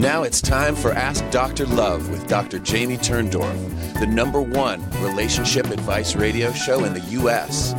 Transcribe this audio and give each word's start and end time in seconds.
Now 0.00 0.22
it's 0.22 0.40
time 0.40 0.76
for 0.76 0.92
Ask 0.92 1.28
Dr. 1.28 1.66
Love 1.66 2.08
with 2.08 2.26
Dr. 2.26 2.58
Jamie 2.58 2.96
Turndorf, 2.96 4.00
the 4.00 4.06
number 4.06 4.40
one 4.40 4.82
relationship 5.02 5.66
advice 5.66 6.16
radio 6.16 6.52
show 6.52 6.84
in 6.84 6.94
the 6.94 7.00
U.S. 7.20 7.74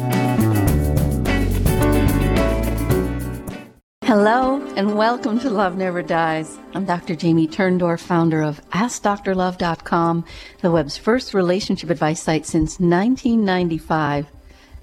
Hello, 4.03 4.61
and 4.75 4.95
welcome 4.95 5.39
to 5.39 5.49
Love 5.49 5.77
Never 5.77 6.03
Dies. 6.03 6.59
I'm 6.75 6.85
Dr. 6.85 7.15
Jamie 7.15 7.47
Turndorf, 7.47 8.01
founder 8.01 8.43
of 8.43 8.61
AskDrLove.com, 8.69 10.23
the 10.61 10.69
web's 10.69 10.97
first 10.97 11.33
relationship 11.33 11.89
advice 11.89 12.21
site 12.21 12.45
since 12.45 12.79
1995, 12.79 14.27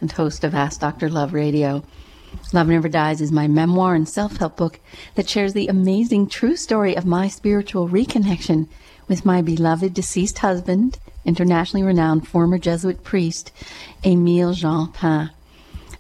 and 0.00 0.11
host 0.11 0.43
of 0.43 0.57
Ask 0.57 0.80
Dr. 0.80 1.09
Love 1.09 1.32
Radio. 1.32 1.84
Love 2.53 2.69
Never 2.69 2.89
Dies 2.89 3.21
is 3.21 3.31
my 3.31 3.47
memoir 3.47 3.95
and 3.95 4.09
self 4.09 4.39
help 4.39 4.57
book 4.57 4.81
that 5.15 5.29
shares 5.29 5.53
the 5.53 5.69
amazing 5.69 6.29
true 6.29 6.57
story 6.57 6.97
of 6.97 7.05
my 7.05 7.29
spiritual 7.29 7.89
reconnection 7.89 8.69
with 9.07 9.25
my 9.25 9.43
beloved 9.43 9.93
deceased 9.95 10.38
husband, 10.38 10.99
internationally 11.25 11.85
renowned 11.85 12.27
former 12.27 12.59
Jesuit 12.59 13.02
priest, 13.05 13.52
Emile 14.05 14.52
Jean 14.52 14.93
Pin. 14.93 15.30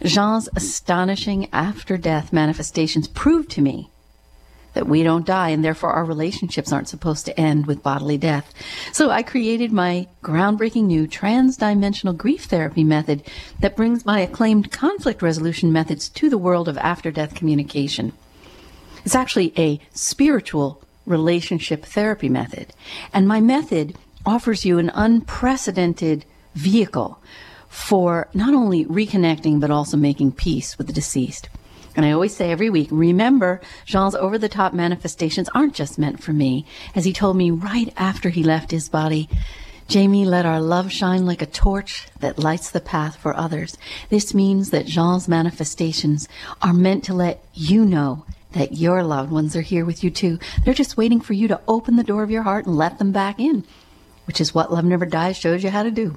Jean's 0.02 0.48
astonishing 0.54 1.48
after 1.52 1.96
death 1.96 2.32
manifestations 2.32 3.08
prove 3.08 3.48
to 3.48 3.60
me 3.60 3.90
that 4.74 4.86
we 4.86 5.02
don't 5.02 5.26
die 5.26 5.50
and 5.50 5.64
therefore 5.64 5.90
our 5.90 6.04
relationships 6.04 6.72
aren't 6.72 6.88
supposed 6.88 7.26
to 7.26 7.40
end 7.40 7.66
with 7.66 7.82
bodily 7.82 8.18
death. 8.18 8.52
So 8.92 9.10
I 9.10 9.22
created 9.22 9.72
my 9.72 10.08
groundbreaking 10.22 10.84
new 10.84 11.06
trans-dimensional 11.06 12.14
grief 12.14 12.44
therapy 12.44 12.84
method 12.84 13.22
that 13.60 13.76
brings 13.76 14.06
my 14.06 14.20
acclaimed 14.20 14.70
conflict 14.70 15.22
resolution 15.22 15.72
methods 15.72 16.08
to 16.10 16.30
the 16.30 16.38
world 16.38 16.68
of 16.68 16.78
after 16.78 17.10
death 17.10 17.34
communication. 17.34 18.12
It's 19.04 19.14
actually 19.14 19.52
a 19.56 19.80
spiritual 19.92 20.82
relationship 21.06 21.84
therapy 21.84 22.28
method. 22.28 22.72
And 23.12 23.26
my 23.26 23.40
method 23.40 23.96
offers 24.26 24.64
you 24.64 24.78
an 24.78 24.90
unprecedented 24.94 26.24
vehicle 26.54 27.18
for 27.68 28.28
not 28.34 28.54
only 28.54 28.84
reconnecting 28.84 29.60
but 29.60 29.70
also 29.70 29.96
making 29.96 30.32
peace 30.32 30.76
with 30.76 30.86
the 30.86 30.92
deceased. 30.92 31.48
And 31.98 32.06
I 32.06 32.12
always 32.12 32.36
say 32.36 32.52
every 32.52 32.70
week, 32.70 32.90
remember, 32.92 33.60
Jean's 33.84 34.14
over 34.14 34.38
the 34.38 34.48
top 34.48 34.72
manifestations 34.72 35.48
aren't 35.52 35.74
just 35.74 35.98
meant 35.98 36.22
for 36.22 36.32
me. 36.32 36.64
As 36.94 37.04
he 37.04 37.12
told 37.12 37.36
me 37.36 37.50
right 37.50 37.92
after 37.96 38.28
he 38.28 38.44
left 38.44 38.70
his 38.70 38.88
body, 38.88 39.28
Jamie, 39.88 40.24
let 40.24 40.46
our 40.46 40.60
love 40.60 40.92
shine 40.92 41.26
like 41.26 41.42
a 41.42 41.46
torch 41.46 42.06
that 42.20 42.38
lights 42.38 42.70
the 42.70 42.78
path 42.78 43.16
for 43.16 43.36
others. 43.36 43.76
This 44.10 44.32
means 44.32 44.70
that 44.70 44.86
Jean's 44.86 45.26
manifestations 45.26 46.28
are 46.62 46.72
meant 46.72 47.02
to 47.02 47.14
let 47.14 47.44
you 47.52 47.84
know 47.84 48.24
that 48.52 48.76
your 48.76 49.02
loved 49.02 49.32
ones 49.32 49.56
are 49.56 49.62
here 49.62 49.84
with 49.84 50.04
you 50.04 50.10
too. 50.10 50.38
They're 50.64 50.74
just 50.74 50.96
waiting 50.96 51.20
for 51.20 51.32
you 51.32 51.48
to 51.48 51.60
open 51.66 51.96
the 51.96 52.04
door 52.04 52.22
of 52.22 52.30
your 52.30 52.44
heart 52.44 52.64
and 52.64 52.76
let 52.76 53.00
them 53.00 53.10
back 53.10 53.40
in, 53.40 53.64
which 54.28 54.40
is 54.40 54.54
what 54.54 54.72
Love 54.72 54.84
Never 54.84 55.04
Dies 55.04 55.36
shows 55.36 55.64
you 55.64 55.70
how 55.70 55.82
to 55.82 55.90
do. 55.90 56.16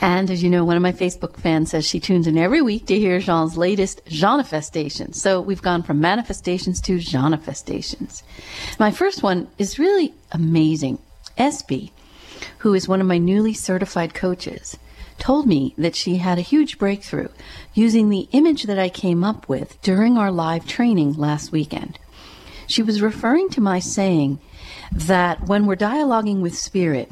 And 0.00 0.30
as 0.30 0.42
you 0.42 0.50
know, 0.50 0.64
one 0.64 0.76
of 0.76 0.82
my 0.82 0.92
Facebook 0.92 1.36
fans 1.36 1.70
says 1.70 1.86
she 1.86 2.00
tunes 2.00 2.26
in 2.26 2.36
every 2.36 2.60
week 2.60 2.86
to 2.86 2.98
hear 2.98 3.20
Jean's 3.20 3.56
latest 3.56 4.02
Jeanifestation. 4.06 5.12
So 5.12 5.40
we've 5.40 5.62
gone 5.62 5.82
from 5.82 6.00
manifestations 6.00 6.80
to 6.82 6.96
Jeanifestations. 6.96 8.22
My 8.78 8.90
first 8.90 9.22
one 9.22 9.48
is 9.58 9.78
really 9.78 10.14
amazing. 10.32 10.98
SB, 11.38 11.90
who 12.58 12.74
is 12.74 12.88
one 12.88 13.00
of 13.00 13.06
my 13.06 13.18
newly 13.18 13.54
certified 13.54 14.14
coaches, 14.14 14.78
told 15.18 15.46
me 15.46 15.74
that 15.78 15.96
she 15.96 16.16
had 16.16 16.38
a 16.38 16.42
huge 16.42 16.78
breakthrough 16.78 17.28
using 17.72 18.08
the 18.08 18.28
image 18.32 18.64
that 18.64 18.78
I 18.78 18.88
came 18.88 19.24
up 19.24 19.48
with 19.48 19.80
during 19.82 20.18
our 20.18 20.30
live 20.30 20.66
training 20.66 21.14
last 21.14 21.52
weekend. 21.52 21.98
She 22.66 22.82
was 22.82 23.02
referring 23.02 23.50
to 23.50 23.60
my 23.60 23.78
saying 23.78 24.40
that 24.92 25.46
when 25.46 25.66
we're 25.66 25.76
dialoguing 25.76 26.40
with 26.40 26.56
spirit, 26.56 27.10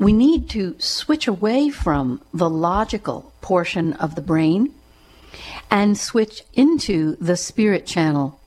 we 0.00 0.12
need 0.14 0.48
to 0.48 0.74
switch 0.78 1.28
away 1.28 1.68
from 1.68 2.22
the 2.32 2.48
logical 2.48 3.32
portion 3.42 3.92
of 3.92 4.14
the 4.14 4.22
brain 4.22 4.74
and 5.70 5.96
switch 5.96 6.42
into 6.54 7.16
the 7.16 7.36
spirit 7.36 7.86
channel 7.86 8.40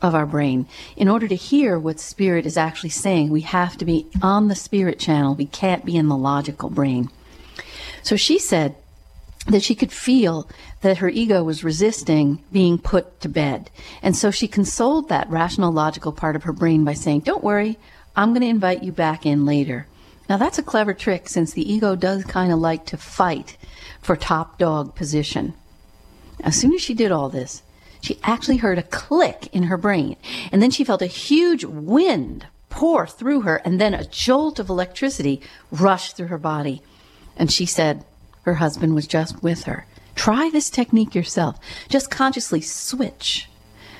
of 0.00 0.14
our 0.14 0.24
brain. 0.24 0.66
In 0.96 1.08
order 1.08 1.28
to 1.28 1.34
hear 1.34 1.78
what 1.78 2.00
spirit 2.00 2.46
is 2.46 2.56
actually 2.56 2.90
saying, 2.90 3.28
we 3.28 3.42
have 3.42 3.76
to 3.76 3.84
be 3.84 4.06
on 4.22 4.48
the 4.48 4.54
spirit 4.54 4.98
channel. 4.98 5.34
We 5.34 5.46
can't 5.46 5.84
be 5.84 5.96
in 5.96 6.08
the 6.08 6.16
logical 6.16 6.70
brain. 6.70 7.10
So 8.02 8.16
she 8.16 8.38
said 8.38 8.74
that 9.48 9.62
she 9.62 9.74
could 9.74 9.92
feel 9.92 10.48
that 10.80 10.98
her 10.98 11.10
ego 11.10 11.44
was 11.44 11.62
resisting 11.62 12.42
being 12.52 12.78
put 12.78 13.20
to 13.20 13.28
bed. 13.28 13.70
And 14.02 14.16
so 14.16 14.30
she 14.30 14.48
consoled 14.48 15.10
that 15.10 15.28
rational, 15.28 15.72
logical 15.72 16.12
part 16.12 16.36
of 16.36 16.44
her 16.44 16.52
brain 16.52 16.84
by 16.84 16.94
saying, 16.94 17.20
Don't 17.20 17.44
worry, 17.44 17.78
I'm 18.16 18.30
going 18.30 18.40
to 18.40 18.48
invite 18.48 18.82
you 18.82 18.92
back 18.92 19.26
in 19.26 19.44
later. 19.44 19.86
Now 20.28 20.36
that's 20.36 20.58
a 20.58 20.62
clever 20.62 20.94
trick 20.94 21.28
since 21.28 21.52
the 21.52 21.72
ego 21.72 21.94
does 21.94 22.24
kind 22.24 22.52
of 22.52 22.58
like 22.58 22.86
to 22.86 22.96
fight 22.96 23.56
for 24.00 24.16
top 24.16 24.58
dog 24.58 24.94
position. 24.94 25.54
As 26.40 26.56
soon 26.56 26.74
as 26.74 26.82
she 26.82 26.94
did 26.94 27.12
all 27.12 27.28
this, 27.28 27.62
she 28.00 28.18
actually 28.22 28.58
heard 28.58 28.78
a 28.78 28.82
click 28.82 29.48
in 29.52 29.64
her 29.64 29.76
brain, 29.76 30.16
and 30.52 30.62
then 30.62 30.70
she 30.70 30.84
felt 30.84 31.02
a 31.02 31.06
huge 31.06 31.64
wind 31.64 32.46
pour 32.68 33.06
through 33.06 33.40
her, 33.40 33.56
and 33.64 33.80
then 33.80 33.94
a 33.94 34.04
jolt 34.04 34.58
of 34.58 34.68
electricity 34.68 35.40
rush 35.70 36.12
through 36.12 36.26
her 36.26 36.38
body. 36.38 36.82
And 37.36 37.50
she 37.50 37.66
said 37.66 38.04
her 38.42 38.54
husband 38.54 38.94
was 38.94 39.06
just 39.06 39.42
with 39.42 39.64
her. 39.64 39.86
Try 40.14 40.50
this 40.50 40.70
technique 40.70 41.14
yourself. 41.14 41.58
Just 41.88 42.10
consciously 42.10 42.60
switch 42.60 43.48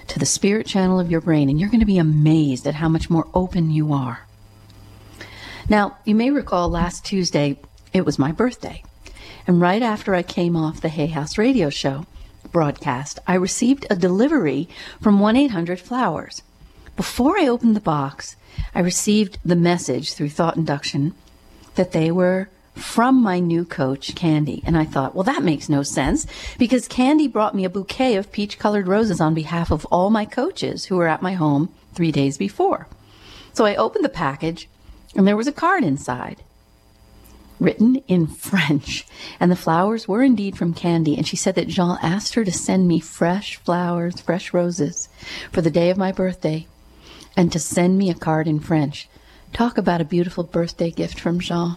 to 0.08 0.18
the 0.18 0.26
spirit 0.26 0.66
channel 0.66 1.00
of 1.00 1.10
your 1.10 1.20
brain, 1.20 1.48
and 1.48 1.58
you're 1.58 1.70
going 1.70 1.80
to 1.80 1.86
be 1.86 1.98
amazed 1.98 2.66
at 2.66 2.76
how 2.76 2.88
much 2.88 3.10
more 3.10 3.28
open 3.34 3.70
you 3.70 3.92
are. 3.92 4.25
Now, 5.68 5.98
you 6.04 6.14
may 6.14 6.30
recall 6.30 6.68
last 6.68 7.04
Tuesday, 7.04 7.58
it 7.92 8.04
was 8.04 8.20
my 8.20 8.30
birthday. 8.30 8.84
And 9.48 9.60
right 9.60 9.82
after 9.82 10.14
I 10.14 10.22
came 10.22 10.54
off 10.54 10.80
the 10.80 10.88
Hay 10.88 11.08
House 11.08 11.36
radio 11.36 11.70
show 11.70 12.06
broadcast, 12.52 13.18
I 13.26 13.34
received 13.34 13.84
a 13.90 13.96
delivery 13.96 14.68
from 15.02 15.18
1 15.18 15.34
800 15.34 15.80
Flowers. 15.80 16.42
Before 16.94 17.36
I 17.36 17.48
opened 17.48 17.74
the 17.74 17.80
box, 17.80 18.36
I 18.76 18.80
received 18.80 19.38
the 19.44 19.56
message 19.56 20.12
through 20.12 20.28
thought 20.30 20.56
induction 20.56 21.14
that 21.74 21.90
they 21.90 22.12
were 22.12 22.48
from 22.74 23.20
my 23.20 23.40
new 23.40 23.64
coach, 23.64 24.14
Candy. 24.14 24.62
And 24.64 24.76
I 24.76 24.84
thought, 24.84 25.16
well, 25.16 25.24
that 25.24 25.42
makes 25.42 25.68
no 25.68 25.82
sense 25.82 26.28
because 26.58 26.86
Candy 26.86 27.26
brought 27.26 27.56
me 27.56 27.64
a 27.64 27.70
bouquet 27.70 28.14
of 28.14 28.30
peach 28.30 28.60
colored 28.60 28.86
roses 28.86 29.20
on 29.20 29.34
behalf 29.34 29.72
of 29.72 29.84
all 29.86 30.10
my 30.10 30.26
coaches 30.26 30.84
who 30.84 30.96
were 30.96 31.08
at 31.08 31.22
my 31.22 31.32
home 31.32 31.70
three 31.92 32.12
days 32.12 32.38
before. 32.38 32.86
So 33.52 33.64
I 33.64 33.74
opened 33.74 34.04
the 34.04 34.10
package 34.10 34.68
and 35.16 35.26
there 35.26 35.36
was 35.36 35.46
a 35.46 35.52
card 35.52 35.82
inside 35.82 36.42
written 37.58 37.96
in 38.06 38.26
French. 38.26 39.06
And 39.40 39.50
the 39.50 39.56
flowers 39.56 40.06
were 40.06 40.22
indeed 40.22 40.56
from 40.56 40.74
Candy. 40.74 41.16
And 41.16 41.26
she 41.26 41.36
said 41.36 41.54
that 41.54 41.68
Jean 41.68 41.98
asked 42.02 42.34
her 42.34 42.44
to 42.44 42.52
send 42.52 42.86
me 42.86 43.00
fresh 43.00 43.56
flowers, 43.56 44.20
fresh 44.20 44.52
roses 44.52 45.08
for 45.52 45.62
the 45.62 45.70
day 45.70 45.90
of 45.90 45.96
my 45.96 46.12
birthday, 46.12 46.66
and 47.36 47.50
to 47.52 47.58
send 47.58 47.98
me 47.98 48.10
a 48.10 48.14
card 48.14 48.46
in 48.46 48.60
French. 48.60 49.08
Talk 49.52 49.78
about 49.78 50.00
a 50.00 50.04
beautiful 50.04 50.44
birthday 50.44 50.90
gift 50.90 51.18
from 51.18 51.40
Jean. 51.40 51.76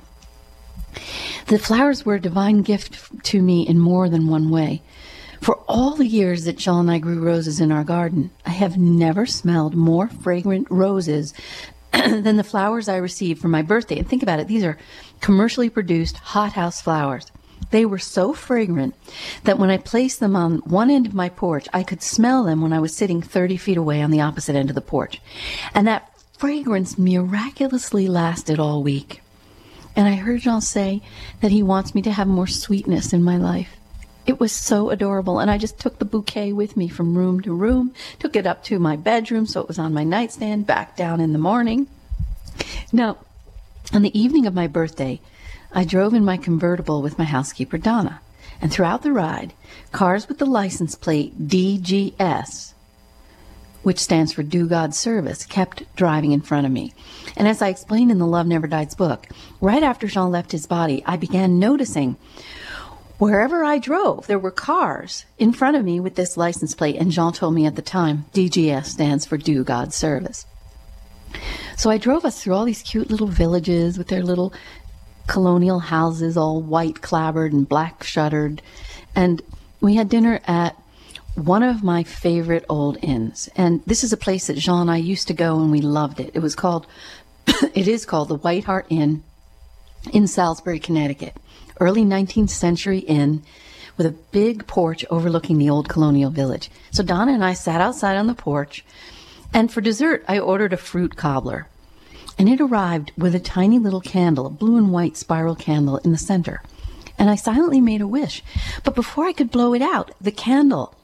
The 1.47 1.59
flowers 1.59 2.05
were 2.05 2.15
a 2.15 2.21
divine 2.21 2.61
gift 2.61 3.23
to 3.25 3.41
me 3.41 3.67
in 3.67 3.79
more 3.79 4.09
than 4.09 4.27
one 4.27 4.49
way. 4.49 4.81
For 5.41 5.55
all 5.67 5.95
the 5.95 6.07
years 6.07 6.43
that 6.43 6.57
Jean 6.57 6.81
and 6.81 6.91
I 6.91 6.97
grew 6.97 7.21
roses 7.21 7.61
in 7.61 7.71
our 7.71 7.85
garden, 7.85 8.31
I 8.45 8.49
have 8.49 8.77
never 8.77 9.25
smelled 9.25 9.73
more 9.75 10.09
fragrant 10.09 10.67
roses 10.69 11.33
than 11.93 12.37
the 12.37 12.43
flowers 12.43 12.87
I 12.87 12.97
received 12.97 13.41
for 13.41 13.47
my 13.47 13.61
birthday. 13.61 13.99
And 13.99 14.07
think 14.07 14.23
about 14.23 14.39
it, 14.39 14.47
these 14.47 14.63
are 14.63 14.77
commercially 15.21 15.69
produced 15.69 16.17
hothouse 16.17 16.81
flowers. 16.81 17.31
They 17.71 17.85
were 17.85 17.99
so 17.99 18.33
fragrant 18.33 18.95
that 19.43 19.59
when 19.59 19.69
I 19.69 19.77
placed 19.77 20.19
them 20.19 20.35
on 20.35 20.59
one 20.59 20.89
end 20.89 21.05
of 21.05 21.13
my 21.13 21.29
porch, 21.29 21.67
I 21.73 21.83
could 21.83 22.01
smell 22.01 22.43
them 22.43 22.61
when 22.61 22.73
I 22.73 22.79
was 22.79 22.95
sitting 22.95 23.21
30 23.21 23.57
feet 23.57 23.77
away 23.77 24.01
on 24.01 24.11
the 24.11 24.21
opposite 24.21 24.55
end 24.55 24.69
of 24.69 24.75
the 24.75 24.81
porch. 24.81 25.21
And 25.73 25.87
that 25.87 26.11
fragrance 26.37 26.97
miraculously 26.97 28.07
lasted 28.07 28.59
all 28.59 28.81
week. 28.81 29.21
And 29.95 30.07
I 30.07 30.15
heard 30.15 30.41
Jean 30.41 30.61
say 30.61 31.01
that 31.41 31.51
he 31.51 31.61
wants 31.61 31.93
me 31.93 32.01
to 32.03 32.11
have 32.11 32.27
more 32.27 32.47
sweetness 32.47 33.13
in 33.13 33.23
my 33.23 33.37
life. 33.37 33.78
It 34.29 34.39
was 34.39 34.51
so 34.51 34.91
adorable, 34.91 35.39
and 35.39 35.49
I 35.49 35.57
just 35.57 35.79
took 35.79 35.97
the 35.97 36.05
bouquet 36.05 36.53
with 36.53 36.77
me 36.77 36.87
from 36.87 37.17
room 37.17 37.41
to 37.41 37.51
room, 37.51 37.95
took 38.19 38.35
it 38.35 38.45
up 38.45 38.63
to 38.65 38.77
my 38.77 38.95
bedroom 38.95 39.47
so 39.47 39.59
it 39.59 39.67
was 39.67 39.79
on 39.79 39.91
my 39.91 40.03
nightstand, 40.03 40.67
back 40.67 40.95
down 40.95 41.19
in 41.19 41.33
the 41.33 41.39
morning. 41.39 41.87
Now, 42.93 43.17
on 43.91 44.03
the 44.03 44.15
evening 44.15 44.45
of 44.45 44.53
my 44.53 44.67
birthday, 44.67 45.19
I 45.71 45.83
drove 45.83 46.13
in 46.13 46.23
my 46.23 46.37
convertible 46.37 47.01
with 47.01 47.17
my 47.17 47.25
housekeeper, 47.25 47.79
Donna, 47.79 48.21
and 48.61 48.71
throughout 48.71 49.01
the 49.01 49.11
ride, 49.11 49.53
cars 49.91 50.27
with 50.27 50.37
the 50.37 50.45
license 50.45 50.93
plate 50.93 51.47
DGS, 51.47 52.73
which 53.81 53.97
stands 53.97 54.31
for 54.31 54.43
Do 54.43 54.67
God 54.67 54.93
Service, 54.93 55.43
kept 55.43 55.83
driving 55.95 56.33
in 56.33 56.41
front 56.41 56.67
of 56.67 56.71
me. 56.71 56.93
And 57.35 57.47
as 57.47 57.63
I 57.63 57.69
explained 57.69 58.11
in 58.11 58.19
the 58.19 58.27
Love 58.27 58.45
Never 58.45 58.67
Dies 58.67 58.93
book, 58.93 59.27
right 59.59 59.81
after 59.81 60.05
Jean 60.05 60.29
left 60.29 60.51
his 60.51 60.67
body, 60.67 61.01
I 61.07 61.17
began 61.17 61.57
noticing 61.57 62.15
wherever 63.19 63.63
I 63.63 63.77
drove, 63.77 64.25
there 64.25 64.39
were 64.39 64.49
cars 64.49 65.25
in 65.37 65.53
front 65.53 65.77
of 65.77 65.85
me 65.85 65.99
with 65.99 66.15
this 66.15 66.37
license 66.37 66.73
plate. 66.73 66.95
And 66.95 67.11
Jean 67.11 67.33
told 67.33 67.53
me 67.53 67.67
at 67.67 67.75
the 67.75 67.81
time, 67.83 68.25
DGS 68.33 68.85
stands 68.85 69.25
for 69.25 69.37
Do 69.37 69.63
God 69.63 69.93
Service. 69.93 70.45
So 71.77 71.89
I 71.89 71.97
drove 71.97 72.25
us 72.25 72.41
through 72.41 72.55
all 72.55 72.65
these 72.65 72.81
cute 72.81 73.11
little 73.11 73.27
villages 73.27 73.97
with 73.97 74.07
their 74.07 74.23
little 74.23 74.53
colonial 75.27 75.79
houses, 75.79 76.35
all 76.35 76.61
white 76.61 77.01
clapboard 77.01 77.53
and 77.53 77.69
black 77.69 78.03
shuttered. 78.03 78.61
And 79.15 79.41
we 79.79 79.95
had 79.95 80.09
dinner 80.09 80.39
at 80.47 80.75
one 81.35 81.61
of 81.61 81.83
my 81.83 82.03
favorite 82.03 82.65
old 82.67 82.97
inns. 83.01 83.49
And 83.55 83.83
this 83.85 84.03
is 84.03 84.11
a 84.11 84.17
place 84.17 84.47
that 84.47 84.57
Jean 84.57 84.81
and 84.81 84.91
I 84.91 84.97
used 84.97 85.27
to 85.27 85.33
go 85.33 85.59
and 85.59 85.71
we 85.71 85.81
loved 85.81 86.19
it. 86.19 86.31
It 86.33 86.39
was 86.39 86.55
called, 86.55 86.87
it 87.47 87.87
is 87.87 88.05
called 88.05 88.29
the 88.29 88.35
White 88.35 88.63
Hart 88.63 88.87
Inn 88.89 89.23
in 90.11 90.27
Salisbury, 90.27 90.79
Connecticut. 90.79 91.35
Early 91.79 92.03
19th 92.03 92.49
century 92.49 92.99
inn 92.99 93.43
with 93.95 94.05
a 94.05 94.15
big 94.31 94.67
porch 94.67 95.05
overlooking 95.09 95.57
the 95.57 95.69
old 95.69 95.89
colonial 95.89 96.29
village. 96.29 96.69
So 96.91 97.03
Donna 97.03 97.33
and 97.33 97.43
I 97.43 97.53
sat 97.53 97.81
outside 97.81 98.17
on 98.17 98.27
the 98.27 98.33
porch, 98.33 98.85
and 99.53 99.71
for 99.71 99.81
dessert, 99.81 100.23
I 100.27 100.39
ordered 100.39 100.73
a 100.73 100.77
fruit 100.77 101.15
cobbler. 101.15 101.67
And 102.37 102.47
it 102.47 102.61
arrived 102.61 103.11
with 103.17 103.35
a 103.35 103.39
tiny 103.39 103.79
little 103.79 103.99
candle, 104.01 104.45
a 104.45 104.49
blue 104.49 104.77
and 104.77 104.91
white 104.91 105.17
spiral 105.17 105.55
candle 105.55 105.97
in 105.97 106.11
the 106.11 106.17
center. 106.17 106.61
And 107.17 107.29
I 107.29 107.35
silently 107.35 107.81
made 107.81 108.01
a 108.01 108.07
wish. 108.07 108.43
But 108.83 108.95
before 108.95 109.25
I 109.25 109.33
could 109.33 109.51
blow 109.51 109.73
it 109.73 109.81
out, 109.81 110.11
the 110.21 110.31
candle 110.31 110.95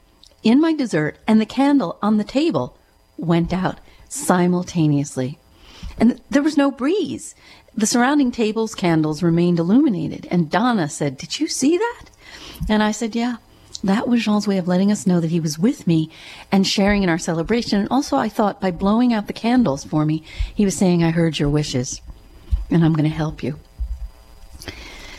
in 0.42 0.60
my 0.60 0.72
dessert 0.72 1.18
and 1.26 1.40
the 1.40 1.46
candle 1.46 1.98
on 2.00 2.16
the 2.16 2.24
table 2.24 2.76
went 3.18 3.52
out 3.52 3.78
simultaneously. 4.08 5.38
And 5.98 6.20
there 6.30 6.42
was 6.42 6.56
no 6.56 6.70
breeze. 6.70 7.34
The 7.74 7.86
surrounding 7.86 8.30
table's 8.32 8.74
candles 8.74 9.22
remained 9.22 9.58
illuminated. 9.58 10.26
And 10.30 10.50
Donna 10.50 10.88
said, 10.88 11.18
Did 11.18 11.40
you 11.40 11.48
see 11.48 11.76
that? 11.78 12.04
And 12.68 12.82
I 12.82 12.90
said, 12.90 13.14
Yeah, 13.14 13.36
that 13.84 14.08
was 14.08 14.24
Jean's 14.24 14.48
way 14.48 14.58
of 14.58 14.68
letting 14.68 14.90
us 14.90 15.06
know 15.06 15.20
that 15.20 15.30
he 15.30 15.40
was 15.40 15.58
with 15.58 15.86
me 15.86 16.10
and 16.50 16.66
sharing 16.66 17.02
in 17.02 17.08
our 17.08 17.18
celebration. 17.18 17.80
And 17.80 17.88
also, 17.90 18.16
I 18.16 18.28
thought 18.28 18.60
by 18.60 18.70
blowing 18.70 19.12
out 19.12 19.26
the 19.26 19.32
candles 19.32 19.84
for 19.84 20.04
me, 20.04 20.22
he 20.54 20.64
was 20.64 20.76
saying, 20.76 21.02
I 21.02 21.10
heard 21.10 21.38
your 21.38 21.50
wishes 21.50 22.00
and 22.70 22.84
I'm 22.84 22.94
going 22.94 23.08
to 23.08 23.16
help 23.16 23.42
you. 23.42 23.58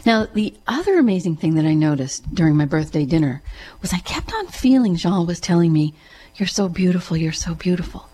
Now, 0.05 0.25
the 0.25 0.53
other 0.67 0.97
amazing 0.97 1.35
thing 1.35 1.55
that 1.55 1.65
I 1.65 1.73
noticed 1.73 2.33
during 2.33 2.55
my 2.55 2.65
birthday 2.65 3.05
dinner 3.05 3.41
was 3.81 3.93
I 3.93 3.99
kept 3.99 4.33
on 4.33 4.47
feeling 4.47 4.95
Jean 4.95 5.25
was 5.25 5.39
telling 5.39 5.73
me, 5.73 5.93
You're 6.35 6.47
so 6.47 6.69
beautiful, 6.69 7.17
you're 7.17 7.33
so 7.33 7.53
beautiful. 7.53 8.09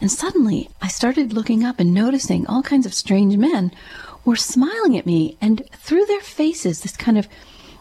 And 0.00 0.10
suddenly 0.10 0.68
I 0.80 0.88
started 0.88 1.32
looking 1.32 1.64
up 1.64 1.80
and 1.80 1.92
noticing 1.92 2.46
all 2.46 2.62
kinds 2.62 2.86
of 2.86 2.94
strange 2.94 3.36
men 3.36 3.72
were 4.24 4.36
smiling 4.36 4.96
at 4.96 5.06
me, 5.06 5.36
and 5.40 5.62
through 5.72 6.04
their 6.06 6.20
faces, 6.20 6.80
this 6.80 6.96
kind 6.96 7.18
of 7.18 7.28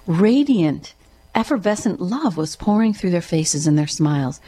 radiant, 0.07 0.93
effervescent 1.35 2.01
love 2.01 2.37
was 2.37 2.55
pouring 2.55 2.93
through 2.93 3.11
their 3.11 3.21
faces 3.21 3.67
and 3.67 3.77
their 3.77 3.87
smiles. 3.87 4.39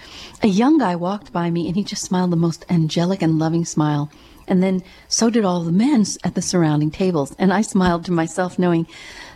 A 0.41 0.47
young 0.47 0.79
guy 0.79 0.95
walked 0.95 1.31
by 1.31 1.51
me 1.51 1.67
and 1.67 1.75
he 1.75 1.83
just 1.83 2.03
smiled 2.03 2.31
the 2.31 2.37
most 2.37 2.65
angelic 2.69 3.21
and 3.21 3.37
loving 3.37 3.65
smile. 3.65 4.09
And 4.47 4.63
then 4.63 4.81
so 5.07 5.29
did 5.29 5.45
all 5.45 5.63
the 5.63 5.71
men 5.71 6.05
at 6.23 6.33
the 6.33 6.41
surrounding 6.41 6.89
tables. 6.89 7.35
And 7.37 7.53
I 7.53 7.61
smiled 7.61 8.05
to 8.05 8.11
myself, 8.11 8.57
knowing 8.57 8.87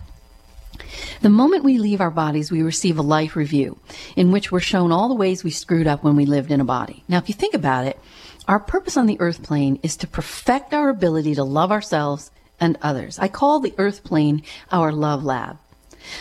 The 1.22 1.30
moment 1.30 1.64
we 1.64 1.78
leave 1.78 2.02
our 2.02 2.12
bodies, 2.12 2.52
we 2.52 2.62
receive 2.62 2.98
a 2.98 3.02
life 3.02 3.36
review 3.36 3.80
in 4.16 4.32
which 4.32 4.52
we're 4.52 4.60
shown 4.60 4.92
all 4.92 5.08
the 5.08 5.16
ways 5.16 5.44
we 5.44 5.52
screwed 5.52 5.88
up 5.88 6.04
when 6.04 6.16
we 6.16 6.26
lived 6.26 6.52
in 6.52 6.60
a 6.60 6.66
body. 6.66 7.04
Now, 7.08 7.20
if 7.20 7.30
you 7.30 7.34
think 7.34 7.54
about 7.54 7.88
it, 7.88 7.98
our 8.48 8.60
purpose 8.60 8.98
on 8.98 9.06
the 9.06 9.20
earth 9.22 9.42
plane 9.42 9.80
is 9.84 9.96
to 9.98 10.08
perfect 10.08 10.74
our 10.74 10.90
ability 10.90 11.36
to 11.36 11.46
love 11.46 11.72
ourselves 11.72 12.30
and 12.60 12.78
others. 12.82 13.18
I 13.20 13.30
call 13.30 13.60
the 13.60 13.74
earth 13.78 14.04
plane 14.04 14.44
our 14.72 14.92
love 14.92 15.24
lab. 15.24 15.58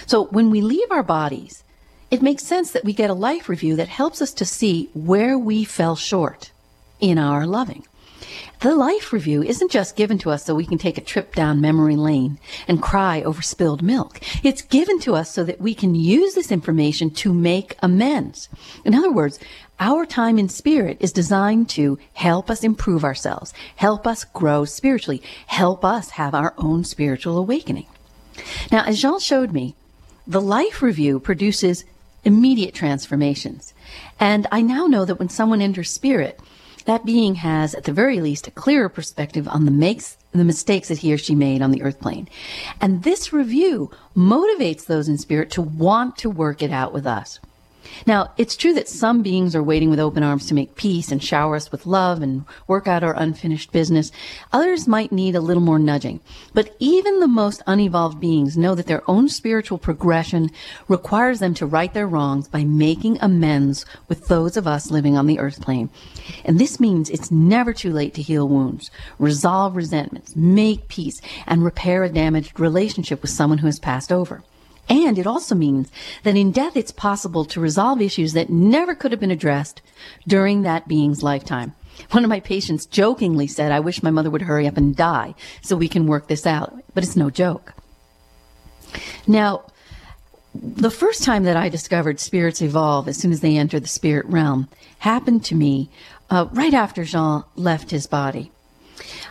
So 0.06 0.26
when 0.26 0.50
we 0.50 0.60
leave 0.60 0.90
our 0.90 1.02
bodies, 1.02 1.64
it 2.12 2.22
makes 2.22 2.44
sense 2.44 2.70
that 2.70 2.84
we 2.84 2.92
get 2.92 3.10
a 3.10 3.14
life 3.14 3.48
review 3.48 3.74
that 3.76 3.88
helps 3.88 4.22
us 4.22 4.32
to 4.34 4.44
see 4.44 4.88
where 4.94 5.36
we 5.36 5.64
fell 5.64 5.96
short 5.96 6.52
in 7.00 7.18
our 7.18 7.44
loving. 7.44 7.84
The 8.62 8.76
life 8.76 9.12
review 9.12 9.42
isn't 9.42 9.72
just 9.72 9.96
given 9.96 10.18
to 10.18 10.30
us 10.30 10.44
so 10.44 10.54
we 10.54 10.66
can 10.66 10.78
take 10.78 10.96
a 10.96 11.00
trip 11.00 11.34
down 11.34 11.60
memory 11.60 11.96
lane 11.96 12.38
and 12.68 12.80
cry 12.80 13.20
over 13.20 13.42
spilled 13.42 13.82
milk. 13.82 14.20
It's 14.44 14.62
given 14.62 15.00
to 15.00 15.16
us 15.16 15.32
so 15.32 15.42
that 15.42 15.60
we 15.60 15.74
can 15.74 15.96
use 15.96 16.34
this 16.34 16.52
information 16.52 17.10
to 17.10 17.34
make 17.34 17.76
amends. 17.82 18.48
In 18.84 18.94
other 18.94 19.10
words, 19.10 19.40
our 19.80 20.06
time 20.06 20.38
in 20.38 20.48
spirit 20.48 20.98
is 21.00 21.10
designed 21.10 21.70
to 21.70 21.98
help 22.12 22.48
us 22.48 22.62
improve 22.62 23.02
ourselves, 23.02 23.52
help 23.74 24.06
us 24.06 24.22
grow 24.22 24.64
spiritually, 24.64 25.20
help 25.48 25.84
us 25.84 26.10
have 26.10 26.32
our 26.32 26.54
own 26.56 26.84
spiritual 26.84 27.38
awakening. 27.38 27.88
Now, 28.70 28.84
as 28.84 29.02
Jean 29.02 29.18
showed 29.18 29.52
me, 29.52 29.74
the 30.24 30.40
life 30.40 30.82
review 30.82 31.18
produces 31.18 31.84
immediate 32.24 32.74
transformations. 32.74 33.74
And 34.20 34.46
I 34.52 34.60
now 34.62 34.86
know 34.86 35.04
that 35.04 35.18
when 35.18 35.30
someone 35.30 35.60
enters 35.60 35.90
spirit, 35.90 36.38
that 36.84 37.04
being 37.04 37.36
has, 37.36 37.74
at 37.74 37.84
the 37.84 37.92
very 37.92 38.20
least, 38.20 38.46
a 38.46 38.50
clearer 38.50 38.88
perspective 38.88 39.48
on 39.48 39.64
the 39.64 39.70
makes 39.70 40.16
the 40.32 40.44
mistakes 40.44 40.88
that 40.88 40.98
he 40.98 41.12
or 41.12 41.18
she 41.18 41.34
made 41.34 41.60
on 41.60 41.70
the 41.70 41.82
earth 41.82 42.00
plane. 42.00 42.28
And 42.80 43.02
this 43.02 43.32
review 43.32 43.90
motivates 44.16 44.86
those 44.86 45.08
in 45.08 45.18
spirit 45.18 45.50
to 45.52 45.62
want 45.62 46.16
to 46.18 46.30
work 46.30 46.62
it 46.62 46.70
out 46.70 46.92
with 46.92 47.06
us. 47.06 47.38
Now, 48.06 48.32
it's 48.36 48.56
true 48.56 48.74
that 48.74 48.88
some 48.88 49.22
beings 49.22 49.54
are 49.54 49.62
waiting 49.62 49.90
with 49.90 50.00
open 50.00 50.22
arms 50.22 50.46
to 50.46 50.54
make 50.54 50.76
peace 50.76 51.10
and 51.10 51.22
shower 51.22 51.56
us 51.56 51.70
with 51.70 51.86
love 51.86 52.22
and 52.22 52.44
work 52.66 52.86
out 52.86 53.04
our 53.04 53.18
unfinished 53.18 53.72
business. 53.72 54.10
Others 54.52 54.88
might 54.88 55.12
need 55.12 55.34
a 55.34 55.40
little 55.40 55.62
more 55.62 55.78
nudging. 55.78 56.20
But 56.54 56.74
even 56.78 57.20
the 57.20 57.28
most 57.28 57.62
unevolved 57.66 58.20
beings 58.20 58.56
know 58.56 58.74
that 58.74 58.86
their 58.86 59.08
own 59.08 59.28
spiritual 59.28 59.78
progression 59.78 60.50
requires 60.88 61.40
them 61.40 61.54
to 61.54 61.66
right 61.66 61.92
their 61.92 62.06
wrongs 62.06 62.48
by 62.48 62.64
making 62.64 63.18
amends 63.20 63.84
with 64.08 64.28
those 64.28 64.56
of 64.56 64.66
us 64.66 64.90
living 64.90 65.16
on 65.16 65.26
the 65.26 65.38
earth 65.38 65.60
plane. 65.60 65.90
And 66.44 66.58
this 66.58 66.80
means 66.80 67.10
it's 67.10 67.30
never 67.30 67.72
too 67.72 67.92
late 67.92 68.14
to 68.14 68.22
heal 68.22 68.48
wounds, 68.48 68.90
resolve 69.18 69.76
resentments, 69.76 70.36
make 70.36 70.88
peace, 70.88 71.20
and 71.46 71.64
repair 71.64 72.04
a 72.04 72.08
damaged 72.08 72.58
relationship 72.58 73.22
with 73.22 73.30
someone 73.30 73.58
who 73.58 73.66
has 73.66 73.78
passed 73.78 74.12
over. 74.12 74.42
And 74.88 75.18
it 75.18 75.26
also 75.26 75.54
means 75.54 75.90
that 76.22 76.36
in 76.36 76.52
death, 76.52 76.76
it's 76.76 76.90
possible 76.90 77.44
to 77.46 77.60
resolve 77.60 78.00
issues 78.00 78.32
that 78.32 78.50
never 78.50 78.94
could 78.94 79.12
have 79.12 79.20
been 79.20 79.30
addressed 79.30 79.80
during 80.26 80.62
that 80.62 80.88
being's 80.88 81.22
lifetime. 81.22 81.74
One 82.10 82.24
of 82.24 82.30
my 82.30 82.40
patients 82.40 82.86
jokingly 82.86 83.46
said, 83.46 83.72
I 83.72 83.80
wish 83.80 84.02
my 84.02 84.10
mother 84.10 84.30
would 84.30 84.42
hurry 84.42 84.66
up 84.66 84.76
and 84.76 84.96
die 84.96 85.34
so 85.60 85.76
we 85.76 85.88
can 85.88 86.06
work 86.06 86.26
this 86.26 86.46
out. 86.46 86.74
But 86.94 87.04
it's 87.04 87.16
no 87.16 87.30
joke. 87.30 87.74
Now, 89.26 89.64
the 90.54 90.90
first 90.90 91.22
time 91.22 91.44
that 91.44 91.56
I 91.56 91.68
discovered 91.68 92.20
spirits 92.20 92.60
evolve 92.60 93.08
as 93.08 93.16
soon 93.16 93.32
as 93.32 93.40
they 93.40 93.56
enter 93.56 93.80
the 93.80 93.88
spirit 93.88 94.26
realm 94.26 94.68
happened 94.98 95.44
to 95.46 95.54
me 95.54 95.90
uh, 96.28 96.46
right 96.52 96.74
after 96.74 97.04
Jean 97.04 97.44
left 97.56 97.90
his 97.90 98.06
body. 98.06 98.52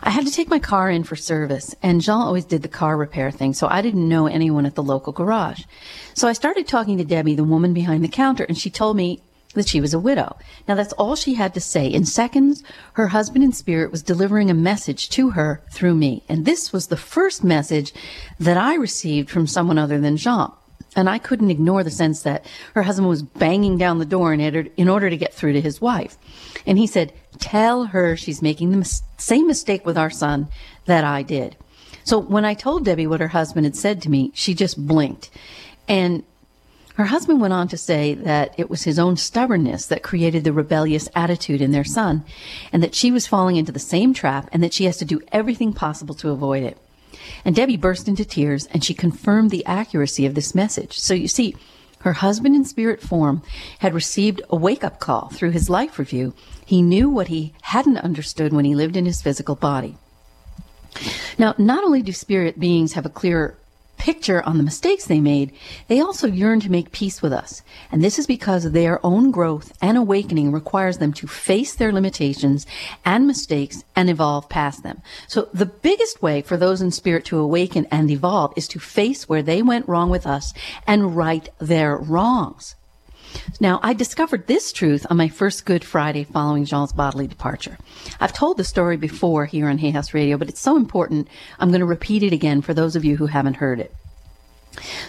I 0.02 0.10
had 0.10 0.26
to 0.26 0.32
take 0.32 0.48
my 0.48 0.58
car 0.58 0.90
in 0.90 1.04
for 1.04 1.16
service, 1.16 1.74
and 1.82 2.00
Jean 2.00 2.20
always 2.20 2.44
did 2.44 2.62
the 2.62 2.68
car 2.68 2.96
repair 2.96 3.30
thing, 3.30 3.54
so 3.54 3.68
I 3.68 3.82
didn't 3.82 4.08
know 4.08 4.26
anyone 4.26 4.66
at 4.66 4.74
the 4.74 4.82
local 4.82 5.12
garage. 5.12 5.64
So 6.14 6.28
I 6.28 6.32
started 6.32 6.66
talking 6.66 6.98
to 6.98 7.04
Debbie, 7.04 7.34
the 7.34 7.44
woman 7.44 7.72
behind 7.72 8.02
the 8.02 8.08
counter, 8.08 8.44
and 8.44 8.58
she 8.58 8.70
told 8.70 8.96
me 8.96 9.22
that 9.54 9.68
she 9.68 9.80
was 9.80 9.94
a 9.94 9.98
widow. 9.98 10.36
Now 10.66 10.74
that's 10.74 10.92
all 10.94 11.16
she 11.16 11.34
had 11.34 11.54
to 11.54 11.60
say. 11.60 11.86
In 11.86 12.04
seconds, 12.04 12.62
her 12.94 13.08
husband 13.08 13.44
in 13.44 13.52
spirit 13.52 13.90
was 13.90 14.02
delivering 14.02 14.50
a 14.50 14.54
message 14.54 15.10
to 15.10 15.30
her 15.30 15.62
through 15.70 15.94
me. 15.94 16.22
And 16.28 16.44
this 16.44 16.72
was 16.72 16.86
the 16.86 16.96
first 16.96 17.44
message 17.44 17.92
that 18.40 18.56
I 18.56 18.74
received 18.74 19.30
from 19.30 19.46
someone 19.46 19.78
other 19.78 20.00
than 20.00 20.16
Jean. 20.16 20.52
And 20.94 21.08
I 21.08 21.18
couldn't 21.18 21.50
ignore 21.50 21.82
the 21.82 21.90
sense 21.90 22.22
that 22.22 22.44
her 22.74 22.82
husband 22.82 23.08
was 23.08 23.22
banging 23.22 23.78
down 23.78 23.98
the 23.98 24.04
door 24.04 24.34
in 24.34 24.88
order 24.88 25.08
to 25.08 25.16
get 25.16 25.32
through 25.32 25.54
to 25.54 25.60
his 25.60 25.80
wife. 25.80 26.18
And 26.66 26.78
he 26.78 26.86
said, 26.86 27.12
Tell 27.38 27.86
her 27.86 28.16
she's 28.16 28.42
making 28.42 28.70
the 28.70 28.76
mis- 28.76 29.02
same 29.16 29.46
mistake 29.46 29.86
with 29.86 29.96
our 29.96 30.10
son 30.10 30.48
that 30.84 31.02
I 31.04 31.22
did. 31.22 31.56
So 32.04 32.18
when 32.18 32.44
I 32.44 32.54
told 32.54 32.84
Debbie 32.84 33.06
what 33.06 33.20
her 33.20 33.28
husband 33.28 33.64
had 33.64 33.76
said 33.76 34.02
to 34.02 34.10
me, 34.10 34.32
she 34.34 34.54
just 34.54 34.86
blinked. 34.86 35.30
And 35.88 36.24
her 36.96 37.06
husband 37.06 37.40
went 37.40 37.54
on 37.54 37.68
to 37.68 37.78
say 37.78 38.14
that 38.14 38.54
it 38.58 38.68
was 38.68 38.82
his 38.82 38.98
own 38.98 39.16
stubbornness 39.16 39.86
that 39.86 40.02
created 40.02 40.44
the 40.44 40.52
rebellious 40.52 41.08
attitude 41.14 41.62
in 41.62 41.72
their 41.72 41.84
son, 41.84 42.24
and 42.70 42.82
that 42.82 42.94
she 42.94 43.10
was 43.10 43.26
falling 43.26 43.56
into 43.56 43.72
the 43.72 43.78
same 43.78 44.12
trap, 44.12 44.48
and 44.52 44.62
that 44.62 44.74
she 44.74 44.84
has 44.84 44.98
to 44.98 45.06
do 45.06 45.20
everything 45.32 45.72
possible 45.72 46.14
to 46.16 46.30
avoid 46.30 46.62
it. 46.62 46.76
And 47.44 47.54
Debbie 47.54 47.76
burst 47.76 48.08
into 48.08 48.24
tears 48.24 48.66
and 48.66 48.84
she 48.84 48.94
confirmed 48.94 49.50
the 49.50 49.64
accuracy 49.66 50.26
of 50.26 50.34
this 50.34 50.54
message. 50.54 50.98
So 50.98 51.14
you 51.14 51.28
see, 51.28 51.54
her 52.00 52.14
husband 52.14 52.56
in 52.56 52.64
spirit 52.64 53.00
form 53.00 53.42
had 53.78 53.94
received 53.94 54.42
a 54.50 54.56
wake 54.56 54.82
up 54.82 54.98
call 54.98 55.28
through 55.28 55.50
his 55.50 55.70
life 55.70 55.98
review. 55.98 56.34
He 56.64 56.82
knew 56.82 57.08
what 57.08 57.28
he 57.28 57.54
hadn't 57.62 57.98
understood 57.98 58.52
when 58.52 58.64
he 58.64 58.74
lived 58.74 58.96
in 58.96 59.06
his 59.06 59.22
physical 59.22 59.54
body. 59.54 59.96
Now, 61.38 61.54
not 61.58 61.84
only 61.84 62.02
do 62.02 62.12
spirit 62.12 62.58
beings 62.58 62.94
have 62.94 63.06
a 63.06 63.10
clear 63.10 63.56
picture 63.96 64.42
on 64.42 64.58
the 64.58 64.64
mistakes 64.64 65.06
they 65.06 65.20
made, 65.20 65.52
they 65.86 66.00
also 66.00 66.26
yearn 66.26 66.60
to 66.60 66.70
make 66.70 66.92
peace 66.92 67.22
with 67.22 67.32
us. 67.32 67.62
And 67.90 68.02
this 68.02 68.18
is 68.18 68.26
because 68.26 68.70
their 68.70 69.04
own 69.04 69.30
growth 69.30 69.72
and 69.80 69.96
awakening 69.96 70.50
requires 70.50 70.98
them 70.98 71.12
to 71.14 71.26
face 71.26 71.74
their 71.74 71.92
limitations 71.92 72.66
and 73.04 73.26
mistakes 73.26 73.84
and 73.94 74.10
evolve 74.10 74.48
past 74.48 74.82
them. 74.82 75.02
So 75.28 75.48
the 75.54 75.66
biggest 75.66 76.20
way 76.20 76.42
for 76.42 76.56
those 76.56 76.82
in 76.82 76.90
spirit 76.90 77.24
to 77.26 77.38
awaken 77.38 77.86
and 77.90 78.10
evolve 78.10 78.52
is 78.56 78.66
to 78.68 78.80
face 78.80 79.28
where 79.28 79.42
they 79.42 79.62
went 79.62 79.88
wrong 79.88 80.10
with 80.10 80.26
us 80.26 80.52
and 80.86 81.16
right 81.16 81.48
their 81.58 81.96
wrongs. 81.96 82.74
Now, 83.60 83.80
I 83.82 83.92
discovered 83.92 84.46
this 84.46 84.72
truth 84.72 85.06
on 85.08 85.16
my 85.16 85.28
first 85.28 85.64
Good 85.64 85.84
Friday 85.84 86.24
following 86.24 86.64
Jean's 86.64 86.92
bodily 86.92 87.26
departure. 87.26 87.78
I've 88.20 88.32
told 88.32 88.56
the 88.56 88.64
story 88.64 88.96
before 88.96 89.46
here 89.46 89.68
on 89.68 89.78
Hay 89.78 89.90
House 89.90 90.14
Radio, 90.14 90.36
but 90.36 90.48
it's 90.48 90.60
so 90.60 90.76
important, 90.76 91.28
I'm 91.58 91.68
going 91.68 91.80
to 91.80 91.86
repeat 91.86 92.22
it 92.22 92.32
again 92.32 92.62
for 92.62 92.74
those 92.74 92.96
of 92.96 93.04
you 93.04 93.16
who 93.16 93.26
haven't 93.26 93.54
heard 93.54 93.80
it. 93.80 93.94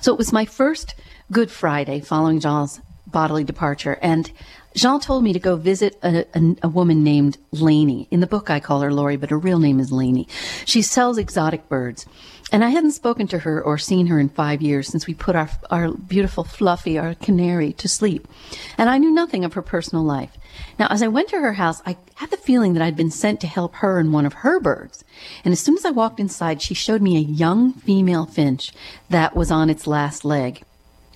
So 0.02 0.12
it 0.12 0.18
was 0.18 0.34
my 0.34 0.46
first 0.46 0.96
Good 1.32 1.50
Friday 1.50 2.00
following 2.00 2.40
Jean's 2.40 2.82
bodily 3.08 3.44
departure, 3.44 3.98
and 4.02 4.32
Jean 4.76 5.00
told 5.00 5.24
me 5.24 5.34
to 5.34 5.40
go 5.40 5.56
visit 5.56 5.98
a, 6.04 6.26
a, 6.36 6.56
a, 6.64 6.68
woman 6.68 7.04
named 7.04 7.38
Lainey. 7.52 8.08
In 8.10 8.20
the 8.20 8.28
book, 8.28 8.50
I 8.50 8.60
call 8.60 8.82
her 8.82 8.92
Lori, 8.92 9.18
but 9.18 9.30
her 9.30 9.38
real 9.38 9.60
name 9.60 9.80
is 9.80 9.92
Lainey. 9.92 10.28
She 10.66 10.82
sells 10.82 11.18
exotic 11.18 11.70
birds. 11.70 12.06
And 12.54 12.64
I 12.64 12.70
hadn't 12.70 12.92
spoken 12.92 13.26
to 13.30 13.40
her 13.40 13.60
or 13.64 13.80
seen 13.80 14.06
her 14.08 14.20
in 14.20 14.30
five 14.30 14.62
years 14.62 14.88
since 14.88 15.08
we 15.08 15.16
put 15.16 15.36
our, 15.36 15.50
our 15.72 15.92
beautiful 15.92 16.44
Fluffy, 16.44 17.00
our 17.00 17.16
canary, 17.16 17.74
to 17.74 17.90
sleep. 17.90 18.28
And 18.78 18.92
I 18.92 19.00
knew 19.00 19.12
nothing 19.12 19.44
of 19.44 19.54
her 19.54 19.64
personal 19.64 20.04
life. 20.04 20.38
Now, 20.78 20.86
as 20.92 21.02
I 21.02 21.08
went 21.08 21.30
to 21.30 21.40
her 21.40 21.54
house, 21.54 21.82
I 21.84 21.98
had 22.14 22.30
the 22.30 22.38
feeling 22.38 22.74
that 22.74 22.84
I'd 22.84 22.96
been 22.96 23.10
sent 23.10 23.42
to 23.42 23.48
help 23.48 23.74
her 23.78 23.98
and 23.98 24.14
one 24.14 24.28
of 24.28 24.34
her 24.34 24.60
birds. 24.60 25.04
And 25.44 25.52
as 25.52 25.62
soon 25.62 25.78
as 25.78 25.84
I 25.84 25.90
walked 25.90 26.20
inside, 26.20 26.62
she 26.62 26.76
showed 26.76 27.02
me 27.02 27.18
a 27.18 27.22
young 27.22 27.74
female 27.74 28.28
finch 28.28 28.72
that 29.10 29.36
was 29.36 29.50
on 29.50 29.72
its 29.72 29.88
last 29.88 30.24
leg. 30.24 30.62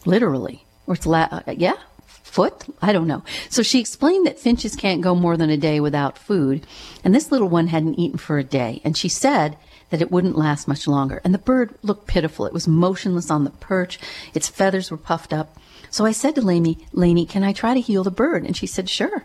Literally. 0.06 0.66
Or 0.88 0.96
its 0.96 1.06
la- 1.06 1.30
uh, 1.32 1.54
yeah, 1.56 1.76
foot? 2.08 2.66
I 2.82 2.92
don't 2.94 3.08
know. 3.08 3.24
So 3.52 3.62
she 3.62 3.80
explained 3.80 4.26
that 4.26 4.40
finches 4.40 4.76
can't 4.76 5.02
go 5.02 5.14
more 5.14 5.38
than 5.38 5.52
a 5.52 5.58
day 5.58 5.80
without 5.80 6.18
food, 6.18 6.66
and 7.04 7.14
this 7.14 7.32
little 7.32 7.50
one 7.50 7.68
hadn't 7.68 8.00
eaten 8.00 8.18
for 8.18 8.40
a 8.40 8.44
day. 8.44 8.82
And 8.84 8.98
she 8.98 9.10
said 9.10 9.56
that 9.90 10.02
it 10.02 10.12
wouldn't 10.12 10.38
last 10.38 10.68
much 10.68 10.88
longer. 10.88 11.22
And 11.24 11.34
the 11.34 11.40
bird 11.40 11.74
looked 11.82 12.08
pitiful. 12.08 12.46
It 12.46 12.54
was 12.54 12.68
motionless 12.68 13.32
on 13.32 13.44
the 13.44 13.50
perch. 13.50 14.00
Its 14.34 14.48
feathers 14.48 14.92
were 14.92 14.98
puffed 14.98 15.34
up. 15.34 15.58
So 15.90 16.06
I 16.06 16.12
said 16.12 16.36
to 16.36 16.42
Lainey, 16.42 16.78
Lainey, 16.92 17.26
can 17.26 17.44
I 17.44 17.54
try 17.54 17.74
to 17.74 17.80
heal 17.80 18.04
the 18.04 18.12
bird? 18.12 18.46
And 18.46 18.56
she 18.56 18.68
said, 18.68 18.90
sure. 18.90 19.24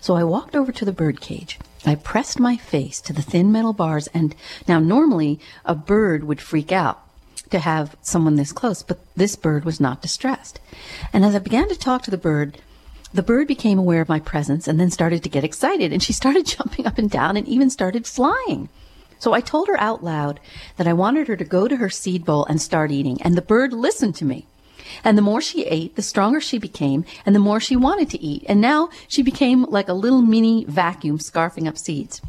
So 0.00 0.16
I 0.16 0.24
walked 0.24 0.56
over 0.56 0.72
to 0.72 0.84
the 0.84 0.92
bird 0.92 1.20
cage. 1.20 1.58
I 1.84 1.94
pressed 1.94 2.40
my 2.40 2.56
face 2.56 3.00
to 3.02 3.12
the 3.12 3.22
thin 3.22 3.52
metal 3.52 3.72
bars, 3.72 4.06
and 4.08 4.34
now 4.68 4.80
normally 4.80 5.40
a 5.64 5.74
bird 5.74 6.24
would 6.24 6.40
freak 6.40 6.72
out 6.72 7.00
to 7.50 7.58
have 7.58 7.96
someone 8.02 8.36
this 8.36 8.52
close, 8.52 8.82
but 8.82 8.98
this 9.16 9.36
bird 9.36 9.64
was 9.64 9.80
not 9.80 10.02
distressed. 10.02 10.60
And 11.12 11.24
as 11.24 11.34
I 11.34 11.38
began 11.38 11.68
to 11.68 11.78
talk 11.78 12.02
to 12.02 12.10
the 12.10 12.18
bird, 12.18 12.60
the 13.12 13.22
bird 13.22 13.48
became 13.48 13.78
aware 13.78 14.00
of 14.00 14.08
my 14.08 14.20
presence 14.20 14.68
and 14.68 14.78
then 14.78 14.90
started 14.90 15.22
to 15.22 15.28
get 15.28 15.44
excited, 15.44 15.92
and 15.92 16.02
she 16.02 16.12
started 16.12 16.46
jumping 16.58 16.86
up 16.86 16.98
and 16.98 17.10
down 17.10 17.36
and 17.36 17.46
even 17.48 17.70
started 17.70 18.06
flying. 18.06 18.68
So 19.20 19.32
I 19.32 19.40
told 19.40 19.68
her 19.68 19.78
out 19.78 20.02
loud 20.02 20.40
that 20.76 20.88
I 20.88 20.92
wanted 20.92 21.28
her 21.28 21.36
to 21.36 21.44
go 21.44 21.68
to 21.68 21.76
her 21.76 21.90
seed 21.90 22.24
bowl 22.24 22.44
and 22.46 22.60
start 22.60 22.90
eating, 22.90 23.22
and 23.22 23.36
the 23.36 23.42
bird 23.42 23.72
listened 23.72 24.16
to 24.16 24.24
me. 24.24 24.46
And 25.04 25.16
the 25.16 25.22
more 25.22 25.40
she 25.40 25.66
ate, 25.66 25.94
the 25.94 26.02
stronger 26.02 26.40
she 26.40 26.58
became, 26.58 27.04
and 27.24 27.34
the 27.34 27.38
more 27.38 27.60
she 27.60 27.76
wanted 27.76 28.10
to 28.10 28.20
eat. 28.20 28.44
And 28.48 28.60
now 28.60 28.88
she 29.06 29.22
became 29.22 29.64
like 29.64 29.88
a 29.88 29.92
little 29.92 30.22
mini 30.22 30.64
vacuum 30.64 31.18
scarfing 31.18 31.68
up 31.68 31.78
seeds. 31.78 32.20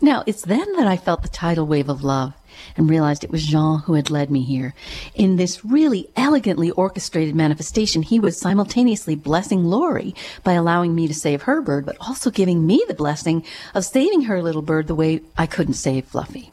Now, 0.00 0.24
it's 0.26 0.42
then 0.42 0.72
that 0.76 0.88
I 0.88 0.96
felt 0.96 1.22
the 1.22 1.28
tidal 1.28 1.66
wave 1.66 1.88
of 1.88 2.02
love 2.02 2.34
and 2.76 2.88
realized 2.88 3.24
it 3.24 3.30
was 3.30 3.46
Jean 3.46 3.80
who 3.80 3.94
had 3.94 4.10
led 4.10 4.30
me 4.30 4.42
here. 4.42 4.74
In 5.14 5.36
this 5.36 5.64
really 5.64 6.08
elegantly 6.16 6.70
orchestrated 6.70 7.34
manifestation, 7.34 8.02
he 8.02 8.18
was 8.18 8.38
simultaneously 8.38 9.14
blessing 9.14 9.64
Lori 9.64 10.14
by 10.44 10.52
allowing 10.52 10.94
me 10.94 11.08
to 11.08 11.14
save 11.14 11.42
her 11.42 11.60
bird, 11.60 11.86
but 11.86 11.96
also 12.00 12.30
giving 12.30 12.66
me 12.66 12.82
the 12.88 12.94
blessing 12.94 13.44
of 13.74 13.84
saving 13.84 14.22
her 14.22 14.42
little 14.42 14.62
bird 14.62 14.86
the 14.86 14.94
way 14.94 15.20
I 15.36 15.46
couldn't 15.46 15.74
save 15.74 16.06
Fluffy. 16.06 16.52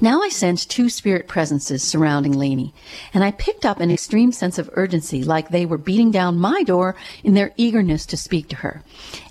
Now 0.00 0.22
I 0.22 0.28
sensed 0.28 0.70
two 0.70 0.88
spirit 0.88 1.28
presences 1.28 1.82
surrounding 1.82 2.32
Lainey, 2.32 2.74
and 3.12 3.24
I 3.24 3.32
picked 3.32 3.64
up 3.64 3.80
an 3.80 3.90
extreme 3.90 4.32
sense 4.32 4.58
of 4.58 4.70
urgency, 4.74 5.24
like 5.24 5.48
they 5.48 5.66
were 5.66 5.78
beating 5.78 6.10
down 6.10 6.38
my 6.38 6.62
door 6.62 6.96
in 7.24 7.34
their 7.34 7.52
eagerness 7.56 8.06
to 8.06 8.16
speak 8.16 8.48
to 8.48 8.56
her. 8.56 8.82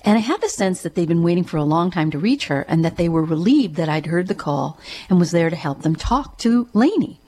And 0.03 0.17
I 0.17 0.21
had 0.21 0.41
the 0.41 0.49
sense 0.49 0.81
that 0.81 0.95
they'd 0.95 1.07
been 1.07 1.23
waiting 1.23 1.43
for 1.43 1.57
a 1.57 1.63
long 1.63 1.91
time 1.91 2.11
to 2.11 2.19
reach 2.19 2.47
her, 2.47 2.61
and 2.67 2.83
that 2.83 2.97
they 2.97 3.09
were 3.09 3.23
relieved 3.23 3.75
that 3.75 3.89
I'd 3.89 4.07
heard 4.07 4.27
the 4.27 4.35
call 4.35 4.79
and 5.09 5.19
was 5.19 5.31
there 5.31 5.49
to 5.49 5.55
help 5.55 5.81
them 5.81 5.95
talk 5.95 6.37
to 6.39 6.69
Lainey. 6.73 7.19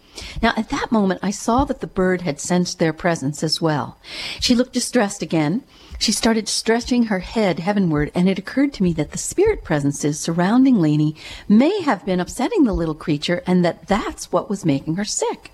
Now, 0.41 0.53
at 0.57 0.69
that 0.69 0.91
moment, 0.91 1.21
I 1.23 1.31
saw 1.31 1.63
that 1.65 1.79
the 1.79 1.87
bird 1.87 2.21
had 2.21 2.39
sensed 2.39 2.79
their 2.79 2.93
presence 2.93 3.43
as 3.43 3.61
well. 3.61 3.97
She 4.39 4.55
looked 4.55 4.73
distressed 4.73 5.21
again, 5.21 5.63
she 5.99 6.13
started 6.13 6.47
stretching 6.47 7.03
her 7.03 7.19
head 7.19 7.59
heavenward, 7.59 8.09
and 8.15 8.27
it 8.27 8.39
occurred 8.39 8.73
to 8.73 8.83
me 8.83 8.93
that 8.93 9.11
the 9.11 9.17
spirit 9.17 9.63
presences 9.63 10.19
surrounding 10.19 10.79
Lainey 10.79 11.15
may 11.47 11.81
have 11.81 12.05
been 12.05 12.21
upsetting 12.21 12.63
the 12.63 12.73
little 12.73 12.95
creature, 12.95 13.43
and 13.45 13.63
that 13.63 13.87
that's 13.87 14.31
what 14.31 14.49
was 14.49 14.65
making 14.65 14.95
her 14.95 15.05
sick. 15.05 15.51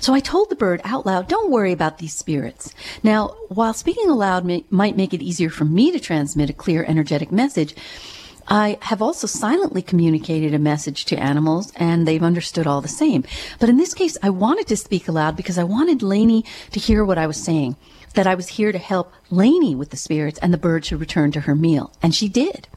So 0.00 0.14
I 0.14 0.20
told 0.20 0.50
the 0.50 0.56
bird 0.56 0.80
out 0.84 1.06
loud, 1.06 1.26
don't 1.26 1.50
worry 1.50 1.72
about 1.72 1.98
these 1.98 2.14
spirits. 2.14 2.74
Now, 3.02 3.34
while 3.48 3.74
speaking 3.74 4.08
aloud 4.08 4.44
may, 4.44 4.64
might 4.70 4.96
make 4.96 5.12
it 5.12 5.22
easier 5.22 5.50
for 5.50 5.64
me 5.64 5.90
to 5.90 5.98
transmit 5.98 6.50
a 6.50 6.54
clear 6.54 6.84
energetic 6.84 7.32
message, 7.32 7.74
I 8.46 8.78
have 8.82 9.02
also 9.02 9.26
silently 9.26 9.82
communicated 9.82 10.54
a 10.54 10.58
message 10.58 11.04
to 11.06 11.16
animals 11.16 11.70
and 11.76 12.08
they've 12.08 12.22
understood 12.22 12.66
all 12.66 12.80
the 12.80 12.88
same. 12.88 13.24
But 13.58 13.68
in 13.68 13.76
this 13.76 13.92
case, 13.92 14.16
I 14.22 14.30
wanted 14.30 14.66
to 14.68 14.76
speak 14.76 15.06
aloud 15.06 15.36
because 15.36 15.58
I 15.58 15.64
wanted 15.64 16.02
Lainey 16.02 16.46
to 16.72 16.80
hear 16.80 17.04
what 17.04 17.18
I 17.18 17.26
was 17.26 17.42
saying 17.42 17.76
that 18.14 18.26
I 18.26 18.34
was 18.34 18.48
here 18.48 18.72
to 18.72 18.78
help 18.78 19.12
Lainey 19.30 19.74
with 19.74 19.90
the 19.90 19.96
spirits 19.96 20.38
and 20.40 20.52
the 20.52 20.58
bird 20.58 20.84
should 20.84 21.00
return 21.00 21.32
to 21.32 21.40
her 21.40 21.54
meal. 21.54 21.92
And 22.02 22.14
she 22.14 22.28
did. 22.28 22.68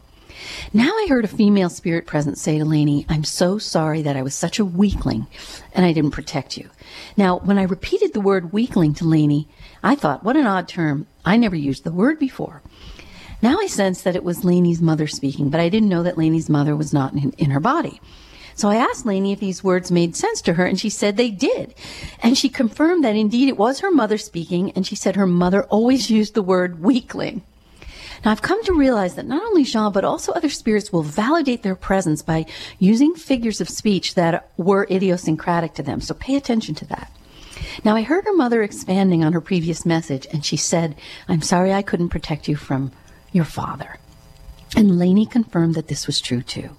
Now 0.74 0.90
I 0.90 1.08
heard 1.08 1.26
a 1.26 1.30
female 1.30 1.70
spirit 1.70 2.08
presence 2.08 2.42
say 2.42 2.58
to 2.58 2.66
Lainey, 2.66 3.06
I'm 3.10 3.24
so 3.24 3.58
sorry 3.58 4.02
that 4.02 4.16
I 4.16 4.22
was 4.22 4.34
such 4.36 4.60
a 4.60 4.66
weakling 4.66 5.28
and 5.74 5.86
I 5.86 5.94
didn't 5.94 6.12
protect 6.12 6.58
you. 6.58 6.70
Now, 7.16 7.40
when 7.40 7.58
I 7.58 7.64
repeated 7.64 8.14
the 8.14 8.22
word 8.22 8.54
weakling 8.54 8.94
to 8.96 9.06
Lainey, 9.06 9.48
I 9.84 9.96
thought, 9.96 10.24
what 10.24 10.38
an 10.38 10.48
odd 10.48 10.68
term. 10.68 11.08
I 11.24 11.38
never 11.38 11.56
used 11.56 11.84
the 11.84 11.92
word 11.92 12.20
before. 12.20 12.62
Now 13.42 13.58
I 13.60 13.68
sensed 13.68 14.04
that 14.04 14.16
it 14.16 14.24
was 14.24 14.44
Lainey's 14.44 14.82
mother 14.82 15.08
speaking, 15.08 15.50
but 15.50 15.60
I 15.60 15.70
didn't 15.70 15.90
know 15.90 16.04
that 16.04 16.18
Lainey's 16.18 16.50
mother 16.50 16.76
was 16.76 16.94
not 16.94 17.14
in, 17.14 17.32
in 17.34 17.52
her 17.52 17.60
body. 17.60 18.00
So 18.56 18.70
I 18.70 18.76
asked 18.76 19.06
Lainey 19.06 19.34
if 19.34 19.40
these 19.40 19.64
words 19.64 19.92
made 19.92 20.16
sense 20.16 20.42
to 20.44 20.54
her, 20.54 20.66
and 20.66 20.80
she 20.80 20.90
said 20.90 21.18
they 21.18 21.32
did. 21.32 21.74
And 22.22 22.38
she 22.38 22.50
confirmed 22.50 23.04
that 23.04 23.16
indeed 23.16 23.50
it 23.50 23.58
was 23.58 23.80
her 23.80 23.92
mother 23.92 24.18
speaking, 24.18 24.72
and 24.72 24.86
she 24.86 24.96
said 24.96 25.16
her 25.16 25.28
mother 25.28 25.64
always 25.64 26.10
used 26.10 26.34
the 26.34 26.42
word 26.42 26.82
weakling. 26.82 27.44
Now 28.24 28.32
I've 28.32 28.42
come 28.42 28.64
to 28.66 28.74
realize 28.74 29.16
that 29.16 29.26
not 29.26 29.44
only 29.44 29.64
Jean, 29.64 29.92
but 29.92 30.06
also 30.06 30.32
other 30.32 30.50
spirits 30.50 30.94
will 30.94 31.02
validate 31.02 31.64
their 31.64 31.76
presence 31.76 32.22
by 32.22 32.46
using 32.78 33.16
figures 33.16 33.62
of 33.62 33.70
speech 33.70 34.14
that 34.14 34.50
were 34.58 34.88
idiosyncratic 34.92 35.74
to 35.76 35.84
them. 35.84 36.02
So 36.02 36.14
pay 36.14 36.36
attention 36.36 36.76
to 36.76 36.86
that. 36.88 37.12
Now, 37.84 37.96
I 37.96 38.02
heard 38.02 38.26
her 38.26 38.34
mother 38.34 38.62
expanding 38.64 39.24
on 39.24 39.34
her 39.34 39.42
previous 39.42 39.86
message, 39.86 40.28
and 40.32 40.46
she 40.46 40.58
said, 40.58 40.96
I'm 41.28 41.42
sorry 41.42 41.74
I 41.74 41.82
couldn't 41.82 42.10
protect 42.10 42.48
you 42.48 42.56
from 42.56 42.92
your 43.32 43.46
father. 43.46 43.98
And 44.76 45.00
Lainey 45.00 45.26
confirmed 45.26 45.76
that 45.76 45.88
this 45.88 46.08
was 46.08 46.22
true 46.22 46.42
too. 46.42 46.70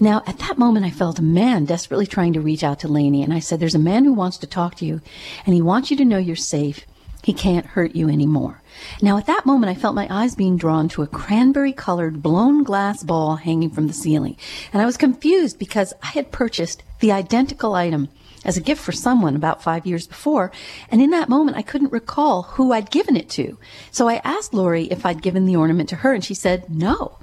Now, 0.00 0.22
at 0.26 0.38
that 0.38 0.58
moment, 0.58 0.84
I 0.86 0.90
felt 0.90 1.18
a 1.18 1.22
man 1.22 1.64
desperately 1.64 2.06
trying 2.06 2.32
to 2.34 2.40
reach 2.40 2.64
out 2.64 2.80
to 2.80 2.88
Lainey, 2.88 3.22
and 3.22 3.32
I 3.32 3.38
said, 3.38 3.60
There's 3.60 3.74
a 3.74 3.78
man 3.78 4.04
who 4.04 4.12
wants 4.12 4.38
to 4.38 4.46
talk 4.46 4.74
to 4.76 4.84
you, 4.84 5.00
and 5.46 5.54
he 5.54 5.62
wants 5.62 5.90
you 5.90 5.96
to 5.98 6.04
know 6.04 6.18
you're 6.18 6.36
safe. 6.36 6.86
He 7.24 7.32
can't 7.32 7.64
hurt 7.64 7.96
you 7.96 8.10
anymore. 8.10 8.60
Now, 9.00 9.16
at 9.16 9.24
that 9.26 9.46
moment, 9.46 9.70
I 9.70 9.80
felt 9.80 9.94
my 9.94 10.06
eyes 10.10 10.34
being 10.34 10.58
drawn 10.58 10.90
to 10.90 11.02
a 11.02 11.06
cranberry 11.06 11.72
colored 11.72 12.22
blown 12.22 12.62
glass 12.62 13.02
ball 13.02 13.36
hanging 13.36 13.70
from 13.70 13.86
the 13.86 13.94
ceiling. 13.94 14.36
And 14.74 14.82
I 14.82 14.84
was 14.84 14.98
confused 14.98 15.58
because 15.58 15.94
I 16.02 16.08
had 16.08 16.32
purchased 16.32 16.82
the 17.00 17.12
identical 17.12 17.74
item 17.74 18.10
as 18.44 18.58
a 18.58 18.60
gift 18.60 18.82
for 18.82 18.92
someone 18.92 19.34
about 19.34 19.62
five 19.62 19.86
years 19.86 20.06
before. 20.06 20.52
And 20.90 21.00
in 21.00 21.10
that 21.10 21.30
moment, 21.30 21.56
I 21.56 21.62
couldn't 21.62 21.92
recall 21.92 22.42
who 22.42 22.72
I'd 22.72 22.90
given 22.90 23.16
it 23.16 23.30
to. 23.30 23.58
So 23.90 24.06
I 24.06 24.20
asked 24.22 24.52
Lori 24.52 24.84
if 24.86 25.06
I'd 25.06 25.22
given 25.22 25.46
the 25.46 25.56
ornament 25.56 25.88
to 25.88 25.96
her, 25.96 26.12
and 26.12 26.22
she 26.22 26.34
said 26.34 26.68
no 26.68 27.16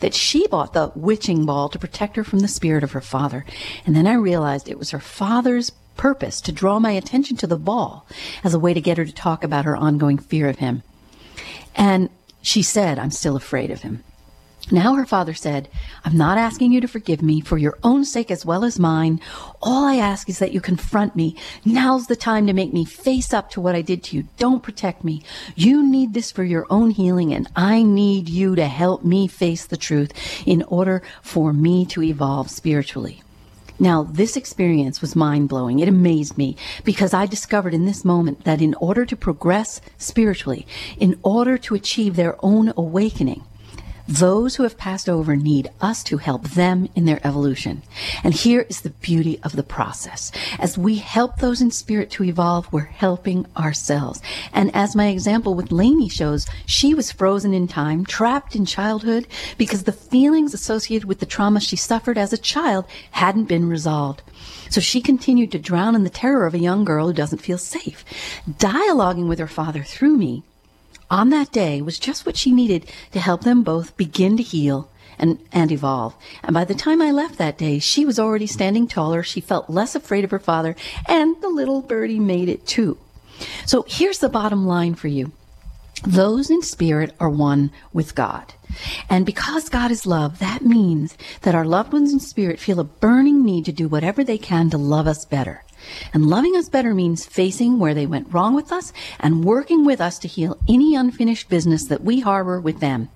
that 0.00 0.14
she 0.14 0.46
bought 0.48 0.72
the 0.72 0.92
witching 0.94 1.46
ball 1.46 1.68
to 1.68 1.78
protect 1.78 2.16
her 2.16 2.24
from 2.24 2.40
the 2.40 2.48
spirit 2.48 2.82
of 2.82 2.92
her 2.92 3.00
father. 3.00 3.44
And 3.86 3.94
then 3.94 4.06
I 4.06 4.14
realized 4.14 4.68
it 4.68 4.78
was 4.78 4.90
her 4.90 5.00
father's 5.00 5.70
purpose 5.96 6.40
to 6.40 6.52
draw 6.52 6.78
my 6.78 6.92
attention 6.92 7.36
to 7.36 7.46
the 7.46 7.58
ball 7.58 8.06
as 8.42 8.54
a 8.54 8.58
way 8.58 8.74
to 8.74 8.80
get 8.80 8.98
her 8.98 9.04
to 9.04 9.12
talk 9.12 9.44
about 9.44 9.66
her 9.66 9.76
ongoing 9.76 10.18
fear 10.18 10.48
of 10.48 10.58
him. 10.58 10.82
And 11.74 12.10
she 12.42 12.62
said, 12.62 12.98
I'm 12.98 13.10
still 13.10 13.36
afraid 13.36 13.70
of 13.70 13.82
him. 13.82 14.02
Now 14.72 14.94
her 14.94 15.04
father 15.04 15.34
said, 15.34 15.68
I'm 16.04 16.16
not 16.16 16.38
asking 16.38 16.72
you 16.72 16.80
to 16.80 16.88
forgive 16.88 17.22
me 17.22 17.40
for 17.40 17.58
your 17.58 17.76
own 17.82 18.04
sake 18.04 18.30
as 18.30 18.46
well 18.46 18.64
as 18.64 18.78
mine. 18.78 19.20
All 19.60 19.84
I 19.84 19.96
ask 19.96 20.28
is 20.28 20.38
that 20.38 20.52
you 20.52 20.60
confront 20.60 21.16
me. 21.16 21.34
Now's 21.64 22.06
the 22.06 22.14
time 22.14 22.46
to 22.46 22.52
make 22.52 22.72
me 22.72 22.84
face 22.84 23.34
up 23.34 23.50
to 23.50 23.60
what 23.60 23.74
I 23.74 23.82
did 23.82 24.04
to 24.04 24.16
you. 24.16 24.28
Don't 24.36 24.62
protect 24.62 25.02
me. 25.02 25.22
You 25.56 25.84
need 25.84 26.14
this 26.14 26.30
for 26.30 26.44
your 26.44 26.66
own 26.70 26.90
healing, 26.90 27.34
and 27.34 27.48
I 27.56 27.82
need 27.82 28.28
you 28.28 28.54
to 28.54 28.66
help 28.66 29.04
me 29.04 29.26
face 29.26 29.66
the 29.66 29.76
truth 29.76 30.12
in 30.46 30.62
order 30.64 31.02
for 31.20 31.52
me 31.52 31.84
to 31.86 32.02
evolve 32.02 32.48
spiritually. 32.50 33.22
Now, 33.80 34.02
this 34.02 34.36
experience 34.36 35.00
was 35.00 35.16
mind 35.16 35.48
blowing. 35.48 35.80
It 35.80 35.88
amazed 35.88 36.36
me 36.36 36.54
because 36.84 37.14
I 37.14 37.24
discovered 37.24 37.72
in 37.72 37.86
this 37.86 38.04
moment 38.04 38.44
that 38.44 38.60
in 38.60 38.74
order 38.74 39.06
to 39.06 39.16
progress 39.16 39.80
spiritually, 39.96 40.66
in 40.98 41.18
order 41.22 41.56
to 41.58 41.74
achieve 41.74 42.14
their 42.14 42.36
own 42.44 42.74
awakening, 42.76 43.42
those 44.10 44.56
who 44.56 44.64
have 44.64 44.76
passed 44.76 45.08
over 45.08 45.36
need 45.36 45.70
us 45.80 46.02
to 46.02 46.16
help 46.16 46.42
them 46.50 46.88
in 46.96 47.04
their 47.04 47.24
evolution. 47.24 47.82
And 48.24 48.34
here 48.34 48.66
is 48.68 48.80
the 48.80 48.90
beauty 48.90 49.38
of 49.44 49.54
the 49.54 49.62
process. 49.62 50.32
As 50.58 50.76
we 50.76 50.96
help 50.96 51.36
those 51.36 51.60
in 51.60 51.70
spirit 51.70 52.10
to 52.10 52.24
evolve, 52.24 52.70
we're 52.72 52.86
helping 52.86 53.46
ourselves. 53.56 54.20
And 54.52 54.74
as 54.74 54.96
my 54.96 55.06
example 55.06 55.54
with 55.54 55.70
Lainey 55.70 56.08
shows, 56.08 56.46
she 56.66 56.92
was 56.92 57.12
frozen 57.12 57.54
in 57.54 57.68
time, 57.68 58.04
trapped 58.04 58.56
in 58.56 58.66
childhood, 58.66 59.28
because 59.56 59.84
the 59.84 59.92
feelings 59.92 60.54
associated 60.54 61.06
with 61.06 61.20
the 61.20 61.26
trauma 61.26 61.60
she 61.60 61.76
suffered 61.76 62.18
as 62.18 62.32
a 62.32 62.38
child 62.38 62.86
hadn't 63.12 63.44
been 63.44 63.68
resolved. 63.68 64.22
So 64.70 64.80
she 64.80 65.00
continued 65.00 65.52
to 65.52 65.58
drown 65.60 65.94
in 65.94 66.02
the 66.02 66.10
terror 66.10 66.46
of 66.46 66.54
a 66.54 66.58
young 66.58 66.84
girl 66.84 67.06
who 67.06 67.12
doesn't 67.12 67.38
feel 67.38 67.58
safe. 67.58 68.04
Dialoguing 68.48 69.28
with 69.28 69.38
her 69.38 69.46
father 69.46 69.84
through 69.84 70.16
me, 70.16 70.42
on 71.10 71.30
that 71.30 71.52
day 71.52 71.82
was 71.82 71.98
just 71.98 72.24
what 72.24 72.36
she 72.36 72.52
needed 72.52 72.90
to 73.12 73.20
help 73.20 73.42
them 73.42 73.62
both 73.62 73.96
begin 73.96 74.36
to 74.36 74.42
heal 74.42 74.90
and, 75.18 75.38
and 75.52 75.70
evolve. 75.70 76.14
And 76.42 76.54
by 76.54 76.64
the 76.64 76.74
time 76.74 77.02
I 77.02 77.10
left 77.10 77.38
that 77.38 77.58
day, 77.58 77.78
she 77.78 78.04
was 78.04 78.18
already 78.18 78.46
standing 78.46 78.86
taller. 78.88 79.22
She 79.22 79.40
felt 79.40 79.68
less 79.70 79.94
afraid 79.94 80.24
of 80.24 80.30
her 80.30 80.38
father, 80.38 80.74
and 81.06 81.40
the 81.42 81.48
little 81.48 81.82
birdie 81.82 82.18
made 82.18 82.48
it 82.48 82.66
too. 82.66 82.98
So 83.66 83.84
here's 83.86 84.18
the 84.18 84.28
bottom 84.28 84.66
line 84.66 84.94
for 84.94 85.08
you. 85.08 85.32
Those 86.02 86.48
in 86.50 86.62
spirit 86.62 87.14
are 87.20 87.28
one 87.28 87.70
with 87.92 88.14
God. 88.14 88.54
And 89.10 89.26
because 89.26 89.68
God 89.68 89.90
is 89.90 90.06
love, 90.06 90.38
that 90.38 90.62
means 90.62 91.16
that 91.42 91.54
our 91.54 91.66
loved 91.66 91.92
ones 91.92 92.12
in 92.12 92.20
spirit 92.20 92.58
feel 92.58 92.80
a 92.80 92.84
burning 92.84 93.44
need 93.44 93.66
to 93.66 93.72
do 93.72 93.88
whatever 93.88 94.24
they 94.24 94.38
can 94.38 94.70
to 94.70 94.78
love 94.78 95.06
us 95.06 95.26
better. 95.26 95.62
And 96.12 96.26
loving 96.26 96.56
us 96.56 96.68
better 96.68 96.94
means 96.94 97.24
facing 97.24 97.78
where 97.78 97.94
they 97.94 98.06
went 98.06 98.32
wrong 98.32 98.54
with 98.54 98.72
us 98.72 98.92
and 99.18 99.44
working 99.44 99.84
with 99.84 100.00
us 100.00 100.18
to 100.20 100.28
heal 100.28 100.58
any 100.68 100.94
unfinished 100.94 101.48
business 101.48 101.84
that 101.86 102.02
we 102.02 102.20
harbor 102.20 102.60
with 102.60 102.80
them. 102.80 103.08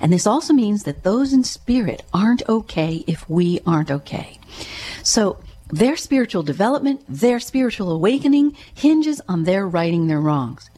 And 0.00 0.12
this 0.12 0.26
also 0.26 0.52
means 0.52 0.84
that 0.84 1.02
those 1.02 1.32
in 1.32 1.44
spirit 1.44 2.02
aren't 2.12 2.48
okay 2.48 3.04
if 3.06 3.28
we 3.28 3.60
aren't 3.66 3.90
okay. 3.90 4.38
So, 5.02 5.38
their 5.70 5.96
spiritual 5.96 6.42
development, 6.42 7.04
their 7.08 7.38
spiritual 7.38 7.92
awakening 7.92 8.56
hinges 8.74 9.20
on 9.28 9.44
their 9.44 9.68
righting 9.68 10.06
their 10.06 10.20
wrongs. 10.20 10.70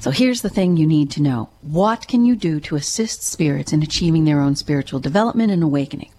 So 0.00 0.12
here's 0.12 0.42
the 0.42 0.48
thing 0.48 0.76
you 0.76 0.86
need 0.86 1.10
to 1.12 1.22
know. 1.22 1.48
What 1.60 2.06
can 2.06 2.24
you 2.24 2.36
do 2.36 2.60
to 2.60 2.76
assist 2.76 3.24
spirits 3.24 3.72
in 3.72 3.82
achieving 3.82 4.24
their 4.24 4.40
own 4.40 4.54
spiritual 4.54 5.00
development 5.00 5.50
and 5.50 5.62
awakening? 5.62 6.12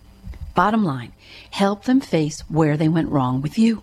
Bottom 0.53 0.83
line, 0.83 1.13
help 1.51 1.85
them 1.85 2.01
face 2.01 2.41
where 2.49 2.75
they 2.75 2.89
went 2.89 3.09
wrong 3.09 3.41
with 3.41 3.57
you. 3.57 3.81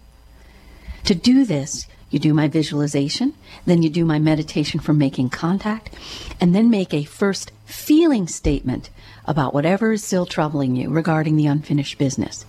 To 1.07 1.15
do 1.15 1.45
this, 1.45 1.87
you 2.11 2.19
do 2.19 2.35
my 2.35 2.49
visualization, 2.49 3.35
then 3.65 3.81
you 3.81 3.89
do 3.89 4.05
my 4.05 4.19
meditation 4.19 4.81
for 4.81 4.93
making 4.93 5.31
contact, 5.31 5.95
and 6.41 6.53
then 6.53 6.69
make 6.69 6.93
a 6.93 7.05
first 7.05 7.53
feeling 7.65 8.27
statement 8.27 8.91
about 9.25 9.55
whatever 9.55 9.93
is 9.93 10.03
still 10.03 10.27
troubling 10.27 10.75
you 10.75 10.91
regarding 10.91 11.37
the 11.37 11.47
unfinished 11.47 11.97
business. 11.97 12.45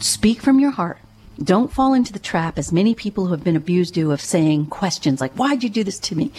Speak 0.00 0.42
from 0.42 0.58
your 0.58 0.72
heart. 0.72 0.98
Don't 1.40 1.72
fall 1.72 1.94
into 1.94 2.12
the 2.12 2.18
trap, 2.18 2.58
as 2.58 2.72
many 2.72 2.92
people 2.92 3.26
who 3.26 3.32
have 3.34 3.44
been 3.44 3.54
abused 3.54 3.94
do, 3.94 4.10
of 4.10 4.20
saying 4.20 4.66
questions 4.66 5.20
like, 5.20 5.34
Why'd 5.34 5.62
you 5.62 5.70
do 5.70 5.84
this 5.84 6.00
to 6.00 6.16
me? 6.16 6.32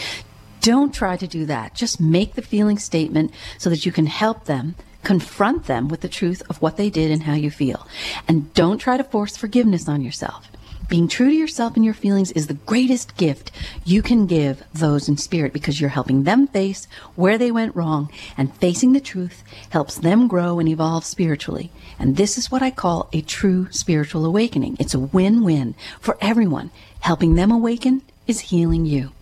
Don't 0.59 0.93
try 0.93 1.15
to 1.15 1.27
do 1.27 1.45
that. 1.45 1.75
Just 1.75 2.01
make 2.01 2.33
the 2.33 2.41
feeling 2.41 2.77
statement 2.77 3.31
so 3.57 3.69
that 3.69 3.85
you 3.85 3.93
can 3.93 4.07
help 4.07 4.45
them 4.45 4.75
confront 5.03 5.67
them 5.67 5.87
with 5.87 6.01
the 6.01 6.09
truth 6.09 6.43
of 6.49 6.61
what 6.61 6.75
they 6.75 6.89
did 6.89 7.09
and 7.09 7.23
how 7.23 7.33
you 7.33 7.51
feel. 7.51 7.87
And 8.27 8.53
don't 8.53 8.79
try 8.79 8.97
to 8.97 9.03
force 9.05 9.37
forgiveness 9.37 9.87
on 9.87 10.01
yourself. 10.01 10.49
Being 10.93 11.07
true 11.07 11.29
to 11.29 11.35
yourself 11.35 11.75
and 11.75 11.83
your 11.83 11.95
feelings 11.95 12.31
is 12.33 12.45
the 12.45 12.53
greatest 12.53 13.17
gift 13.17 13.51
you 13.83 14.03
can 14.03 14.27
give 14.27 14.63
those 14.75 15.09
in 15.09 15.17
spirit 15.17 15.51
because 15.51 15.81
you're 15.81 15.89
helping 15.89 16.21
them 16.21 16.45
face 16.45 16.87
where 17.15 17.39
they 17.39 17.49
went 17.49 17.75
wrong 17.75 18.11
and 18.37 18.55
facing 18.57 18.93
the 18.93 18.99
truth 18.99 19.43
helps 19.71 19.95
them 19.95 20.27
grow 20.27 20.59
and 20.59 20.69
evolve 20.69 21.03
spiritually. 21.03 21.71
And 21.97 22.15
this 22.15 22.37
is 22.37 22.51
what 22.51 22.61
I 22.61 22.69
call 22.69 23.09
a 23.11 23.21
true 23.21 23.71
spiritual 23.71 24.23
awakening. 24.23 24.77
It's 24.79 24.93
a 24.93 24.99
win-win 24.99 25.73
for 25.99 26.15
everyone. 26.21 26.69
Helping 26.99 27.33
them 27.33 27.49
awaken 27.49 28.03
is 28.27 28.51
healing 28.51 28.85
you. 28.85 29.13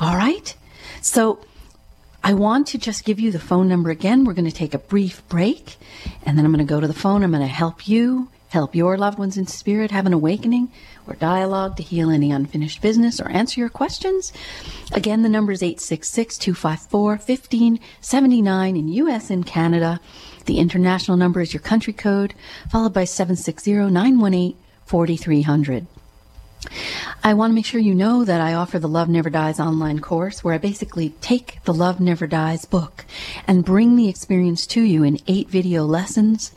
All 0.00 0.16
right? 0.16 0.56
So 1.02 1.38
I 2.24 2.34
want 2.34 2.66
to 2.66 2.78
just 2.78 3.04
give 3.04 3.20
you 3.20 3.30
the 3.30 3.38
phone 3.38 3.68
number 3.68 3.90
again. 3.90 4.24
We're 4.24 4.34
going 4.34 4.50
to 4.50 4.50
take 4.50 4.74
a 4.74 4.78
brief 4.78 5.22
break 5.28 5.76
and 6.26 6.36
then 6.36 6.44
I'm 6.44 6.52
going 6.52 6.66
to 6.66 6.74
go 6.74 6.80
to 6.80 6.88
the 6.88 6.92
phone. 6.94 7.22
I'm 7.22 7.30
going 7.30 7.42
to 7.42 7.46
help 7.46 7.86
you 7.86 8.28
help 8.50 8.74
your 8.74 8.98
loved 8.98 9.18
ones 9.18 9.36
in 9.36 9.46
spirit 9.46 9.90
have 9.90 10.06
an 10.06 10.12
awakening 10.12 10.70
or 11.06 11.14
dialogue 11.14 11.76
to 11.76 11.82
heal 11.82 12.10
any 12.10 12.30
unfinished 12.30 12.82
business 12.82 13.20
or 13.20 13.28
answer 13.30 13.60
your 13.60 13.68
questions. 13.68 14.32
Again, 14.92 15.22
the 15.22 15.28
number 15.28 15.52
is 15.52 15.62
866 15.62 16.36
254 16.38 17.10
1579 17.10 18.76
in 18.76 18.88
US 18.88 19.30
and 19.30 19.46
Canada. 19.46 20.00
The 20.46 20.58
international 20.58 21.16
number 21.16 21.40
is 21.40 21.54
your 21.54 21.62
country 21.62 21.92
code, 21.92 22.34
followed 22.70 22.92
by 22.92 23.04
760 23.04 23.72
918 23.72 24.56
4300. 24.84 25.86
I 27.22 27.34
want 27.34 27.50
to 27.50 27.54
make 27.54 27.64
sure 27.64 27.80
you 27.80 27.94
know 27.94 28.24
that 28.24 28.40
I 28.40 28.54
offer 28.54 28.78
the 28.78 28.88
Love 28.88 29.08
Never 29.08 29.30
Dies 29.30 29.60
online 29.60 30.00
course 30.00 30.42
where 30.42 30.54
I 30.54 30.58
basically 30.58 31.10
take 31.20 31.58
the 31.64 31.72
Love 31.72 32.00
Never 32.00 32.26
Dies 32.26 32.64
book 32.64 33.04
and 33.46 33.64
bring 33.64 33.96
the 33.96 34.08
experience 34.08 34.66
to 34.68 34.82
you 34.82 35.02
in 35.02 35.18
eight 35.26 35.48
video 35.48 35.84
lessons 35.84 36.52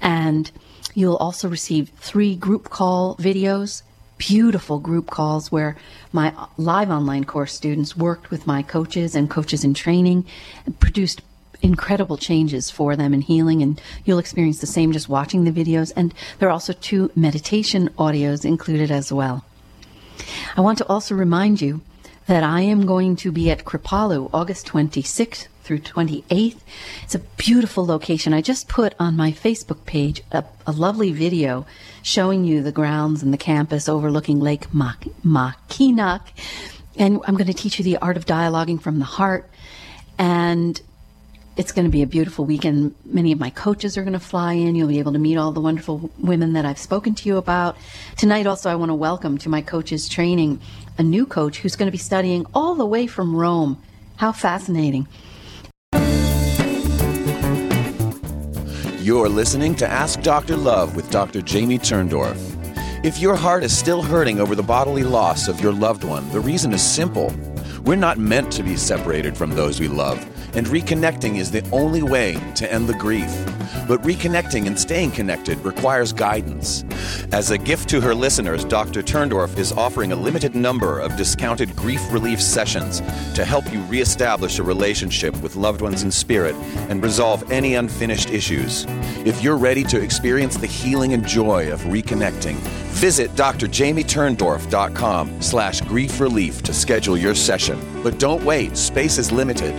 and 0.00 0.50
You'll 0.94 1.16
also 1.16 1.48
receive 1.48 1.90
three 1.96 2.34
group 2.34 2.70
call 2.70 3.16
videos, 3.16 3.82
beautiful 4.18 4.78
group 4.78 5.10
calls 5.10 5.50
where 5.52 5.76
my 6.12 6.34
live 6.56 6.90
online 6.90 7.24
course 7.24 7.52
students 7.52 7.96
worked 7.96 8.30
with 8.30 8.46
my 8.46 8.62
coaches 8.62 9.14
and 9.14 9.30
coaches 9.30 9.64
in 9.64 9.74
training 9.74 10.26
and 10.66 10.78
produced 10.80 11.22
incredible 11.62 12.16
changes 12.16 12.70
for 12.70 12.94
them 12.96 13.12
in 13.12 13.20
healing 13.20 13.62
and 13.62 13.80
you'll 14.04 14.18
experience 14.18 14.60
the 14.60 14.66
same 14.66 14.92
just 14.92 15.08
watching 15.08 15.44
the 15.44 15.50
videos 15.50 15.92
and 15.96 16.14
there 16.38 16.48
are 16.48 16.52
also 16.52 16.72
two 16.72 17.10
meditation 17.16 17.88
audios 17.98 18.44
included 18.44 18.90
as 18.90 19.12
well. 19.12 19.44
I 20.56 20.60
want 20.60 20.78
to 20.78 20.86
also 20.86 21.14
remind 21.14 21.60
you 21.60 21.80
that 22.28 22.44
I 22.44 22.60
am 22.60 22.84
going 22.84 23.16
to 23.16 23.32
be 23.32 23.50
at 23.50 23.64
Kripalu 23.64 24.28
August 24.34 24.66
26th 24.66 25.48
through 25.62 25.78
28th. 25.78 26.60
It's 27.02 27.14
a 27.14 27.20
beautiful 27.20 27.86
location. 27.86 28.34
I 28.34 28.42
just 28.42 28.68
put 28.68 28.94
on 29.00 29.16
my 29.16 29.32
Facebook 29.32 29.86
page 29.86 30.22
a, 30.30 30.44
a 30.66 30.72
lovely 30.72 31.10
video 31.10 31.66
showing 32.02 32.44
you 32.44 32.62
the 32.62 32.70
grounds 32.70 33.22
and 33.22 33.32
the 33.32 33.38
campus 33.38 33.88
overlooking 33.88 34.40
Lake 34.40 34.68
Mahkeenac. 34.72 36.20
And 36.96 37.20
I'm 37.26 37.34
going 37.34 37.46
to 37.46 37.54
teach 37.54 37.78
you 37.78 37.84
the 37.84 37.96
art 37.96 38.18
of 38.18 38.26
dialoguing 38.26 38.80
from 38.80 38.98
the 38.98 39.06
heart. 39.06 39.48
And 40.18 40.78
it's 41.58 41.72
going 41.72 41.86
to 41.86 41.90
be 41.90 42.02
a 42.02 42.06
beautiful 42.06 42.44
weekend. 42.44 42.94
Many 43.04 43.32
of 43.32 43.40
my 43.40 43.50
coaches 43.50 43.96
are 43.96 44.02
going 44.02 44.12
to 44.12 44.20
fly 44.20 44.52
in. 44.52 44.76
You'll 44.76 44.88
be 44.88 45.00
able 45.00 45.12
to 45.14 45.18
meet 45.18 45.36
all 45.36 45.50
the 45.50 45.60
wonderful 45.60 46.10
women 46.18 46.52
that 46.52 46.64
I've 46.64 46.78
spoken 46.78 47.16
to 47.16 47.28
you 47.28 47.36
about. 47.36 47.76
Tonight, 48.16 48.46
also, 48.46 48.70
I 48.70 48.76
want 48.76 48.90
to 48.90 48.94
welcome 48.94 49.38
to 49.38 49.48
my 49.48 49.60
coaches 49.60 50.08
training 50.08 50.60
a 50.98 51.02
new 51.02 51.24
coach 51.24 51.58
who's 51.58 51.76
going 51.76 51.86
to 51.86 51.92
be 51.92 51.98
studying 51.98 52.44
all 52.52 52.74
the 52.74 52.84
way 52.84 53.06
from 53.06 53.34
Rome. 53.34 53.80
How 54.16 54.32
fascinating. 54.32 55.06
You're 59.00 59.28
listening 59.28 59.74
to 59.76 59.88
Ask 59.88 60.20
Dr. 60.20 60.56
Love 60.56 60.94
with 60.96 61.10
Dr. 61.10 61.40
Jamie 61.40 61.78
Turndorf. 61.78 62.36
If 63.04 63.20
your 63.20 63.36
heart 63.36 63.62
is 63.62 63.74
still 63.74 64.02
hurting 64.02 64.40
over 64.40 64.54
the 64.54 64.62
bodily 64.62 65.04
loss 65.04 65.46
of 65.48 65.60
your 65.60 65.72
loved 65.72 66.02
one, 66.02 66.28
the 66.30 66.40
reason 66.40 66.74
is 66.74 66.82
simple. 66.82 67.30
We're 67.88 67.96
not 67.96 68.18
meant 68.18 68.52
to 68.52 68.62
be 68.62 68.76
separated 68.76 69.34
from 69.34 69.52
those 69.52 69.80
we 69.80 69.88
love 69.88 70.22
and 70.54 70.66
reconnecting 70.66 71.36
is 71.38 71.50
the 71.50 71.68
only 71.70 72.02
way 72.02 72.36
to 72.56 72.72
end 72.72 72.88
the 72.88 72.94
grief. 72.94 73.30
But 73.86 74.02
reconnecting 74.02 74.66
and 74.66 74.78
staying 74.78 75.12
connected 75.12 75.58
requires 75.64 76.12
guidance. 76.12 76.84
As 77.32 77.50
a 77.50 77.58
gift 77.58 77.88
to 77.90 78.00
her 78.00 78.14
listeners, 78.14 78.64
Dr. 78.64 79.02
Turndorf 79.02 79.56
is 79.58 79.72
offering 79.72 80.12
a 80.12 80.16
limited 80.16 80.54
number 80.54 81.00
of 81.00 81.16
discounted 81.16 81.74
grief 81.76 82.00
relief 82.10 82.40
sessions 82.40 83.00
to 83.34 83.44
help 83.44 83.70
you 83.72 83.80
reestablish 83.82 84.58
a 84.58 84.62
relationship 84.62 85.40
with 85.42 85.56
loved 85.56 85.80
ones 85.80 86.02
in 86.02 86.10
spirit 86.10 86.54
and 86.88 87.02
resolve 87.02 87.50
any 87.52 87.74
unfinished 87.74 88.30
issues. 88.30 88.86
If 89.24 89.42
you're 89.42 89.56
ready 89.56 89.84
to 89.84 90.00
experience 90.00 90.56
the 90.56 90.66
healing 90.66 91.12
and 91.12 91.26
joy 91.26 91.70
of 91.72 91.82
reconnecting, 91.82 92.58
visit 92.98 93.30
drjamieturndorf.com 93.36 95.40
slash 95.40 95.80
grief 95.82 96.18
relief 96.18 96.62
to 96.64 96.74
schedule 96.74 97.16
your 97.16 97.36
session. 97.36 97.78
But 98.02 98.18
don't 98.18 98.44
wait, 98.44 98.76
space 98.76 99.18
is 99.18 99.30
limited. 99.30 99.72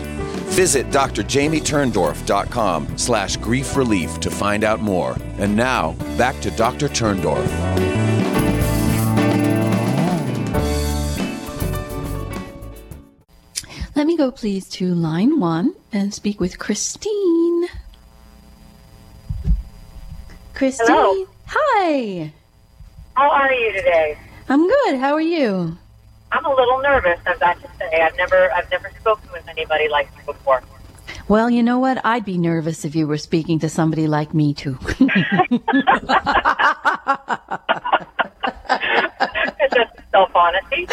Visit 0.56 0.90
drjamieturndorf.com 0.90 2.98
slash 2.98 3.36
grief 3.38 3.76
relief 3.76 4.20
to 4.22 4.32
find 4.32 4.64
out 4.64 4.80
more. 4.80 5.18
And 5.38 5.54
now, 5.56 5.92
back 6.18 6.40
to 6.42 6.50
Dr. 6.52 6.88
Turndorf. 6.88 7.46
Let 13.96 14.08
me 14.08 14.16
go, 14.16 14.32
please, 14.32 14.70
to 14.70 14.96
line 14.96 15.42
one 15.42 15.76
and 15.92 16.14
speak 16.14 16.40
with 16.40 16.58
Christine. 16.58 17.68
Christine. 20.54 20.88
Hello. 20.88 21.26
Hi. 21.48 22.32
How 23.20 23.30
are 23.32 23.52
you 23.52 23.74
today? 23.74 24.18
I'm 24.48 24.66
good. 24.66 24.98
How 24.98 25.12
are 25.14 25.20
you? 25.20 25.78
I'm 26.32 26.46
a 26.46 26.56
little 26.56 26.82
nervous. 26.82 27.20
I've 27.28 27.38
got 27.42 27.62
to 27.62 27.68
say, 27.78 28.00
I've 28.00 28.16
never, 28.16 28.50
I've 28.54 28.72
never 28.72 28.90
spoken 28.98 29.30
with 29.34 29.46
anybody 29.50 29.90
like 29.90 30.08
you 30.16 30.24
before. 30.24 30.64
Well, 31.28 31.50
you 31.50 31.62
know 31.62 31.80
what? 31.80 32.00
I'd 32.06 32.24
be 32.24 32.38
nervous 32.38 32.86
if 32.86 32.96
you 32.96 33.08
were 33.08 33.18
speaking 33.18 33.60
to 33.60 33.68
somebody 33.68 34.08
like 34.08 34.34
me 34.34 34.54
too. 34.54 34.80
self 40.12 40.34
honesty. 40.34 40.88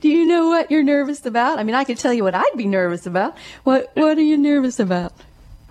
Do 0.00 0.08
you 0.08 0.24
know 0.24 0.48
what 0.48 0.70
you're 0.70 0.82
nervous 0.82 1.26
about? 1.26 1.58
I 1.58 1.64
mean, 1.64 1.74
I 1.74 1.84
could 1.84 1.98
tell 1.98 2.14
you 2.14 2.24
what 2.24 2.34
I'd 2.34 2.56
be 2.56 2.64
nervous 2.64 3.04
about. 3.04 3.36
What 3.64 3.90
What 3.92 4.16
are 4.16 4.22
you 4.22 4.38
nervous 4.38 4.80
about? 4.80 5.12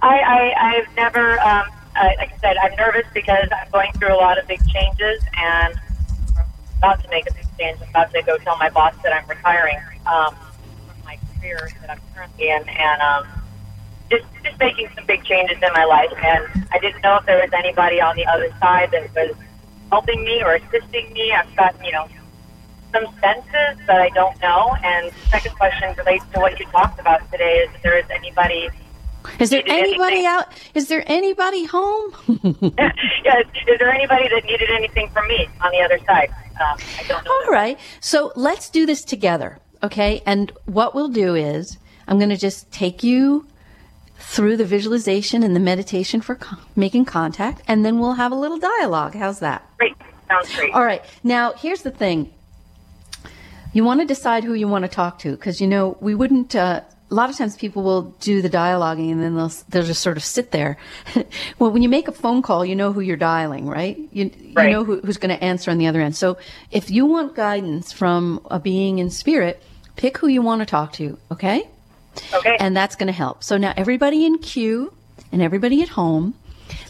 I, 0.04 0.20
I 0.20 0.54
I've 0.76 0.96
never, 0.96 1.40
um, 1.40 1.66
I, 1.96 2.16
like 2.18 2.34
I 2.34 2.38
said, 2.38 2.58
I'm 2.58 2.76
nervous 2.76 3.06
because 3.14 3.48
I'm 3.52 3.70
going 3.72 3.92
through 3.94 4.14
a 4.14 4.20
lot 4.20 4.38
of 4.38 4.48
big 4.48 4.66
changes 4.68 5.24
and 5.38 5.76
I'm 6.38 6.46
about 6.78 7.04
to 7.04 7.10
make 7.10 7.30
a 7.30 7.34
big 7.34 7.46
change. 7.60 7.78
I'm 7.82 7.90
about 7.90 8.12
to 8.14 8.22
go 8.24 8.38
tell 8.38 8.58
my 8.58 8.70
boss 8.70 8.96
that 9.04 9.14
I'm 9.14 9.28
retiring 9.28 9.78
um, 10.06 10.36
from 10.36 11.06
my 11.06 11.18
career 11.40 11.70
that 11.82 11.90
I'm 11.90 12.00
currently 12.14 12.50
in, 12.50 12.68
and 12.68 13.02
um, 13.02 13.28
just 14.10 14.26
just 14.44 14.58
making 14.60 14.90
some 14.96 15.06
big 15.06 15.24
changes 15.24 15.58
in 15.62 15.70
my 15.74 15.86
life. 15.86 16.12
And 16.24 16.68
I 16.72 16.80
didn't 16.80 17.02
know 17.02 17.18
if 17.18 17.26
there 17.26 17.40
was 17.40 17.52
anybody 17.54 18.02
on 18.02 18.16
the 18.16 18.26
other 18.26 18.50
side 18.60 18.92
that 18.92 19.14
was 19.14 19.36
helping 19.92 20.24
me 20.24 20.42
or 20.44 20.56
assisting 20.56 21.12
me. 21.14 21.34
I've 21.34 21.56
got 21.56 21.76
you 21.86 21.92
know 21.92 22.08
some 22.92 23.06
senses 23.22 23.86
that 23.88 24.02
I 24.02 24.10
don't 24.10 24.40
know. 24.42 24.76
And 24.84 25.12
the 25.12 25.30
second 25.30 25.56
question 25.56 25.94
relates 25.98 26.26
to 26.34 26.40
what 26.40 26.60
you 26.60 26.66
talked 26.68 27.00
about 27.00 27.30
today: 27.32 27.60
is 27.60 27.76
if 27.76 27.82
there 27.84 27.98
is 27.98 28.06
anybody 28.10 28.70
Is 29.40 29.50
there 29.50 29.64
anybody 29.66 30.18
anything? 30.18 30.26
out? 30.26 30.48
Is 30.74 30.88
there 30.88 31.04
anybody 31.08 31.66
home? 31.66 32.12
yes. 32.28 33.46
Is 33.68 33.80
there 33.80 33.92
anybody 33.92 34.28
that 34.30 34.44
needed 34.46 34.70
anything 34.70 35.10
from 35.10 35.28
me 35.28 35.48
on 35.62 35.72
the 35.72 35.82
other 35.82 36.00
side? 36.06 36.30
Um, 36.60 36.78
I 37.00 37.04
don't 37.08 37.24
know. 37.26 37.32
All 37.32 37.52
right. 37.52 37.80
So 38.00 38.32
let's 38.36 38.70
do 38.70 38.86
this 38.86 39.04
together, 39.04 39.60
okay? 39.84 40.22
And 40.26 40.52
what 40.66 40.94
we'll 40.94 41.10
do 41.10 41.36
is 41.36 41.78
I'm 42.08 42.18
going 42.18 42.30
to 42.30 42.38
just 42.38 42.72
take 42.72 43.04
you 43.04 43.48
through 44.18 44.58
the 44.58 44.66
visualization 44.66 45.44
and 45.44 45.56
the 45.56 45.60
meditation 45.60 46.22
for 46.22 46.36
co- 46.36 46.58
making 46.76 47.06
contact, 47.06 47.62
and 47.68 47.84
then 47.84 48.00
we'll 48.00 48.14
have 48.14 48.32
a 48.32 48.36
little 48.36 48.60
dialogue. 48.60 49.16
How's 49.16 49.40
that? 49.40 49.68
Great. 49.78 49.96
Sounds 50.28 50.56
great. 50.56 50.74
All 50.74 50.86
right. 50.86 51.04
Now, 51.24 51.54
here's 51.54 51.82
the 51.82 51.92
thing. 51.92 52.32
You 53.74 53.84
want 53.84 54.02
to 54.02 54.06
decide 54.06 54.44
who 54.44 54.54
you 54.54 54.68
want 54.68 54.84
to 54.84 54.90
talk 54.90 55.20
to 55.20 55.32
because, 55.32 55.60
you 55.62 55.68
know, 55.68 55.98
we 56.02 56.14
wouldn't, 56.14 56.56
uh, 56.56 56.82
a 57.12 57.14
lot 57.14 57.30
of 57.30 57.38
times 57.38 57.58
people 57.58 57.84
will 57.84 58.04
do 58.22 58.42
the 58.42 58.50
dialoguing 58.50 59.12
and 59.12 59.22
then 59.22 59.36
they'll, 59.36 59.52
they'll 59.70 59.84
just 59.84 60.02
sort 60.02 60.16
of 60.16 60.24
sit 60.24 60.52
there. 60.52 60.78
well, 61.60 61.70
when 61.70 61.82
you 61.82 61.90
make 61.90 62.08
a 62.08 62.14
phone 62.14 62.42
call, 62.42 62.66
you 62.66 62.76
know 62.76 62.94
who 62.94 63.02
you're 63.02 63.18
dialing, 63.18 63.68
right? 63.68 63.98
You, 64.14 64.32
you 64.40 64.54
know 64.54 64.86
who, 64.86 65.02
who's 65.02 65.18
going 65.18 65.36
to 65.36 65.44
answer 65.44 65.72
on 65.72 65.78
the 65.78 65.88
other 65.88 66.02
end. 66.02 66.16
So 66.16 66.38
if 66.72 66.90
you 66.90 67.06
want 67.06 67.36
guidance 67.36 67.92
from 67.92 68.46
a 68.50 68.60
being 68.60 69.00
in 69.00 69.10
spirit, 69.10 69.62
pick 69.98 70.18
who 70.18 70.28
you 70.28 70.42
want 70.42 70.62
to 70.62 70.66
talk 70.66 70.94
to, 70.94 71.18
okay? 71.30 71.68
Okay. 72.34 72.58
And 72.60 72.76
that's 72.76 72.96
going 72.96 73.08
to 73.08 73.14
help. 73.14 73.44
So 73.44 73.58
now 73.58 73.74
everybody 73.76 74.26
in 74.26 74.38
queue 74.38 74.94
and 75.34 75.42
everybody 75.42 75.82
at 75.82 75.90
home, 75.90 76.34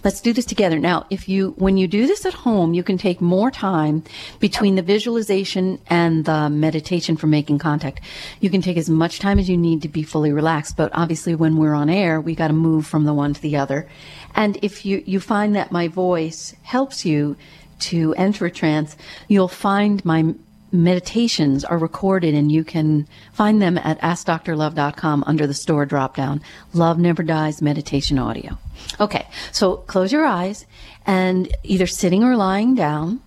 let's 0.03 0.21
do 0.21 0.33
this 0.33 0.45
together. 0.45 0.79
Now, 0.79 1.05
if 1.09 1.29
you, 1.29 1.51
when 1.57 1.77
you 1.77 1.87
do 1.87 2.07
this 2.07 2.25
at 2.25 2.33
home, 2.33 2.73
you 2.73 2.83
can 2.83 2.97
take 2.97 3.21
more 3.21 3.51
time 3.51 4.03
between 4.39 4.75
the 4.75 4.81
visualization 4.81 5.79
and 5.87 6.25
the 6.25 6.49
meditation 6.49 7.17
for 7.17 7.27
making 7.27 7.59
contact. 7.59 8.01
You 8.39 8.49
can 8.49 8.61
take 8.61 8.77
as 8.77 8.89
much 8.89 9.19
time 9.19 9.39
as 9.39 9.49
you 9.49 9.57
need 9.57 9.81
to 9.83 9.89
be 9.89 10.03
fully 10.03 10.31
relaxed. 10.31 10.77
But 10.77 10.91
obviously 10.93 11.35
when 11.35 11.57
we're 11.57 11.73
on 11.73 11.89
air, 11.89 12.19
we 12.19 12.35
got 12.35 12.47
to 12.47 12.53
move 12.53 12.87
from 12.87 13.05
the 13.05 13.13
one 13.13 13.33
to 13.33 13.41
the 13.41 13.57
other. 13.57 13.87
And 14.35 14.57
if 14.61 14.85
you, 14.85 15.03
you 15.05 15.19
find 15.19 15.55
that 15.55 15.71
my 15.71 15.87
voice 15.87 16.55
helps 16.63 17.05
you 17.05 17.35
to 17.79 18.13
enter 18.15 18.45
a 18.45 18.51
trance, 18.51 18.95
you'll 19.27 19.47
find 19.47 20.03
my 20.05 20.35
meditations 20.71 21.65
are 21.65 21.77
recorded 21.77 22.33
and 22.33 22.51
you 22.51 22.63
can 22.63 23.07
find 23.33 23.61
them 23.61 23.77
at 23.77 23.99
askdoctorlove.com 23.99 25.23
under 25.27 25.45
the 25.45 25.53
store 25.53 25.85
dropdown. 25.85 26.41
Love 26.73 26.97
Never 26.97 27.23
Dies 27.23 27.61
Meditation 27.61 28.17
Audio. 28.17 28.57
Okay, 28.99 29.27
so 29.51 29.77
close 29.77 30.11
your 30.11 30.25
eyes 30.25 30.65
and 31.05 31.53
either 31.63 31.87
sitting 31.87 32.23
or 32.23 32.35
lying 32.35 32.75
down. 32.75 33.21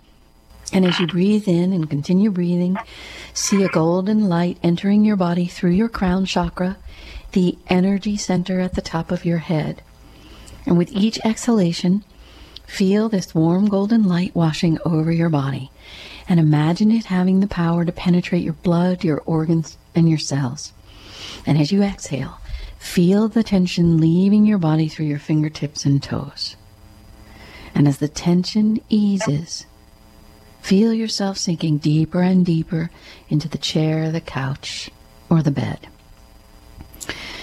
And 0.73 0.85
as 0.85 0.99
you 0.99 1.05
breathe 1.05 1.47
in 1.47 1.71
and 1.71 1.89
continue 1.89 2.31
breathing, 2.31 2.75
see 3.33 3.63
a 3.63 3.69
golden 3.69 4.27
light 4.27 4.57
entering 4.63 5.05
your 5.05 5.15
body 5.15 5.45
through 5.45 5.71
your 5.71 5.89
crown 5.89 6.25
chakra, 6.25 6.77
the 7.33 7.57
energy 7.67 8.17
center 8.17 8.59
at 8.59 8.73
the 8.73 8.81
top 8.81 9.11
of 9.11 9.25
your 9.25 9.37
head. 9.37 9.83
And 10.65 10.77
with 10.77 10.91
each 10.91 11.19
exhalation, 11.23 12.03
feel 12.65 13.09
this 13.09 13.35
warm 13.35 13.67
golden 13.67 14.03
light 14.03 14.33
washing 14.33 14.79
over 14.83 15.11
your 15.11 15.29
body 15.29 15.71
and 16.27 16.39
imagine 16.39 16.91
it 16.91 17.05
having 17.05 17.39
the 17.39 17.47
power 17.47 17.85
to 17.85 17.91
penetrate 17.91 18.43
your 18.43 18.53
blood, 18.53 19.03
your 19.03 19.21
organs, 19.25 19.77
and 19.93 20.09
your 20.09 20.17
cells. 20.17 20.73
And 21.45 21.57
as 21.57 21.71
you 21.71 21.83
exhale, 21.83 22.39
feel 22.79 23.27
the 23.27 23.43
tension 23.43 23.99
leaving 23.99 24.45
your 24.45 24.57
body 24.57 24.87
through 24.87 25.05
your 25.05 25.19
fingertips 25.19 25.85
and 25.85 26.01
toes. 26.01 26.55
And 27.73 27.87
as 27.87 27.97
the 27.97 28.07
tension 28.07 28.79
eases, 28.89 29.65
feel 30.61 30.93
yourself 30.93 31.37
sinking 31.37 31.79
deeper 31.79 32.21
and 32.21 32.45
deeper 32.45 32.89
into 33.29 33.47
the 33.47 33.57
chair, 33.57 34.11
the 34.11 34.21
couch, 34.21 34.89
or 35.29 35.43
the 35.43 35.51
bed. 35.51 35.87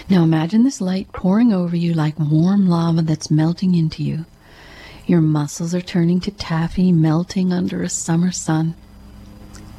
Now 0.08 0.24
imagine 0.24 0.64
this 0.64 0.80
light 0.80 1.12
pouring 1.12 1.52
over 1.52 1.76
you 1.76 1.94
like 1.94 2.18
warm 2.18 2.66
lava 2.66 3.02
that's 3.02 3.30
melting 3.30 3.74
into 3.74 4.02
you. 4.02 4.24
Your 5.06 5.20
muscles 5.20 5.74
are 5.74 5.80
turning 5.80 6.20
to 6.20 6.30
taffy, 6.30 6.92
melting 6.92 7.52
under 7.52 7.82
a 7.82 7.88
summer 7.88 8.30
sun. 8.30 8.74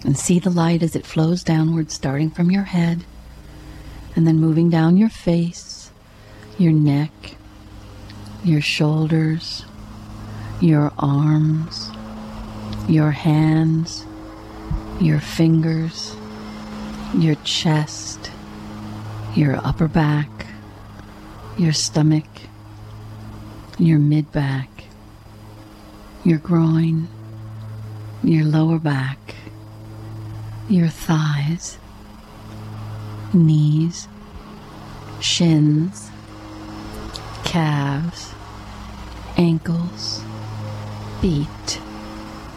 And 0.04 0.18
see 0.18 0.38
the 0.40 0.50
light 0.50 0.84
as 0.84 0.96
it 0.96 1.06
flows 1.06 1.44
downward, 1.44 1.90
starting 1.90 2.30
from 2.30 2.52
your 2.52 2.64
head, 2.64 3.06
and 4.16 4.28
then 4.28 4.40
moving 4.40 4.70
down 4.70 4.98
your 4.98 5.10
face, 5.10 5.92
your 6.58 6.74
neck, 6.74 7.36
your 8.44 8.60
shoulders, 8.60 9.66
your 10.60 10.92
arms, 11.00 11.90
your 12.90 13.12
hands, 13.12 14.06
your 15.00 15.20
fingers, 15.20 16.16
your 17.18 17.36
chest, 17.44 18.30
your 19.36 19.56
upper 19.66 19.88
back, 19.88 20.30
your 21.58 21.74
stomach, 21.74 22.28
your 23.78 24.00
mid 24.00 24.32
back, 24.34 24.70
your 26.26 26.38
groin, 26.38 27.08
your 28.24 28.46
lower 28.46 28.80
back, 28.80 29.36
your 30.70 30.88
thighs, 30.88 31.78
knees, 33.34 34.08
shins, 35.20 36.10
calves, 37.44 38.34
ankles, 39.38 40.24
feet, 41.20 41.82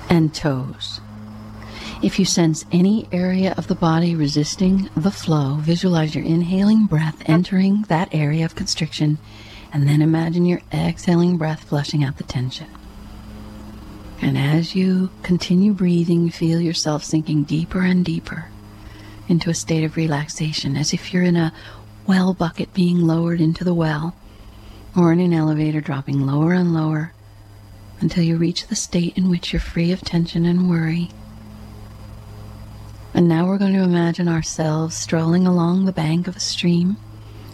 and 0.09 0.33
toes. 0.33 1.01
If 2.03 2.19
you 2.19 2.25
sense 2.25 2.65
any 2.71 3.09
area 3.11 3.55
of 3.57 3.67
the 3.67 3.75
body 3.75 4.15
resisting 4.15 4.91
the 4.97 5.11
flow, 5.11 5.57
visualize 5.57 6.15
your 6.15 6.25
inhaling 6.25 6.87
breath 6.87 7.21
entering 7.27 7.85
that 7.89 8.15
area 8.15 8.45
of 8.45 8.55
constriction, 8.55 9.19
and 9.73 9.89
then 9.89 10.03
imagine 10.03 10.47
your 10.47 10.61
exhaling 10.73 11.37
breath 11.37 11.65
flushing 11.65 12.05
out 12.05 12.19
the 12.19 12.25
tension. 12.25 12.69
And 14.21 14.39
as 14.39 14.75
you 14.75 15.11
continue 15.23 15.73
breathing, 15.73 16.31
feel 16.31 16.61
yourself 16.61 17.05
sinking 17.05 17.45
deeper 17.45 17.81
and 17.83 18.05
deeper 18.05 18.47
into 19.29 19.51
a 19.51 19.55
state 19.55 19.85
of 19.85 19.97
relaxation, 19.97 20.77
as 20.77 20.93
if 20.93 21.13
you're 21.13 21.23
in 21.23 21.37
a 21.37 21.53
well 22.07 22.33
bucket 22.33 22.73
being 22.73 23.01
lowered 23.01 23.41
into 23.41 23.65
the 23.65 23.75
well, 23.75 24.15
or 24.97 25.13
in 25.13 25.21
an 25.21 25.33
elevator 25.33 25.81
dropping 25.81 26.27
lower 26.27 26.53
and 26.53 26.73
lower 26.73 27.13
until 28.01 28.23
you 28.23 28.37
reach 28.37 28.67
the 28.67 28.77
state 28.77 29.17
in 29.17 29.29
which 29.29 29.53
you're 29.53 29.61
free 29.61 29.93
of 29.93 30.01
tension 30.01 30.45
and 30.45 30.69
worry. 30.69 31.11
And 33.15 33.29
now 33.29 33.47
we're 33.47 33.59
going 33.59 33.73
to 33.73 33.83
imagine 33.83 34.29
ourselves 34.29 34.97
strolling 34.97 35.47
along 35.47 35.85
the 35.85 35.93
bank 35.93 36.29
of 36.29 36.37
a 36.37 36.41
stream. 36.41 36.99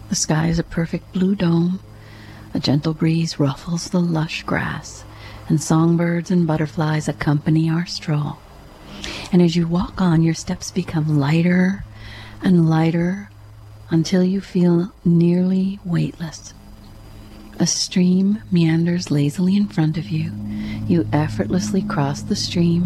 The 0.08 0.16
sky 0.16 0.48
is 0.48 0.58
a 0.58 0.64
perfect 0.64 1.12
blue 1.12 1.36
dome. 1.36 1.80
A 2.52 2.58
gentle 2.58 2.92
breeze 2.94 3.38
ruffles 3.38 3.90
the 3.90 4.00
lush 4.00 4.42
grass, 4.42 5.04
and 5.48 5.62
songbirds 5.62 6.30
and 6.30 6.46
butterflies 6.46 7.08
accompany 7.08 7.68
our 7.68 7.86
stroll. 7.86 8.38
And 9.32 9.42
as 9.42 9.56
you 9.56 9.66
walk 9.66 10.00
on, 10.00 10.22
your 10.22 10.34
steps 10.34 10.70
become 10.70 11.18
lighter 11.18 11.84
and 12.42 12.68
lighter 12.68 13.30
until 13.90 14.22
you 14.22 14.40
feel 14.40 14.92
nearly 15.04 15.78
weightless. 15.84 16.54
A 17.58 17.66
stream 17.66 18.42
meanders 18.50 19.10
lazily 19.10 19.56
in 19.56 19.68
front 19.68 19.98
of 19.98 20.08
you. 20.08 20.32
You 20.86 21.08
effortlessly 21.12 21.82
cross 21.82 22.22
the 22.22 22.36
stream 22.36 22.84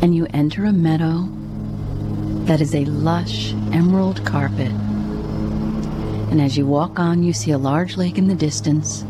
and 0.00 0.14
you 0.14 0.26
enter 0.32 0.64
a 0.64 0.72
meadow 0.72 1.28
that 2.46 2.60
is 2.60 2.74
a 2.74 2.84
lush 2.84 3.52
emerald 3.72 4.24
carpet. 4.24 4.72
And 6.30 6.40
as 6.40 6.56
you 6.56 6.66
walk 6.66 6.98
on, 6.98 7.22
you 7.22 7.32
see 7.32 7.50
a 7.50 7.58
large 7.58 7.96
lake 7.96 8.16
in 8.16 8.28
the 8.28 8.34
distance. 8.34 9.04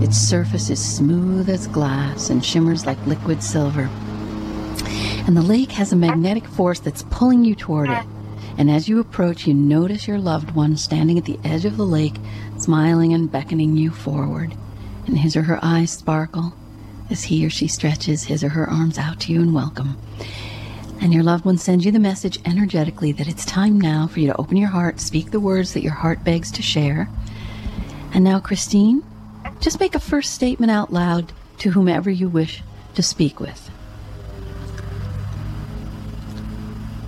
Its 0.00 0.16
surface 0.16 0.70
is 0.70 0.84
smooth 0.84 1.48
as 1.48 1.66
glass 1.66 2.30
and 2.30 2.44
shimmers 2.44 2.86
like 2.86 3.06
liquid 3.06 3.42
silver. 3.42 3.88
And 5.26 5.36
the 5.36 5.42
lake 5.42 5.72
has 5.72 5.92
a 5.92 5.96
magnetic 5.96 6.46
force 6.46 6.80
that's 6.80 7.04
pulling 7.10 7.44
you 7.44 7.54
toward 7.54 7.90
it. 7.90 8.04
And 8.58 8.70
as 8.70 8.88
you 8.88 9.00
approach, 9.00 9.46
you 9.46 9.54
notice 9.54 10.06
your 10.06 10.18
loved 10.18 10.52
one 10.52 10.76
standing 10.76 11.18
at 11.18 11.24
the 11.24 11.40
edge 11.44 11.64
of 11.64 11.76
the 11.76 11.86
lake, 11.86 12.16
smiling 12.58 13.12
and 13.12 13.30
beckoning 13.30 13.76
you 13.76 13.90
forward. 13.90 14.54
And 15.06 15.18
his 15.18 15.36
or 15.36 15.42
her 15.42 15.58
eyes 15.62 15.90
sparkle 15.92 16.54
as 17.10 17.24
he 17.24 17.44
or 17.44 17.50
she 17.50 17.68
stretches 17.68 18.24
his 18.24 18.44
or 18.44 18.50
her 18.50 18.68
arms 18.68 18.98
out 18.98 19.20
to 19.20 19.32
you 19.32 19.42
in 19.42 19.52
welcome 19.52 19.96
and 21.04 21.12
your 21.12 21.22
loved 21.22 21.44
one 21.44 21.58
sends 21.58 21.84
you 21.84 21.92
the 21.92 21.98
message 21.98 22.38
energetically 22.46 23.12
that 23.12 23.28
it's 23.28 23.44
time 23.44 23.78
now 23.78 24.06
for 24.06 24.20
you 24.20 24.26
to 24.26 24.40
open 24.40 24.56
your 24.56 24.70
heart, 24.70 25.00
speak 25.00 25.30
the 25.30 25.38
words 25.38 25.74
that 25.74 25.82
your 25.82 25.92
heart 25.92 26.24
begs 26.24 26.50
to 26.52 26.62
share. 26.62 27.10
And 28.14 28.24
now, 28.24 28.40
Christine, 28.40 29.02
just 29.64 29.80
make 29.80 29.94
a 29.94 30.00
first 30.00 30.34
statement 30.34 30.70
out 30.70 30.92
loud 30.92 31.32
to 31.56 31.70
whomever 31.70 32.10
you 32.10 32.28
wish 32.28 32.62
to 32.94 33.02
speak 33.02 33.40
with. 33.40 33.70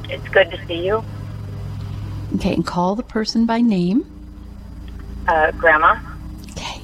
It's 0.09 0.27
good 0.31 0.51
to 0.51 0.67
see 0.67 0.87
you. 0.87 1.05
Okay, 2.37 2.55
and 2.55 2.67
call 2.67 2.95
the 2.95 3.03
person 3.03 3.45
by 3.45 3.61
name. 3.61 4.11
Uh, 5.29 5.51
Grandma. 5.53 6.01
Okay. 6.53 6.81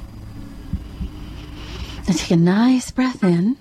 Now 2.06 2.14
take 2.14 2.30
a 2.32 2.37
nice 2.37 2.90
breath 2.90 3.24
in 3.24 3.56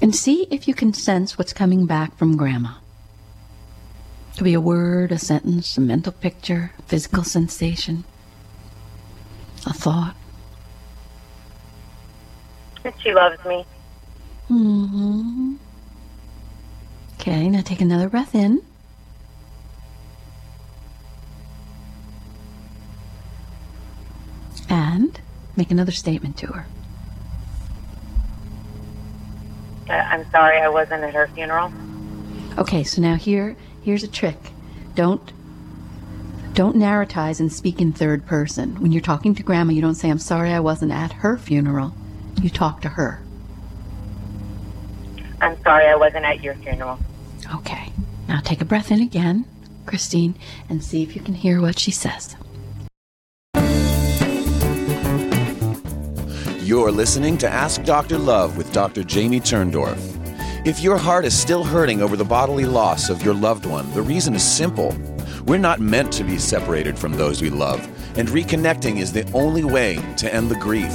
and 0.00 0.14
see 0.14 0.46
if 0.52 0.68
you 0.68 0.74
can 0.74 0.92
sense 0.92 1.36
what's 1.36 1.52
coming 1.52 1.84
back 1.84 2.16
from 2.16 2.36
Grandma. 2.36 2.74
It 4.30 4.36
could 4.36 4.44
be 4.44 4.54
a 4.54 4.60
word, 4.60 5.10
a 5.10 5.18
sentence, 5.18 5.76
a 5.76 5.80
mental 5.80 6.12
picture, 6.12 6.70
a 6.78 6.82
physical 6.82 7.24
sensation, 7.24 8.04
a 9.66 9.72
thought. 9.72 10.14
She 12.98 13.12
loves 13.12 13.42
me. 13.44 13.64
Mm-hmm. 14.50 15.54
Okay, 17.14 17.48
now 17.48 17.62
take 17.62 17.80
another 17.80 18.08
breath 18.08 18.34
in. 18.34 18.62
And 24.68 25.20
make 25.56 25.70
another 25.70 25.92
statement 25.92 26.36
to 26.38 26.48
her. 26.48 26.66
Uh, 29.88 29.92
I'm 29.92 30.30
sorry 30.30 30.58
I 30.58 30.68
wasn't 30.68 31.04
at 31.04 31.14
her 31.14 31.28
funeral. 31.28 31.72
Okay, 32.58 32.82
so 32.84 33.00
now 33.00 33.14
here 33.16 33.56
here's 33.82 34.02
a 34.02 34.08
trick. 34.08 34.38
Don't 34.94 35.32
don't 36.54 36.76
narratize 36.76 37.40
and 37.40 37.52
speak 37.52 37.80
in 37.80 37.92
third 37.92 38.26
person. 38.26 38.80
When 38.80 38.92
you're 38.92 39.02
talking 39.02 39.34
to 39.34 39.42
grandma, 39.42 39.72
you 39.72 39.82
don't 39.82 39.94
say 39.94 40.08
I'm 40.08 40.18
sorry 40.18 40.52
I 40.52 40.60
wasn't 40.60 40.92
at 40.92 41.12
her 41.14 41.36
funeral. 41.36 41.94
You 42.44 42.50
talk 42.50 42.82
to 42.82 42.90
her. 42.90 43.22
I'm 45.40 45.58
sorry 45.62 45.86
I 45.86 45.96
wasn't 45.96 46.26
at 46.26 46.42
your 46.42 46.54
funeral. 46.56 46.98
Okay. 47.54 47.90
Now 48.28 48.40
take 48.40 48.60
a 48.60 48.66
breath 48.66 48.90
in 48.90 49.00
again, 49.00 49.46
Christine, 49.86 50.34
and 50.68 50.84
see 50.84 51.02
if 51.02 51.16
you 51.16 51.22
can 51.22 51.32
hear 51.32 51.62
what 51.62 51.78
she 51.78 51.90
says. 51.90 52.36
You're 56.60 56.92
listening 56.92 57.38
to 57.38 57.48
Ask 57.48 57.82
Dr. 57.84 58.18
Love 58.18 58.58
with 58.58 58.70
Dr. 58.74 59.04
Jamie 59.04 59.40
Turndorf. 59.40 59.98
If 60.66 60.80
your 60.80 60.98
heart 60.98 61.24
is 61.24 61.34
still 61.34 61.64
hurting 61.64 62.02
over 62.02 62.14
the 62.14 62.26
bodily 62.26 62.66
loss 62.66 63.08
of 63.08 63.22
your 63.22 63.32
loved 63.32 63.64
one, 63.64 63.90
the 63.94 64.02
reason 64.02 64.34
is 64.34 64.44
simple. 64.44 64.94
We're 65.46 65.56
not 65.56 65.80
meant 65.80 66.12
to 66.12 66.24
be 66.24 66.36
separated 66.36 66.98
from 66.98 67.12
those 67.12 67.40
we 67.40 67.48
love, 67.48 67.88
and 68.16 68.28
reconnecting 68.28 69.00
is 69.00 69.12
the 69.12 69.28
only 69.32 69.64
way 69.64 69.96
to 70.16 70.32
end 70.32 70.50
the 70.50 70.56
grief. 70.56 70.92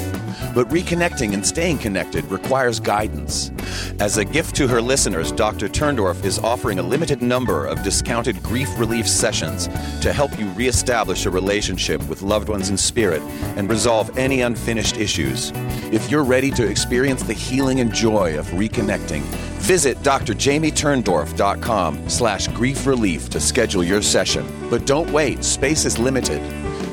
But 0.56 0.70
reconnecting 0.70 1.34
and 1.34 1.46
staying 1.46 1.80
connected 1.80 2.26
requires 2.26 2.80
guidance. 2.80 3.52
As 4.00 4.18
a 4.18 4.26
gift 4.26 4.56
to 4.56 4.68
her 4.68 4.82
listeners, 4.82 5.32
Dr. 5.32 5.68
Turndorf 5.68 6.24
is 6.24 6.40
offering 6.40 6.80
a 6.80 6.84
limited 6.84 7.22
number 7.22 7.66
of 7.66 7.84
discounted 7.84 8.42
grief 8.42 8.70
relief 8.78 9.08
sessions 9.08 9.68
to 10.02 10.14
help 10.14 10.38
you 10.40 10.48
reestablish 10.52 11.26
a 11.26 11.30
relationship 11.30 12.02
with 12.08 12.22
loved 12.22 12.50
ones 12.50 12.70
in 12.70 12.78
spirit 12.78 13.22
and 13.58 13.70
resolve 13.70 14.18
any 14.18 14.42
unfinished 14.42 14.98
issues. 14.98 15.52
If 15.92 16.10
you're 16.10 16.24
ready 16.24 16.52
to 16.52 16.66
experience 16.66 17.24
the 17.24 17.34
healing 17.34 17.80
and 17.80 17.94
joy 17.94 18.38
of 18.38 18.48
reconnecting, 18.48 19.22
visit 19.60 19.98
drjamieturndorf.com 20.00 22.10
slash 22.10 22.48
grief 22.48 22.88
relief 22.88 23.30
to 23.30 23.40
schedule 23.40 23.84
your 23.84 24.02
session. 24.02 24.46
But 24.70 24.86
don't 24.86 25.12
wait, 25.12 25.44
space 25.44 25.86
is 25.86 26.00
limited. 26.00 26.42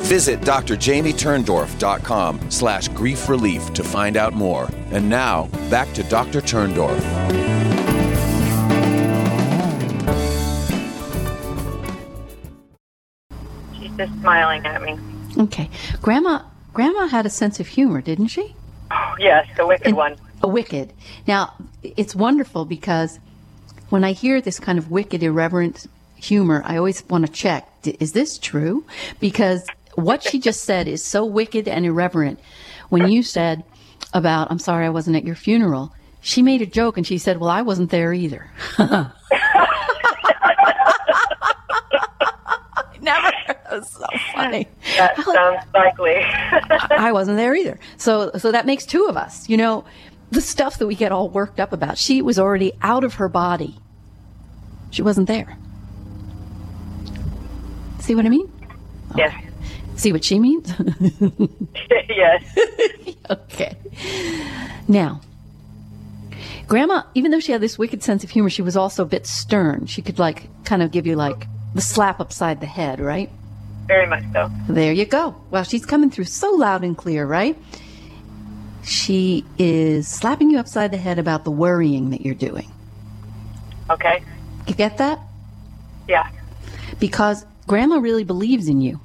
Visit 0.06 0.40
drjamieturndorf.com 0.40 2.50
slash 2.50 2.88
grief 2.88 3.28
relief 3.28 3.72
to 3.74 3.82
find 3.82 4.16
out 4.16 4.34
more. 4.34 4.68
And 4.92 5.08
now, 5.08 5.46
back 5.68 5.92
to 5.94 6.04
Dr. 6.04 6.40
Turndorf. 6.40 7.02
She's 13.78 13.90
just 13.96 14.12
smiling 14.20 14.64
at 14.66 14.82
me. 14.82 14.98
Okay. 15.38 15.68
Grandma 16.00 16.42
Grandma 16.72 17.06
had 17.08 17.26
a 17.26 17.30
sense 17.30 17.60
of 17.60 17.66
humor, 17.68 18.00
didn't 18.00 18.28
she? 18.28 18.54
Oh, 18.90 19.14
yes, 19.18 19.46
the 19.56 19.66
wicked 19.66 19.88
And- 19.88 19.96
one. 19.96 20.16
A 20.42 20.48
wicked. 20.48 20.92
Now, 21.26 21.54
it's 21.82 22.14
wonderful 22.14 22.66
because 22.66 23.18
when 23.88 24.04
I 24.04 24.12
hear 24.12 24.40
this 24.42 24.60
kind 24.60 24.78
of 24.78 24.90
wicked, 24.90 25.22
irreverent 25.22 25.86
humor, 26.14 26.62
I 26.66 26.76
always 26.76 27.02
want 27.08 27.24
to 27.26 27.32
check 27.32 27.66
d- 27.82 27.96
is 28.00 28.12
this 28.12 28.36
true? 28.36 28.84
Because 29.18 29.66
what 29.96 30.22
she 30.22 30.38
just 30.38 30.64
said 30.64 30.88
is 30.88 31.04
so 31.04 31.24
wicked 31.24 31.68
and 31.68 31.84
irreverent. 31.84 32.40
When 32.88 33.08
you 33.08 33.22
said 33.22 33.64
about, 34.12 34.50
I'm 34.50 34.58
sorry 34.58 34.86
I 34.86 34.90
wasn't 34.90 35.16
at 35.16 35.24
your 35.24 35.34
funeral, 35.34 35.92
she 36.20 36.42
made 36.42 36.62
a 36.62 36.66
joke 36.66 36.96
and 36.96 37.06
she 37.06 37.18
said, 37.18 37.40
Well, 37.40 37.50
I 37.50 37.62
wasn't 37.62 37.90
there 37.90 38.12
either. 38.12 38.50
Never. 38.78 39.12
It 43.48 43.58
was 43.70 43.90
so 43.90 44.06
funny. 44.34 44.68
That 44.96 45.16
sounds 45.16 45.62
likely. 45.74 46.16
I 46.98 47.12
wasn't 47.12 47.36
there 47.36 47.54
either. 47.54 47.78
So 47.96 48.32
so 48.38 48.52
that 48.52 48.66
makes 48.66 48.86
two 48.86 49.04
of 49.04 49.16
us. 49.16 49.48
You 49.48 49.56
know, 49.56 49.84
the 50.30 50.40
stuff 50.40 50.78
that 50.78 50.86
we 50.86 50.94
get 50.94 51.12
all 51.12 51.28
worked 51.28 51.60
up 51.60 51.72
about. 51.72 51.98
She 51.98 52.22
was 52.22 52.38
already 52.38 52.72
out 52.82 53.04
of 53.04 53.14
her 53.14 53.28
body. 53.28 53.76
She 54.90 55.02
wasn't 55.02 55.28
there. 55.28 55.56
See 58.00 58.14
what 58.14 58.26
I 58.26 58.28
mean? 58.28 58.50
yes. 59.16 59.34
See 59.96 60.12
what 60.12 60.24
she 60.24 60.38
means? 60.38 60.72
yes. 62.08 62.58
okay. 63.30 63.76
Now, 64.88 65.20
Grandma, 66.68 67.02
even 67.14 67.30
though 67.30 67.40
she 67.40 67.52
had 67.52 67.60
this 67.60 67.78
wicked 67.78 68.02
sense 68.02 68.24
of 68.24 68.30
humor, 68.30 68.50
she 68.50 68.62
was 68.62 68.76
also 68.76 69.02
a 69.04 69.06
bit 69.06 69.26
stern. 69.26 69.86
She 69.86 70.02
could 70.02 70.18
like 70.18 70.48
kind 70.64 70.82
of 70.82 70.90
give 70.90 71.06
you 71.06 71.16
like 71.16 71.46
The 71.74 71.80
slap 71.80 72.20
upside 72.20 72.60
the 72.60 72.66
head, 72.66 73.00
right? 73.00 73.30
Very 73.86 74.06
much 74.06 74.24
so. 74.32 74.50
There 74.68 74.92
you 74.92 75.06
go. 75.06 75.34
Well, 75.50 75.62
she's 75.62 75.86
coming 75.86 76.10
through 76.10 76.24
so 76.24 76.50
loud 76.52 76.82
and 76.82 76.96
clear, 76.96 77.24
right? 77.24 77.56
She 78.82 79.44
is 79.58 80.08
slapping 80.08 80.50
you 80.50 80.58
upside 80.58 80.90
the 80.90 80.96
head 80.96 81.18
about 81.18 81.44
the 81.44 81.50
worrying 81.50 82.10
that 82.10 82.22
you're 82.22 82.34
doing. 82.34 82.70
Okay. 83.90 84.22
You 84.66 84.74
get 84.74 84.98
that? 84.98 85.20
Yeah. 86.08 86.28
Because 86.98 87.44
grandma 87.66 87.98
really 87.98 88.24
believes 88.24 88.68
in 88.68 88.80
you. 88.80 89.00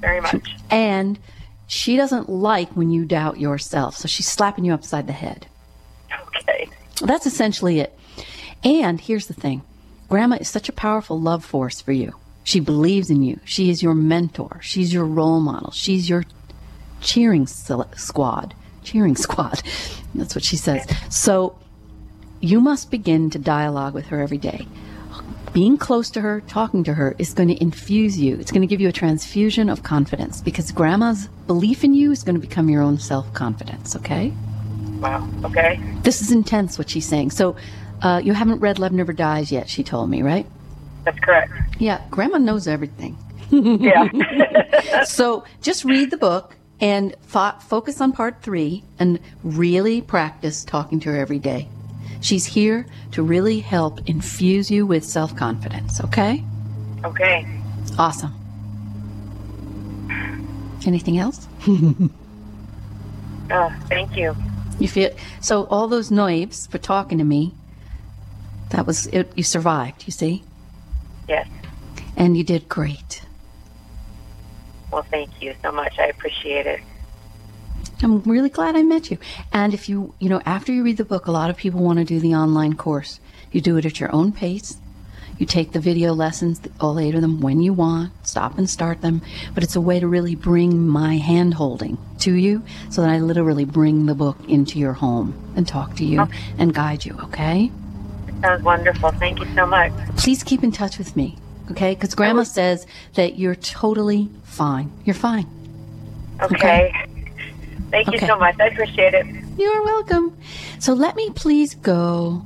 Very 0.00 0.20
much. 0.20 0.56
And 0.70 1.18
she 1.66 1.96
doesn't 1.96 2.28
like 2.28 2.70
when 2.70 2.90
you 2.90 3.04
doubt 3.04 3.38
yourself. 3.38 3.96
So 3.96 4.08
she's 4.08 4.26
slapping 4.26 4.64
you 4.64 4.72
upside 4.72 5.06
the 5.06 5.12
head. 5.12 5.46
Okay. 6.28 6.68
That's 7.02 7.26
essentially 7.26 7.80
it. 7.80 7.98
And 8.64 9.00
here's 9.00 9.26
the 9.26 9.34
thing 9.34 9.62
Grandma 10.08 10.36
is 10.36 10.48
such 10.48 10.68
a 10.68 10.72
powerful 10.72 11.20
love 11.20 11.44
force 11.44 11.80
for 11.80 11.92
you. 11.92 12.14
She 12.44 12.60
believes 12.60 13.10
in 13.10 13.22
you. 13.22 13.40
She 13.44 13.68
is 13.68 13.82
your 13.82 13.94
mentor. 13.94 14.58
She's 14.62 14.92
your 14.92 15.04
role 15.04 15.40
model. 15.40 15.70
She's 15.70 16.08
your 16.08 16.24
cheering 17.00 17.46
squad. 17.46 18.54
Cheering 18.82 19.16
squad. 19.26 19.62
That's 20.14 20.34
what 20.34 20.44
she 20.44 20.56
says. 20.56 20.86
So 21.10 21.58
you 22.40 22.60
must 22.60 22.90
begin 22.90 23.28
to 23.30 23.38
dialogue 23.38 23.92
with 23.92 24.06
her 24.06 24.22
every 24.22 24.38
day. 24.38 24.66
Being 25.52 25.78
close 25.78 26.10
to 26.10 26.20
her, 26.20 26.40
talking 26.42 26.84
to 26.84 26.94
her, 26.94 27.14
is 27.18 27.32
going 27.34 27.48
to 27.48 27.60
infuse 27.62 28.18
you. 28.18 28.38
It's 28.38 28.50
going 28.50 28.60
to 28.62 28.66
give 28.66 28.80
you 28.80 28.88
a 28.88 28.92
transfusion 28.92 29.68
of 29.68 29.82
confidence 29.82 30.40
because 30.40 30.70
grandma's 30.72 31.28
belief 31.46 31.84
in 31.84 31.94
you 31.94 32.12
is 32.12 32.22
going 32.22 32.34
to 32.34 32.40
become 32.40 32.68
your 32.68 32.82
own 32.82 32.98
self 32.98 33.32
confidence, 33.34 33.96
okay? 33.96 34.32
Wow, 35.00 35.28
okay. 35.44 35.80
This 36.02 36.20
is 36.20 36.30
intense, 36.32 36.76
what 36.78 36.90
she's 36.90 37.06
saying. 37.06 37.30
So 37.30 37.56
uh, 38.02 38.20
you 38.22 38.34
haven't 38.34 38.60
read 38.60 38.78
Love 38.78 38.92
Never 38.92 39.12
Dies 39.12 39.50
yet, 39.50 39.68
she 39.68 39.82
told 39.82 40.10
me, 40.10 40.22
right? 40.22 40.46
That's 41.04 41.18
correct. 41.20 41.52
Yeah, 41.78 42.02
Grandma 42.10 42.38
knows 42.38 42.68
everything. 42.68 43.16
yeah. 43.50 44.08
so 45.04 45.44
just 45.62 45.84
read 45.84 46.10
the 46.10 46.18
book 46.18 46.56
and 46.80 47.14
fo- 47.22 47.58
focus 47.60 48.00
on 48.00 48.12
part 48.12 48.42
three 48.42 48.84
and 48.98 49.18
really 49.42 50.02
practice 50.02 50.64
talking 50.64 51.00
to 51.00 51.10
her 51.10 51.16
every 51.16 51.38
day. 51.38 51.68
She's 52.20 52.46
here 52.46 52.86
to 53.12 53.22
really 53.22 53.60
help 53.60 54.08
infuse 54.08 54.70
you 54.70 54.86
with 54.86 55.04
self 55.04 55.36
confidence, 55.36 56.00
okay? 56.00 56.44
Okay. 57.04 57.46
Awesome. 57.98 58.34
Anything 60.86 61.18
else? 61.18 61.46
oh, 61.68 62.10
thank 63.88 64.16
you. 64.16 64.34
You 64.78 64.88
feel 64.88 65.10
so 65.40 65.64
all 65.64 65.88
those 65.88 66.10
knives 66.10 66.66
for 66.66 66.78
talking 66.78 67.18
to 67.18 67.24
me 67.24 67.52
that 68.70 68.86
was 68.86 69.06
it. 69.08 69.30
You 69.34 69.42
survived, 69.42 70.04
you 70.06 70.12
see? 70.12 70.44
Yes. 71.28 71.48
And 72.16 72.36
you 72.36 72.44
did 72.44 72.68
great. 72.68 73.22
Well, 74.90 75.04
thank 75.10 75.42
you 75.42 75.54
so 75.62 75.72
much. 75.72 75.98
I 75.98 76.06
appreciate 76.06 76.66
it. 76.66 76.80
I'm 78.02 78.22
really 78.22 78.48
glad 78.48 78.76
I 78.76 78.82
met 78.82 79.10
you. 79.10 79.18
And 79.52 79.74
if 79.74 79.88
you, 79.88 80.14
you 80.18 80.28
know, 80.28 80.40
after 80.46 80.72
you 80.72 80.82
read 80.82 80.96
the 80.96 81.04
book, 81.04 81.26
a 81.26 81.32
lot 81.32 81.50
of 81.50 81.56
people 81.56 81.80
want 81.82 81.98
to 81.98 82.04
do 82.04 82.20
the 82.20 82.34
online 82.34 82.74
course. 82.74 83.20
You 83.50 83.60
do 83.60 83.76
it 83.76 83.84
at 83.84 83.98
your 83.98 84.14
own 84.14 84.32
pace. 84.32 84.76
You 85.38 85.46
take 85.46 85.70
the 85.70 85.80
video 85.80 86.14
lessons, 86.14 86.60
all 86.80 86.98
eight 86.98 87.14
of 87.14 87.20
them, 87.20 87.40
when 87.40 87.60
you 87.60 87.72
want, 87.72 88.12
stop 88.26 88.58
and 88.58 88.68
start 88.68 89.02
them. 89.02 89.22
But 89.54 89.62
it's 89.62 89.76
a 89.76 89.80
way 89.80 90.00
to 90.00 90.08
really 90.08 90.34
bring 90.34 90.86
my 90.88 91.16
hand 91.16 91.54
holding 91.54 91.96
to 92.20 92.34
you 92.34 92.64
so 92.90 93.02
that 93.02 93.10
I 93.10 93.18
literally 93.18 93.64
bring 93.64 94.06
the 94.06 94.16
book 94.16 94.36
into 94.48 94.80
your 94.80 94.94
home 94.94 95.52
and 95.56 95.66
talk 95.66 95.94
to 95.96 96.04
you 96.04 96.22
okay. 96.22 96.38
and 96.58 96.74
guide 96.74 97.04
you, 97.04 97.16
okay? 97.24 97.70
That 98.40 98.54
was 98.54 98.62
wonderful. 98.62 99.12
Thank 99.12 99.38
you 99.38 99.46
so 99.54 99.64
much. 99.64 99.92
Please 100.16 100.42
keep 100.42 100.64
in 100.64 100.72
touch 100.72 100.98
with 100.98 101.14
me, 101.14 101.36
okay? 101.70 101.94
Because 101.94 102.16
Grandma 102.16 102.40
oh. 102.40 102.44
says 102.44 102.86
that 103.14 103.38
you're 103.38 103.54
totally 103.54 104.28
fine. 104.42 104.90
You're 105.04 105.14
fine. 105.14 105.46
Okay. 106.42 106.56
okay? 106.56 107.17
Thank 107.90 108.12
you 108.12 108.18
so 108.18 108.38
much. 108.38 108.56
I 108.60 108.66
appreciate 108.66 109.14
it. 109.14 109.26
You're 109.58 109.84
welcome. 109.84 110.36
So 110.78 110.92
let 110.92 111.16
me 111.16 111.30
please 111.30 111.74
go 111.74 112.42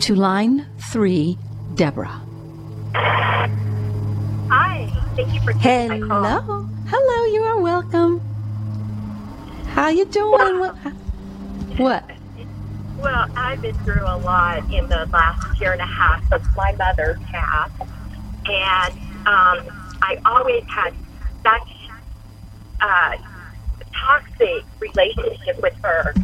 to 0.00 0.14
line 0.14 0.66
three, 0.90 1.38
Deborah. 1.74 2.22
Hi. 4.50 4.90
Thank 5.16 5.34
you 5.34 5.40
for 5.40 5.52
taking 5.54 6.02
Hello. 6.02 6.20
my 6.22 6.40
call. 6.40 6.70
Hello. 6.88 7.32
You 7.32 7.42
are 7.42 7.60
welcome. 7.60 8.20
How 9.68 9.88
you 9.88 10.04
doing? 10.06 10.60
What? 10.60 10.76
what? 11.76 12.10
Well, 12.98 13.26
I've 13.36 13.62
been 13.62 13.76
through 13.78 14.02
a 14.02 14.18
lot 14.18 14.58
in 14.72 14.88
the 14.88 15.06
last 15.12 15.60
year 15.60 15.72
and 15.72 15.80
a 15.80 15.86
half 15.86 16.28
since 16.30 16.44
my 16.56 16.72
mother 16.72 17.18
passed, 17.26 17.80
and 18.46 18.94
um, 19.26 19.60
I 20.02 20.20
always 20.24 20.64
had 20.64 20.94
such 21.44 21.68
a 22.80 23.27
toxic 24.08 24.64
relationship 24.80 25.60
with 25.62 25.74
her. 25.82 26.14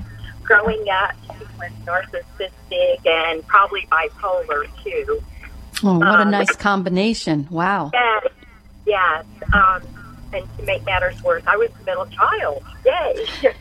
Growing 0.42 0.88
up, 0.88 1.14
she 1.22 1.44
was 1.58 1.70
narcissistic 1.84 3.06
and 3.06 3.46
probably 3.46 3.86
bipolar 3.90 4.68
too. 4.82 5.22
Oh, 5.82 5.98
what 5.98 6.20
um, 6.20 6.28
a 6.28 6.30
nice 6.30 6.54
combination! 6.56 7.46
Wow. 7.50 7.90
Yes, 7.92 8.26
yes. 8.86 9.24
Um, 9.52 9.82
and 10.32 10.56
to 10.58 10.64
make 10.64 10.84
matters 10.84 11.22
worse, 11.22 11.42
I 11.46 11.56
was 11.56 11.70
a 11.80 11.84
middle 11.84 12.06
child. 12.06 12.62
Yay! 12.84 13.26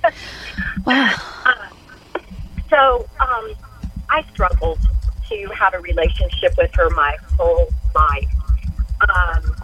wow. 0.85 1.13
Uh, 1.45 1.67
so 2.69 3.07
um, 3.19 3.53
I 4.09 4.23
struggled 4.31 4.79
to 5.29 5.47
have 5.59 5.73
a 5.73 5.79
relationship 5.79 6.53
with 6.57 6.73
her 6.75 6.89
my 6.91 7.17
whole 7.37 7.69
life. 7.93 8.29
Um, 9.01 9.55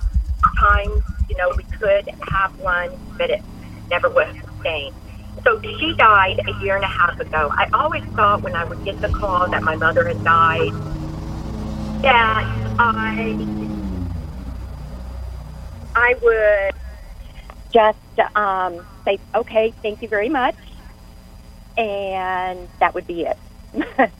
times, 0.59 1.01
you 1.29 1.37
know, 1.37 1.51
we 1.55 1.63
could 1.63 2.09
have 2.29 2.59
one, 2.59 2.91
but 3.17 3.29
it 3.29 3.41
never 3.89 4.09
was 4.09 4.35
So 5.45 5.59
she 5.79 5.93
died 5.97 6.35
a 6.47 6.63
year 6.63 6.75
and 6.75 6.83
a 6.85 6.87
half 6.87 7.19
ago. 7.19 7.49
I 7.57 7.65
always 7.73 8.03
thought 8.15 8.43
when 8.43 8.55
I 8.55 8.65
would 8.65 8.83
get 8.85 9.01
the 9.01 9.09
call 9.09 9.47
that 9.51 9.63
my 9.63 9.75
mother 9.77 10.05
had 10.07 10.23
died, 10.23 10.71
that 12.03 12.43
I 12.79 13.47
I 15.95 16.13
would 16.21 16.73
just 17.73 17.97
um, 18.35 18.85
say, 19.05 19.19
okay, 19.35 19.73
thank 19.81 20.01
you 20.01 20.07
very 20.09 20.29
much 20.29 20.55
and 21.77 22.69
that 22.79 22.93
would 22.93 23.07
be 23.07 23.25
it. 23.25 23.39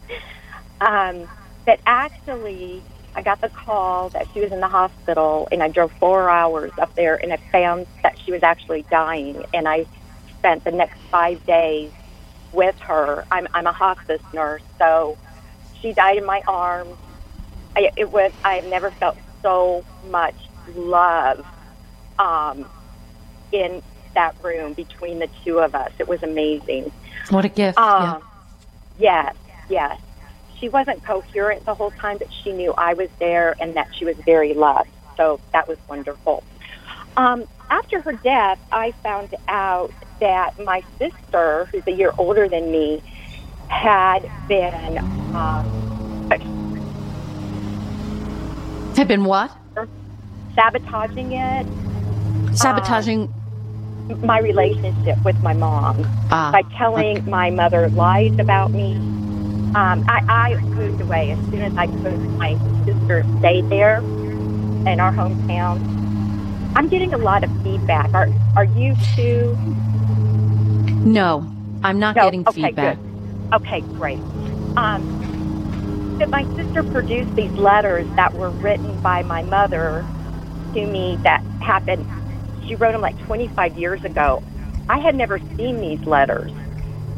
um, 0.82 1.30
but 1.66 1.80
actually, 1.86 2.84
I 3.16 3.22
got 3.22 3.42
the 3.42 3.50
call 3.50 4.10
that 4.12 4.28
she 4.34 4.40
was 4.40 4.52
in 4.52 4.62
the 4.62 4.68
hospital, 4.68 5.48
and 5.52 5.62
I 5.62 5.68
drove 5.68 5.92
four 6.00 6.30
hours 6.30 6.72
up 6.82 6.92
there, 6.96 7.20
and 7.22 7.34
I 7.34 7.38
found 7.52 7.88
that 8.04 8.14
she 8.26 8.32
was 8.32 8.42
actually 8.44 8.86
dying. 8.90 9.44
And 9.54 9.68
I 9.68 9.88
spent 10.40 10.64
the 10.64 10.72
next 10.72 10.98
five 11.12 11.46
days 11.46 11.92
with 12.52 12.76
her. 12.80 13.26
I'm, 13.32 13.48
I'm 13.54 13.68
a 13.68 13.74
hospice 13.74 14.22
nurse, 14.34 14.64
so 14.78 15.18
she 15.82 15.94
died 15.94 16.18
in 16.18 16.26
my 16.26 16.42
arms. 16.48 16.96
I, 17.76 17.92
it 17.96 18.12
was 18.12 18.32
I've 18.44 18.66
never 18.66 18.92
felt 18.92 19.18
so 19.42 19.84
much 20.10 20.36
love 20.76 21.46
um, 22.18 22.66
in 23.52 23.82
that 24.16 24.36
room 24.44 24.74
between 24.74 25.20
the 25.20 25.30
two 25.44 25.60
of 25.60 25.76
us. 25.76 25.92
It 26.00 26.08
was 26.08 26.22
amazing. 26.24 26.92
What 27.30 27.46
a 27.46 27.50
gift. 27.50 27.78
Um, 27.78 28.02
yeah. 28.02 28.20
Yes, 29.00 29.36
yes. 29.70 29.98
She 30.60 30.68
wasn't 30.68 31.04
coherent 31.06 31.66
the 31.66 31.74
whole 31.74 31.92
time, 31.92 32.18
but 32.18 32.28
she 32.44 32.52
knew 32.52 32.74
I 32.78 32.94
was 32.94 33.10
there 33.20 33.56
and 33.62 33.76
that 33.76 33.88
she 33.98 34.04
was 34.04 34.16
very 34.26 34.54
loved. 34.54 34.90
So 35.16 35.40
that 35.54 35.68
was 35.68 35.78
wonderful. 35.88 36.44
Um, 37.16 37.46
after 37.70 38.02
her 38.02 38.14
death, 38.14 38.60
I 38.72 38.94
found 39.04 39.30
out 39.48 39.94
that 40.20 40.60
my 40.60 40.84
sister, 40.98 41.66
who's 41.72 41.84
a 41.88 41.92
year 41.92 42.14
older 42.18 42.48
than 42.48 42.72
me, 42.72 43.02
had 43.68 44.30
been. 44.48 44.98
Um, 45.36 45.80
had 49.00 49.08
been 49.08 49.24
what? 49.24 49.50
Sabotaging 50.56 51.32
it. 51.32 51.66
Sabotaging 52.54 53.34
my 54.24 54.40
relationship 54.40 55.24
with 55.24 55.42
my 55.42 55.54
mom 55.54 56.02
ah, 56.32 56.52
by 56.52 56.64
telling 56.78 57.20
okay. 57.20 57.30
my 57.30 57.50
mother 57.50 57.88
lies 57.90 58.38
about 58.40 58.72
me. 58.72 58.96
Um, 59.76 60.04
I, 60.10 60.26
I 60.28 60.62
moved 60.62 61.00
away 61.00 61.32
as 61.32 61.40
soon 61.50 61.62
as 61.62 61.78
I 61.78 61.88
could. 61.88 62.20
My 62.32 62.58
sister 62.86 63.24
stayed 63.40 63.70
there 63.70 63.98
in 64.00 65.00
our 65.00 65.14
hometown. 65.14 65.80
I'm 66.76 66.90
getting 66.90 67.14
a 67.14 67.18
lot 67.18 67.44
of 67.44 67.64
feedback. 67.64 68.14
Are 68.14 68.30
are 68.56 68.66
you 68.66 68.96
too? 69.16 69.58
No, 71.06 71.48
I'm 71.84 72.00
not 72.00 72.16
no? 72.16 72.24
getting 72.26 72.48
okay, 72.48 72.62
feedback. 72.68 72.98
Good. 72.98 73.54
Okay, 73.62 73.82
great. 73.98 74.20
Um, 74.78 75.18
my 76.30 76.44
sister 76.56 76.84
produced 76.84 77.36
these 77.36 77.52
letters 77.52 78.08
that 78.16 78.34
were 78.34 78.50
written 78.50 79.02
by 79.02 79.24
my 79.24 79.42
mother 79.44 80.06
to 80.74 80.86
me 80.86 81.18
that 81.24 81.42
happened 81.62 82.06
she 82.70 82.76
wrote 82.76 82.92
them 82.92 83.02
like 83.02 83.18
25 83.26 83.78
years 83.78 84.04
ago. 84.04 84.44
I 84.88 85.00
had 85.00 85.16
never 85.16 85.40
seen 85.58 85.82
these 85.82 86.06
letters, 86.06 86.52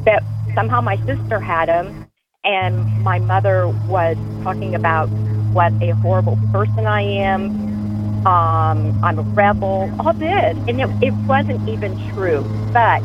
but 0.05 0.23
somehow 0.55 0.81
my 0.81 0.95
sister 1.05 1.39
had 1.39 1.67
them, 1.67 2.05
and 2.43 3.03
my 3.03 3.19
mother 3.19 3.67
was 3.87 4.15
talking 4.43 4.73
about 4.73 5.09
what 5.53 5.73
a 5.83 5.91
horrible 5.97 6.37
person 6.53 6.85
I 6.87 7.01
am. 7.01 8.25
Um, 8.25 9.03
I'm 9.03 9.19
a 9.19 9.23
rebel. 9.23 9.91
All 9.99 10.13
this, 10.13 10.57
and 10.67 10.79
it, 10.79 10.89
it 11.03 11.13
wasn't 11.27 11.67
even 11.67 11.97
true. 12.13 12.41
But 12.71 13.01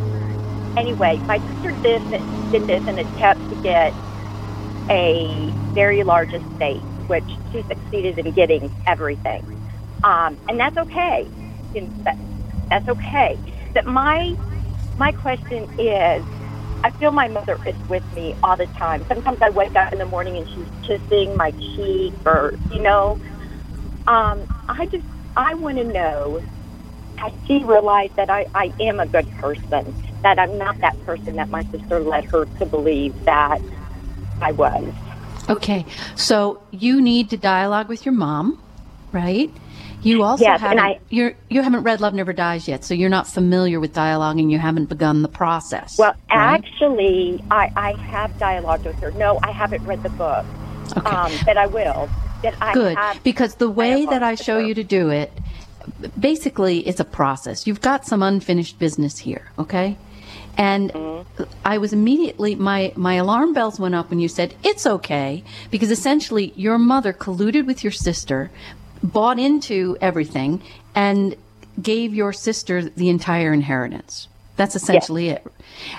anyway, 0.76 1.22
my 1.26 1.40
sister 1.48 1.72
did 1.82 2.02
did 2.52 2.64
this 2.68 2.82
in 2.86 2.98
an 2.98 3.06
attempt 3.16 3.42
to 3.50 3.56
get 3.56 3.94
a 4.90 5.54
very 5.74 6.04
large 6.04 6.30
estate, 6.32 6.86
which 7.06 7.28
she 7.52 7.64
succeeded 7.68 8.18
in 8.18 8.32
getting 8.32 8.70
everything, 8.86 9.42
um, 10.04 10.38
and 10.48 10.60
that's 10.60 10.76
okay. 10.76 11.30
That's 12.70 12.88
okay. 12.88 13.40
But 13.74 13.86
my 13.86 14.34
my 14.98 15.12
question 15.12 15.66
is, 15.78 16.26
I 16.84 16.90
feel 16.98 17.12
my 17.12 17.28
mother 17.28 17.58
is 17.66 17.76
with 17.88 18.04
me 18.12 18.34
all 18.42 18.56
the 18.56 18.68
time. 18.78 19.04
Sometimes 19.08 19.38
I 19.42 19.50
wake 19.50 19.76
up 19.76 19.92
in 19.92 19.98
the 19.98 20.06
morning 20.06 20.36
and 20.38 20.48
she's 20.54 20.68
kissing 20.86 21.36
my 21.36 21.52
cheek, 21.76 22.14
or 22.26 22.54
you 22.70 22.82
know, 22.82 23.18
um, 24.06 24.46
I 24.68 24.86
just 24.92 25.04
I 25.36 25.54
want 25.56 25.78
to 25.78 25.84
know. 25.84 26.42
Has 27.16 27.32
she 27.46 27.62
realized 27.64 28.16
that 28.16 28.30
I, 28.30 28.46
I 28.54 28.72
am 28.80 29.00
a 29.00 29.06
good 29.06 29.30
person? 29.36 29.94
That 30.22 30.38
I'm 30.38 30.58
not 30.58 30.78
that 30.80 31.00
person 31.04 31.36
that 31.36 31.50
my 31.50 31.64
sister 31.64 32.00
led 32.00 32.24
her 32.26 32.44
to 32.58 32.66
believe 32.66 33.24
that 33.24 33.60
I 34.40 34.52
was. 34.52 34.92
Okay, 35.48 35.86
so 36.16 36.60
you 36.72 37.00
need 37.00 37.30
to 37.30 37.36
dialogue 37.36 37.88
with 37.88 38.04
your 38.04 38.14
mom, 38.14 38.60
right? 39.12 39.50
You 40.02 40.22
also 40.24 40.44
Yes, 40.44 40.60
haven't 40.60 40.78
and 40.78 40.88
I- 40.88 41.00
you're 41.08 41.34
you 41.48 41.62
haven't 41.62 41.82
read 41.84 42.00
Love 42.00 42.14
Never 42.14 42.32
Dies 42.32 42.68
yet, 42.68 42.84
so 42.84 42.94
you're 42.94 43.08
not 43.10 43.26
familiar 43.26 43.80
with 43.80 43.92
dialogue 43.92 44.38
and 44.38 44.50
you 44.52 44.58
haven't 44.58 44.86
begun 44.88 45.22
the 45.22 45.28
process. 45.28 45.96
Well, 45.98 46.14
right? 46.30 46.62
actually, 46.64 47.42
I, 47.50 47.70
I 47.76 47.92
have 47.92 48.36
dialogued 48.38 48.84
with 48.84 48.98
her. 49.00 49.10
No, 49.12 49.38
I 49.42 49.52
haven't 49.52 49.84
read 49.84 50.02
the 50.02 50.10
book, 50.10 50.44
Okay. 50.96 51.10
um, 51.10 51.32
but 51.44 51.56
I 51.56 51.66
will. 51.66 52.08
That 52.42 52.54
I 52.60 52.72
Good, 52.74 52.98
because 53.24 53.54
the 53.54 53.70
way 53.70 54.04
that 54.06 54.22
I 54.22 54.34
show 54.34 54.58
you 54.58 54.74
to 54.74 54.84
do 54.84 55.08
it, 55.10 55.32
basically, 56.18 56.86
it's 56.86 57.00
a 57.00 57.04
process. 57.04 57.66
You've 57.66 57.80
got 57.80 58.06
some 58.06 58.22
unfinished 58.22 58.78
business 58.78 59.18
here, 59.18 59.50
okay? 59.58 59.96
And 60.58 60.92
Mm-hmm. 60.92 61.44
I 61.64 61.78
was 61.78 61.92
immediately 61.92 62.54
my 62.54 62.92
my 62.96 63.14
alarm 63.14 63.52
bells 63.52 63.78
went 63.78 63.94
up 63.94 64.10
when 64.10 64.20
you 64.20 64.28
said 64.28 64.54
it's 64.62 64.86
okay 64.86 65.44
because 65.70 65.90
essentially 65.90 66.52
your 66.56 66.78
mother 66.78 67.12
colluded 67.12 67.66
with 67.66 67.84
your 67.84 67.92
sister, 67.92 68.50
bought 69.02 69.38
into 69.38 69.96
everything, 70.00 70.62
and 70.94 71.36
gave 71.80 72.14
your 72.14 72.32
sister 72.32 72.82
the 72.82 73.08
entire 73.08 73.52
inheritance. 73.52 74.28
That's 74.56 74.74
essentially 74.74 75.28
it. 75.28 75.46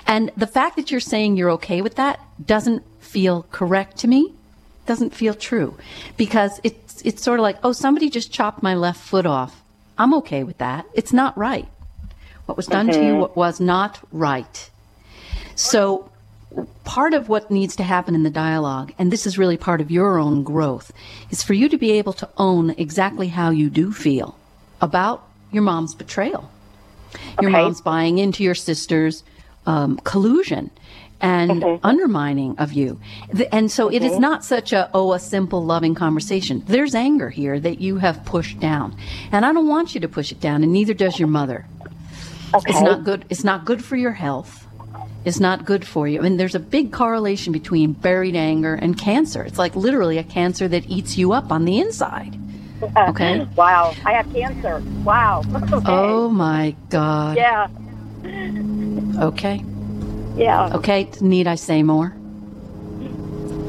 And 0.07 0.31
the 0.35 0.47
fact 0.47 0.75
that 0.77 0.89
you're 0.89 0.99
saying 0.99 1.37
you're 1.37 1.51
okay 1.51 1.81
with 1.81 1.95
that 1.95 2.19
doesn't 2.43 2.83
feel 2.99 3.45
correct 3.51 3.97
to 3.97 4.07
me 4.07 4.33
doesn't 4.87 5.13
feel 5.13 5.33
true 5.33 5.77
because 6.15 6.59
it's 6.63 7.01
it's 7.03 7.21
sort 7.21 7.39
of 7.39 7.43
like 7.43 7.57
oh 7.63 7.73
somebody 7.73 8.09
just 8.09 8.31
chopped 8.31 8.63
my 8.63 8.73
left 8.73 8.99
foot 8.99 9.25
off 9.25 9.61
i'm 9.97 10.13
okay 10.15 10.43
with 10.43 10.57
that. 10.59 10.85
It's 10.93 11.13
not 11.13 11.37
right. 11.37 11.67
What 12.45 12.55
was 12.57 12.67
done 12.67 12.87
to 12.91 13.03
you 13.05 13.31
was 13.35 13.59
not 13.59 13.99
right. 14.11 14.69
So 15.55 16.09
part 16.85 17.13
of 17.13 17.27
what 17.29 17.51
needs 17.51 17.75
to 17.75 17.83
happen 17.83 18.15
in 18.15 18.23
the 18.23 18.29
dialogue 18.29 18.93
and 18.97 19.11
this 19.11 19.27
is 19.27 19.37
really 19.37 19.57
part 19.57 19.81
of 19.81 19.91
your 19.91 20.17
own 20.17 20.43
growth 20.43 20.91
is 21.29 21.43
for 21.43 21.53
you 21.53 21.67
to 21.69 21.77
be 21.77 21.91
able 21.91 22.13
to 22.13 22.29
own 22.37 22.69
exactly 22.71 23.27
how 23.27 23.49
you 23.49 23.69
do 23.69 23.91
feel 23.91 24.37
about 24.81 25.27
your 25.51 25.63
mom's 25.63 25.93
betrayal. 25.93 26.49
Your 27.41 27.51
Okay. 27.51 27.61
mom's 27.61 27.81
buying 27.81 28.17
into 28.17 28.43
your 28.43 28.55
sister's 28.55 29.23
um, 29.65 29.97
collusion 30.03 30.71
and 31.19 31.79
undermining 31.83 32.57
of 32.59 32.73
you. 32.73 32.99
And 33.51 33.71
so 33.71 33.89
it 33.89 34.03
is 34.03 34.19
not 34.19 34.45
such 34.45 34.73
a, 34.73 34.89
oh, 34.93 35.13
a 35.13 35.19
simple 35.19 35.63
loving 35.63 35.95
conversation. 35.95 36.63
There's 36.67 36.93
anger 36.95 37.29
here 37.29 37.59
that 37.59 37.79
you 37.79 37.97
have 37.97 38.23
pushed 38.25 38.59
down. 38.59 38.95
And 39.31 39.45
I 39.45 39.53
don't 39.53 39.67
want 39.67 39.95
you 39.95 40.01
to 40.01 40.07
push 40.07 40.31
it 40.31 40.39
down, 40.39 40.63
and 40.63 40.71
neither 40.71 40.93
does 40.93 41.19
your 41.19 41.27
mother. 41.27 41.65
Okay. 42.53 42.71
It's 42.71 42.81
not 42.81 43.03
good. 43.03 43.25
It's 43.29 43.43
not 43.43 43.65
good 43.65 43.83
for 43.83 43.95
your 43.95 44.13
health. 44.13 44.65
It's 45.25 45.39
not 45.39 45.65
good 45.65 45.85
for 45.85 46.07
you. 46.07 46.19
I 46.19 46.23
mean, 46.23 46.37
there's 46.37 46.55
a 46.55 46.59
big 46.59 46.93
correlation 46.93 47.51
between 47.51 47.91
buried 47.91 48.35
anger 48.35 48.73
and 48.75 48.97
cancer. 48.97 49.43
It's 49.43 49.57
like 49.57 49.75
literally 49.75 50.17
a 50.17 50.23
cancer 50.23 50.67
that 50.69 50.87
eats 50.87 51.17
you 51.17 51.33
up 51.33 51.51
on 51.51 51.65
the 51.65 51.79
inside. 51.79 52.37
Uh, 52.81 53.07
okay. 53.09 53.45
Wow, 53.55 53.93
I 54.05 54.13
have 54.13 54.31
cancer. 54.31 54.81
Wow. 55.03 55.43
Okay. 55.73 55.85
Oh 55.87 56.29
my 56.29 56.75
God. 56.89 57.35
Yeah. 57.35 57.67
Okay. 59.21 59.63
Yeah. 60.37 60.75
Okay. 60.75 61.09
Need 61.21 61.47
I 61.47 61.55
say 61.55 61.83
more? 61.83 62.13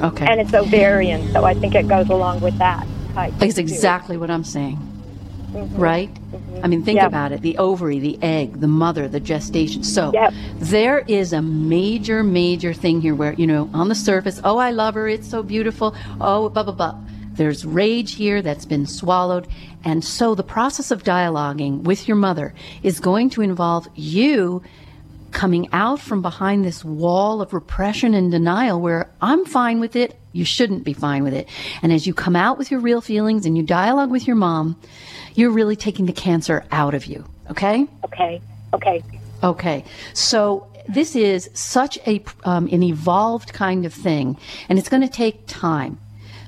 Okay. 0.03 0.27
And 0.27 0.41
it's 0.41 0.55
ovarian, 0.55 1.33
so 1.33 1.45
I 1.45 1.55
think 1.55 1.75
it 1.75 1.89
goes 1.89 2.09
along 2.09 2.41
with 2.41 2.57
that. 2.59 2.87
type, 3.15 3.33
It's 3.41 3.57
too. 3.57 3.61
exactly 3.63 4.17
what 4.17 4.31
I'm 4.31 4.45
saying. 4.45 4.77
Mm-hmm. 5.53 5.77
Right? 5.77 6.15
Mm-hmm. 6.15 6.61
I 6.65 6.69
mean, 6.69 6.83
think 6.85 6.97
Yep. 6.99 7.09
about 7.09 7.33
it 7.33 7.41
the 7.41 7.57
ovary, 7.59 7.99
the 7.99 8.19
egg, 8.23 8.61
the 8.61 8.69
mother, 8.69 9.09
the 9.09 9.19
gestation. 9.19 9.83
So 9.83 10.13
Yep. 10.13 10.35
there 10.59 10.99
is 11.09 11.33
a 11.33 11.43
major, 11.43 12.23
major 12.23 12.73
thing 12.75 13.01
here 13.01 13.15
where, 13.15 13.33
you 13.33 13.47
know, 13.47 13.69
on 13.73 13.89
the 13.89 13.95
surface, 13.95 14.41
oh, 14.45 14.59
I 14.59 14.71
love 14.71 14.95
her, 14.95 15.09
it's 15.09 15.29
so 15.29 15.43
beautiful, 15.43 15.97
oh, 16.21 16.49
blah, 16.51 16.63
blah, 16.63 16.75
blah. 16.75 16.95
There's 17.33 17.65
rage 17.65 18.15
here 18.15 18.43
that's 18.43 18.65
been 18.67 18.87
swallowed. 18.87 19.49
And 19.85 20.05
so 20.05 20.35
the 20.35 20.43
process 20.43 20.91
of 20.91 21.03
dialoguing 21.03 21.83
with 21.83 22.07
your 22.07 22.17
mother 22.17 22.53
is 22.83 23.01
going 23.01 23.31
to 23.31 23.43
involve 23.43 23.89
you 23.95 24.63
coming 25.33 25.69
out 25.73 26.01
from 26.01 26.23
behind 26.23 26.65
this 26.65 26.85
wall 26.85 27.41
of 27.41 27.53
repression 27.53 28.15
and 28.15 28.31
denial 28.31 28.81
where 28.81 29.11
I'm 29.21 29.45
fine 29.45 29.81
with 29.81 29.97
it, 29.97 30.19
you 30.33 30.45
shouldn't 30.45 30.85
be 30.85 30.93
fine 30.93 31.25
with 31.25 31.35
it. 31.35 31.49
And 31.83 31.93
as 31.93 32.07
you 32.07 32.15
come 32.15 32.37
out 32.37 32.59
with 32.59 32.71
your 32.71 32.81
real 32.81 33.01
feelings 33.01 33.47
and 33.47 33.57
you 33.57 33.63
dialogue 33.63 34.11
with 34.11 34.27
your 34.27 34.37
mom, 34.37 34.81
you're 35.35 35.51
really 35.51 35.77
taking 35.77 36.07
the 36.07 36.13
cancer 36.13 36.65
out 36.71 36.95
of 36.95 37.07
you. 37.07 37.25
Okay? 37.51 37.87
Okay. 38.05 38.41
Okay. 38.75 39.03
Okay. 39.43 39.85
So 40.15 40.69
this 40.89 41.15
is 41.15 41.51
such 41.53 41.99
a 42.07 42.25
um, 42.45 42.67
an 42.73 42.83
evolved 42.83 43.53
kind 43.53 43.85
of 43.85 43.93
thing, 43.93 44.39
and 44.69 44.79
it's 44.79 44.89
going 44.89 45.03
to 45.03 45.09
take 45.09 45.47
time. 45.47 45.99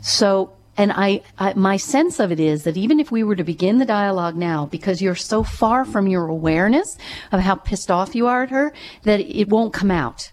So, 0.02 0.52
and 0.80 0.92
I, 0.92 1.20
I, 1.36 1.52
my 1.52 1.76
sense 1.76 2.18
of 2.18 2.32
it 2.32 2.40
is 2.40 2.64
that 2.64 2.78
even 2.78 3.00
if 3.00 3.12
we 3.12 3.22
were 3.22 3.36
to 3.36 3.44
begin 3.44 3.76
the 3.76 3.84
dialogue 3.84 4.34
now, 4.34 4.64
because 4.64 5.02
you're 5.02 5.14
so 5.14 5.42
far 5.42 5.84
from 5.84 6.06
your 6.06 6.26
awareness 6.26 6.96
of 7.30 7.40
how 7.40 7.56
pissed 7.56 7.90
off 7.90 8.14
you 8.14 8.28
are 8.28 8.44
at 8.44 8.50
her, 8.50 8.72
that 9.02 9.20
it 9.20 9.50
won't 9.50 9.74
come 9.74 9.90
out. 9.90 10.32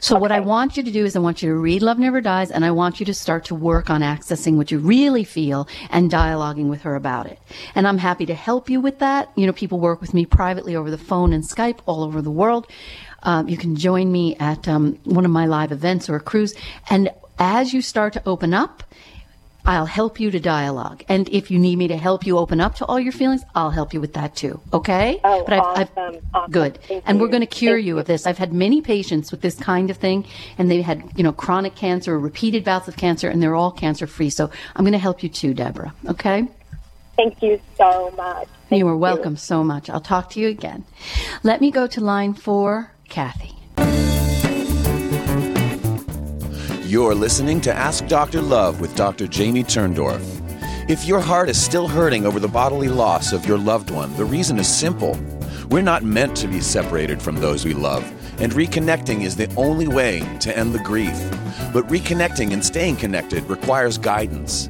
So 0.00 0.18
what 0.18 0.32
I 0.32 0.40
want 0.40 0.78
you 0.78 0.82
to 0.84 0.90
do 0.90 1.04
is 1.04 1.14
I 1.14 1.18
want 1.18 1.42
you 1.42 1.50
to 1.50 1.54
read 1.54 1.82
Love 1.82 1.98
Never 1.98 2.22
Dies 2.22 2.50
and 2.50 2.64
I 2.64 2.70
want 2.70 2.98
you 2.98 3.04
to 3.04 3.12
start 3.12 3.44
to 3.46 3.54
work 3.54 3.90
on 3.90 4.00
accessing 4.00 4.56
what 4.56 4.70
you 4.70 4.78
really 4.78 5.22
feel 5.22 5.68
and 5.90 6.10
dialoguing 6.10 6.70
with 6.70 6.80
her 6.82 6.94
about 6.94 7.26
it. 7.26 7.38
And 7.74 7.86
I'm 7.86 7.98
happy 7.98 8.24
to 8.24 8.34
help 8.34 8.70
you 8.70 8.80
with 8.80 9.00
that. 9.00 9.30
You 9.36 9.46
know, 9.46 9.52
people 9.52 9.80
work 9.80 10.00
with 10.00 10.14
me 10.14 10.24
privately 10.24 10.76
over 10.76 10.90
the 10.90 10.96
phone 10.96 11.34
and 11.34 11.46
Skype 11.46 11.80
all 11.84 12.04
over 12.04 12.22
the 12.22 12.30
world. 12.30 12.68
Um, 13.22 13.50
you 13.50 13.58
can 13.58 13.76
join 13.76 14.10
me 14.10 14.34
at 14.36 14.66
um, 14.66 14.98
one 15.04 15.26
of 15.26 15.30
my 15.30 15.44
live 15.44 15.72
events 15.72 16.08
or 16.08 16.16
a 16.16 16.20
cruise. 16.20 16.54
And 16.88 17.10
as 17.38 17.74
you 17.74 17.82
start 17.82 18.14
to 18.14 18.22
open 18.26 18.54
up, 18.54 18.82
I'll 19.68 19.84
help 19.84 20.18
you 20.18 20.30
to 20.30 20.40
dialogue. 20.40 21.04
And 21.10 21.28
if 21.28 21.50
you 21.50 21.58
need 21.58 21.76
me 21.76 21.88
to 21.88 21.96
help 21.98 22.26
you 22.26 22.38
open 22.38 22.58
up 22.58 22.76
to 22.76 22.86
all 22.86 22.98
your 22.98 23.12
feelings, 23.12 23.42
I'll 23.54 23.68
help 23.68 23.92
you 23.92 24.00
with 24.00 24.14
that 24.14 24.34
too. 24.34 24.62
Okay? 24.72 25.20
Oh, 25.22 25.44
I've, 25.46 25.60
awesome, 25.60 26.26
awesome. 26.32 26.50
good. 26.50 26.78
Thank 26.88 27.04
and 27.06 27.20
we're 27.20 27.28
going 27.28 27.42
to 27.42 27.46
cure 27.46 27.74
Thank 27.74 27.84
you 27.84 27.94
you. 27.96 27.98
of 27.98 28.06
this. 28.06 28.26
I've 28.26 28.38
had 28.38 28.54
many 28.54 28.80
patients 28.80 29.30
with 29.30 29.42
this 29.42 29.56
kind 29.56 29.90
of 29.90 29.98
thing, 29.98 30.26
and 30.56 30.70
they 30.70 30.80
had, 30.80 31.02
you 31.16 31.22
know, 31.22 31.32
chronic 31.32 31.74
cancer 31.74 32.14
or 32.14 32.18
repeated 32.18 32.64
bouts 32.64 32.88
of 32.88 32.96
cancer, 32.96 33.28
and 33.28 33.42
they're 33.42 33.54
all 33.54 33.70
cancer 33.70 34.06
free. 34.06 34.30
So 34.30 34.50
I'm 34.74 34.84
going 34.86 34.92
to 34.92 34.98
help 34.98 35.22
you 35.22 35.28
too, 35.28 35.52
Deborah. 35.52 35.92
Okay? 36.08 36.48
Thank 37.16 37.42
you 37.42 37.60
so 37.76 38.10
much. 38.12 38.48
Thank 38.70 38.80
you 38.80 38.88
are 38.88 38.96
welcome 38.96 39.36
so 39.36 39.62
much. 39.62 39.90
I'll 39.90 40.00
talk 40.00 40.30
to 40.30 40.40
you 40.40 40.48
again. 40.48 40.86
Let 41.42 41.60
me 41.60 41.70
go 41.70 41.86
to 41.88 42.00
line 42.00 42.32
four, 42.32 42.92
Kathy. 43.10 43.57
You're 46.88 47.14
listening 47.14 47.60
to 47.60 47.74
Ask 47.74 48.06
Dr. 48.06 48.40
Love 48.40 48.80
with 48.80 48.96
Dr. 48.96 49.26
Jamie 49.26 49.62
Turndorf. 49.62 50.22
If 50.88 51.04
your 51.04 51.20
heart 51.20 51.50
is 51.50 51.62
still 51.62 51.86
hurting 51.86 52.24
over 52.24 52.40
the 52.40 52.48
bodily 52.48 52.88
loss 52.88 53.34
of 53.34 53.44
your 53.44 53.58
loved 53.58 53.90
one, 53.90 54.16
the 54.16 54.24
reason 54.24 54.58
is 54.58 54.74
simple. 54.74 55.14
We're 55.68 55.82
not 55.82 56.02
meant 56.02 56.34
to 56.38 56.48
be 56.48 56.62
separated 56.62 57.20
from 57.20 57.36
those 57.36 57.66
we 57.66 57.74
love, 57.74 58.10
and 58.40 58.52
reconnecting 58.52 59.24
is 59.24 59.36
the 59.36 59.52
only 59.56 59.88
way 59.88 60.20
to 60.40 60.56
end 60.56 60.72
the 60.72 60.78
grief. 60.78 61.18
But 61.72 61.86
reconnecting 61.88 62.52
and 62.52 62.64
staying 62.64 62.96
connected 62.96 63.42
requires 63.44 63.98
guidance. 63.98 64.68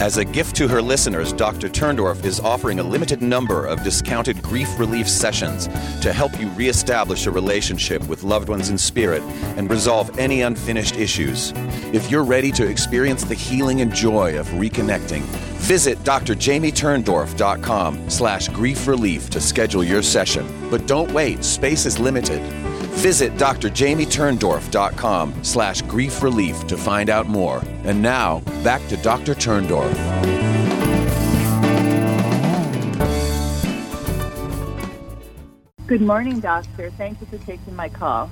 As 0.00 0.16
a 0.16 0.24
gift 0.24 0.56
to 0.56 0.68
her 0.68 0.82
listeners, 0.82 1.32
Dr. 1.32 1.68
Turndorf 1.68 2.24
is 2.24 2.40
offering 2.40 2.78
a 2.78 2.82
limited 2.82 3.22
number 3.22 3.66
of 3.66 3.82
discounted 3.82 4.42
grief 4.42 4.78
relief 4.78 5.08
sessions 5.08 5.68
to 6.00 6.12
help 6.12 6.38
you 6.40 6.48
reestablish 6.50 7.26
a 7.26 7.30
relationship 7.30 8.06
with 8.08 8.22
loved 8.22 8.48
ones 8.48 8.70
in 8.70 8.78
spirit 8.78 9.22
and 9.56 9.70
resolve 9.70 10.18
any 10.18 10.42
unfinished 10.42 10.96
issues. 10.96 11.52
If 11.92 12.10
you're 12.10 12.24
ready 12.24 12.50
to 12.52 12.66
experience 12.66 13.24
the 13.24 13.34
healing 13.34 13.80
and 13.80 13.94
joy 13.94 14.38
of 14.38 14.46
reconnecting, 14.48 15.22
visit 15.60 15.98
drjamieturndorf.com 15.98 18.10
slash 18.10 18.48
grief 18.48 18.86
relief 18.86 19.30
to 19.30 19.40
schedule 19.40 19.84
your 19.84 20.02
session. 20.02 20.46
But 20.70 20.86
don't 20.86 21.12
wait, 21.12 21.44
space 21.44 21.86
is 21.86 21.98
limited. 21.98 22.59
Visit 22.98 23.34
drjamieturndorf.com 23.34 25.44
slash 25.44 25.82
grief 25.82 26.22
relief 26.22 26.66
to 26.66 26.76
find 26.76 27.10
out 27.10 27.26
more. 27.26 27.62
And 27.84 28.02
now, 28.02 28.40
back 28.62 28.86
to 28.88 28.96
Dr. 28.98 29.34
Turndorf. 29.34 29.94
Good 35.86 36.02
morning, 36.02 36.38
doctor. 36.38 36.90
Thank 36.90 37.20
you 37.20 37.26
for 37.26 37.38
taking 37.44 37.74
my 37.74 37.88
call. 37.88 38.30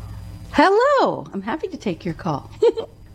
Hello. 0.53 1.27
I'm 1.33 1.43
happy 1.43 1.67
to 1.67 1.77
take 1.77 2.05
your 2.05 2.15
call. 2.15 2.49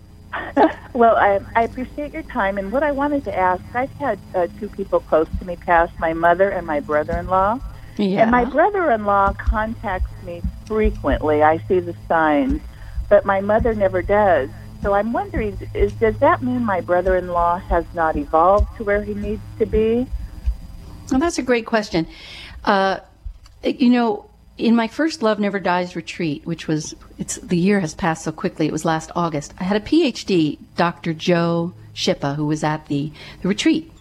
well, 0.93 1.15
I, 1.15 1.39
I, 1.55 1.63
appreciate 1.63 2.11
your 2.11 2.23
time. 2.23 2.57
And 2.57 2.69
what 2.71 2.83
I 2.83 2.91
wanted 2.91 3.23
to 3.23 3.33
ask, 3.33 3.63
I've 3.73 3.91
had 3.91 4.19
uh, 4.35 4.47
two 4.59 4.67
people 4.67 4.99
close 4.99 5.27
to 5.39 5.45
me 5.45 5.55
pass, 5.55 5.89
my 5.97 6.11
mother 6.11 6.49
and 6.49 6.67
my 6.67 6.81
brother-in-law. 6.81 7.59
Yeah. 7.97 8.23
And 8.23 8.31
my 8.31 8.43
brother-in-law 8.43 9.33
contacts 9.33 10.11
me 10.23 10.41
frequently. 10.73 11.43
I 11.43 11.59
see 11.67 11.79
the 11.79 11.95
signs, 12.07 12.59
but 13.07 13.25
my 13.25 13.41
mother 13.41 13.75
never 13.75 14.01
does. 14.01 14.49
So 14.81 14.93
I'm 14.93 15.13
wondering, 15.13 15.55
is, 15.75 15.93
does 15.93 16.17
that 16.17 16.41
mean 16.41 16.65
my 16.65 16.81
brother-in-law 16.81 17.59
has 17.59 17.85
not 17.93 18.15
evolved 18.15 18.75
to 18.77 18.83
where 18.83 19.03
he 19.03 19.13
needs 19.13 19.43
to 19.59 19.67
be? 19.67 20.07
Well, 21.11 21.19
that's 21.19 21.37
a 21.37 21.43
great 21.43 21.67
question. 21.67 22.07
Uh, 22.65 22.99
you 23.63 23.89
know, 23.89 24.29
in 24.57 24.75
my 24.75 24.87
first 24.87 25.21
Love 25.21 25.39
Never 25.39 25.59
Dies 25.59 25.95
retreat, 25.95 26.43
which 26.45 26.67
was 26.67 26.95
it's 27.19 27.35
the 27.37 27.57
year 27.57 27.79
has 27.79 27.93
passed 27.93 28.23
so 28.23 28.31
quickly. 28.31 28.65
It 28.65 28.71
was 28.71 28.83
last 28.83 29.11
August. 29.15 29.53
I 29.59 29.63
had 29.63 29.77
a 29.77 29.85
PhD, 29.85 30.57
Dr. 30.75 31.13
Joe 31.13 31.73
Shippa, 31.93 32.35
who 32.35 32.47
was 32.47 32.63
at 32.63 32.87
the, 32.87 33.11
the 33.43 33.47
retreat. 33.47 33.92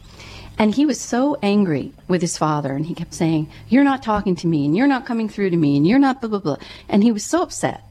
And 0.58 0.74
he 0.74 0.86
was 0.86 1.00
so 1.00 1.36
angry 1.42 1.92
with 2.08 2.20
his 2.20 2.38
father, 2.38 2.72
and 2.72 2.86
he 2.86 2.94
kept 2.94 3.14
saying, 3.14 3.50
You're 3.68 3.84
not 3.84 4.02
talking 4.02 4.36
to 4.36 4.46
me, 4.46 4.64
and 4.64 4.76
you're 4.76 4.86
not 4.86 5.06
coming 5.06 5.28
through 5.28 5.50
to 5.50 5.56
me, 5.56 5.76
and 5.76 5.86
you're 5.86 5.98
not 5.98 6.20
blah, 6.20 6.30
blah, 6.30 6.38
blah. 6.38 6.56
And 6.88 7.02
he 7.02 7.12
was 7.12 7.24
so 7.24 7.42
upset. 7.42 7.82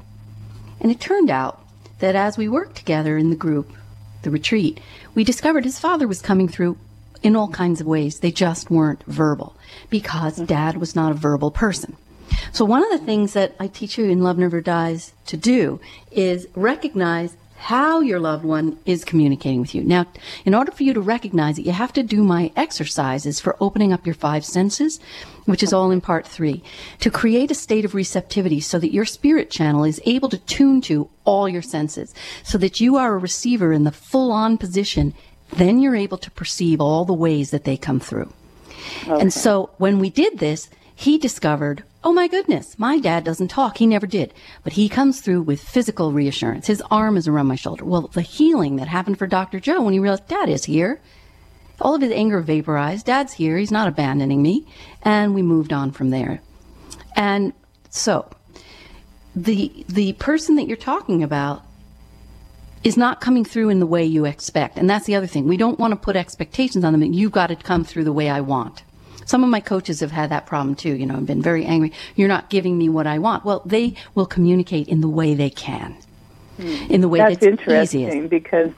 And 0.79 0.91
it 0.91 0.99
turned 0.99 1.29
out 1.29 1.63
that 1.99 2.15
as 2.15 2.37
we 2.37 2.47
worked 2.47 2.75
together 2.75 3.17
in 3.17 3.29
the 3.29 3.35
group, 3.35 3.71
the 4.23 4.31
retreat, 4.31 4.79
we 5.15 5.23
discovered 5.23 5.65
his 5.65 5.79
father 5.79 6.07
was 6.07 6.21
coming 6.21 6.47
through 6.47 6.77
in 7.23 7.35
all 7.35 7.49
kinds 7.49 7.81
of 7.81 7.87
ways. 7.87 8.19
They 8.19 8.31
just 8.31 8.69
weren't 8.69 9.03
verbal 9.05 9.55
because 9.89 10.35
mm-hmm. 10.35 10.45
dad 10.45 10.77
was 10.77 10.95
not 10.95 11.11
a 11.11 11.15
verbal 11.15 11.51
person. 11.51 11.95
So 12.51 12.65
one 12.65 12.83
of 12.83 12.89
the 12.91 13.05
things 13.05 13.33
that 13.33 13.55
I 13.59 13.67
teach 13.67 13.97
you 13.97 14.05
in 14.05 14.23
Love 14.23 14.37
Never 14.37 14.61
Dies 14.61 15.13
to 15.27 15.37
do 15.37 15.79
is 16.11 16.47
recognize 16.55 17.35
how 17.61 17.99
your 17.99 18.19
loved 18.19 18.43
one 18.43 18.75
is 18.87 19.05
communicating 19.05 19.61
with 19.61 19.75
you. 19.75 19.83
Now, 19.83 20.07
in 20.45 20.55
order 20.55 20.71
for 20.71 20.81
you 20.81 20.95
to 20.95 20.99
recognize 20.99 21.59
it, 21.59 21.65
you 21.65 21.71
have 21.71 21.93
to 21.93 22.01
do 22.01 22.23
my 22.23 22.51
exercises 22.55 23.39
for 23.39 23.55
opening 23.59 23.93
up 23.93 24.03
your 24.03 24.15
five 24.15 24.43
senses, 24.43 24.99
which 25.45 25.61
is 25.61 25.71
all 25.71 25.91
in 25.91 26.01
part 26.01 26.25
three, 26.25 26.63
to 27.01 27.11
create 27.11 27.51
a 27.51 27.55
state 27.55 27.85
of 27.85 27.93
receptivity 27.93 28.59
so 28.61 28.79
that 28.79 28.91
your 28.91 29.05
spirit 29.05 29.51
channel 29.51 29.83
is 29.83 30.01
able 30.05 30.27
to 30.29 30.39
tune 30.39 30.81
to 30.81 31.07
all 31.23 31.47
your 31.47 31.61
senses, 31.61 32.15
so 32.43 32.57
that 32.57 32.79
you 32.79 32.97
are 32.97 33.13
a 33.13 33.19
receiver 33.19 33.71
in 33.71 33.83
the 33.83 33.91
full 33.91 34.31
on 34.31 34.57
position. 34.57 35.13
Then 35.51 35.79
you're 35.79 35.95
able 35.95 36.17
to 36.17 36.31
perceive 36.31 36.81
all 36.81 37.05
the 37.05 37.13
ways 37.13 37.51
that 37.51 37.63
they 37.63 37.77
come 37.77 37.99
through. 37.99 38.33
Okay. 39.03 39.21
And 39.21 39.31
so 39.31 39.69
when 39.77 39.99
we 39.99 40.09
did 40.09 40.39
this, 40.39 40.67
he 40.95 41.19
discovered 41.19 41.83
Oh 42.03 42.13
my 42.13 42.27
goodness, 42.27 42.79
my 42.79 42.99
dad 42.99 43.23
doesn't 43.23 43.49
talk. 43.49 43.77
He 43.77 43.85
never 43.85 44.07
did. 44.07 44.33
But 44.63 44.73
he 44.73 44.89
comes 44.89 45.21
through 45.21 45.43
with 45.43 45.61
physical 45.61 46.11
reassurance. 46.11 46.65
His 46.65 46.81
arm 46.89 47.15
is 47.15 47.27
around 47.27 47.45
my 47.45 47.55
shoulder. 47.55 47.85
Well, 47.85 48.07
the 48.07 48.21
healing 48.23 48.77
that 48.77 48.87
happened 48.87 49.19
for 49.19 49.27
Dr. 49.27 49.59
Joe 49.59 49.81
when 49.81 49.93
he 49.93 49.99
realized 49.99 50.27
dad 50.27 50.49
is 50.49 50.65
here. 50.65 50.99
All 51.79 51.93
of 51.93 52.01
his 52.01 52.11
anger 52.11 52.41
vaporized. 52.41 53.05
Dad's 53.05 53.33
here. 53.33 53.57
He's 53.57 53.71
not 53.71 53.87
abandoning 53.87 54.41
me. 54.41 54.65
And 55.03 55.35
we 55.35 55.41
moved 55.43 55.73
on 55.73 55.91
from 55.91 56.09
there. 56.09 56.41
And 57.15 57.53
so 57.89 58.29
the 59.35 59.85
the 59.87 60.13
person 60.13 60.55
that 60.55 60.67
you're 60.67 60.77
talking 60.77 61.23
about 61.23 61.63
is 62.83 62.97
not 62.97 63.21
coming 63.21 63.45
through 63.45 63.69
in 63.69 63.79
the 63.79 63.85
way 63.85 64.03
you 64.03 64.25
expect. 64.25 64.77
And 64.77 64.89
that's 64.89 65.05
the 65.05 65.15
other 65.15 65.27
thing. 65.27 65.47
We 65.47 65.57
don't 65.57 65.79
want 65.79 65.91
to 65.91 65.99
put 65.99 66.15
expectations 66.15 66.83
on 66.83 66.93
them. 66.93 67.01
That 67.01 67.13
you've 67.13 67.31
got 67.31 67.47
to 67.47 67.55
come 67.55 67.83
through 67.83 68.05
the 68.05 68.13
way 68.13 68.27
I 68.29 68.41
want. 68.41 68.83
Some 69.31 69.45
of 69.45 69.49
my 69.49 69.61
coaches 69.61 70.01
have 70.01 70.11
had 70.11 70.29
that 70.31 70.45
problem 70.45 70.75
too, 70.75 70.93
you 70.93 71.05
know, 71.05 71.15
and 71.15 71.25
been 71.25 71.41
very 71.41 71.63
angry. 71.63 71.93
You're 72.17 72.27
not 72.27 72.49
giving 72.49 72.77
me 72.77 72.89
what 72.89 73.07
I 73.07 73.17
want. 73.17 73.45
Well, 73.45 73.61
they 73.65 73.95
will 74.13 74.25
communicate 74.25 74.89
in 74.89 74.99
the 74.99 75.07
way 75.07 75.35
they 75.35 75.49
can, 75.49 75.95
hmm. 76.57 76.67
in 76.91 76.99
the 76.99 77.07
way 77.07 77.19
that's, 77.19 77.35
that's 77.35 77.45
interesting 77.45 78.07
easiest. 78.07 78.29
because 78.29 78.71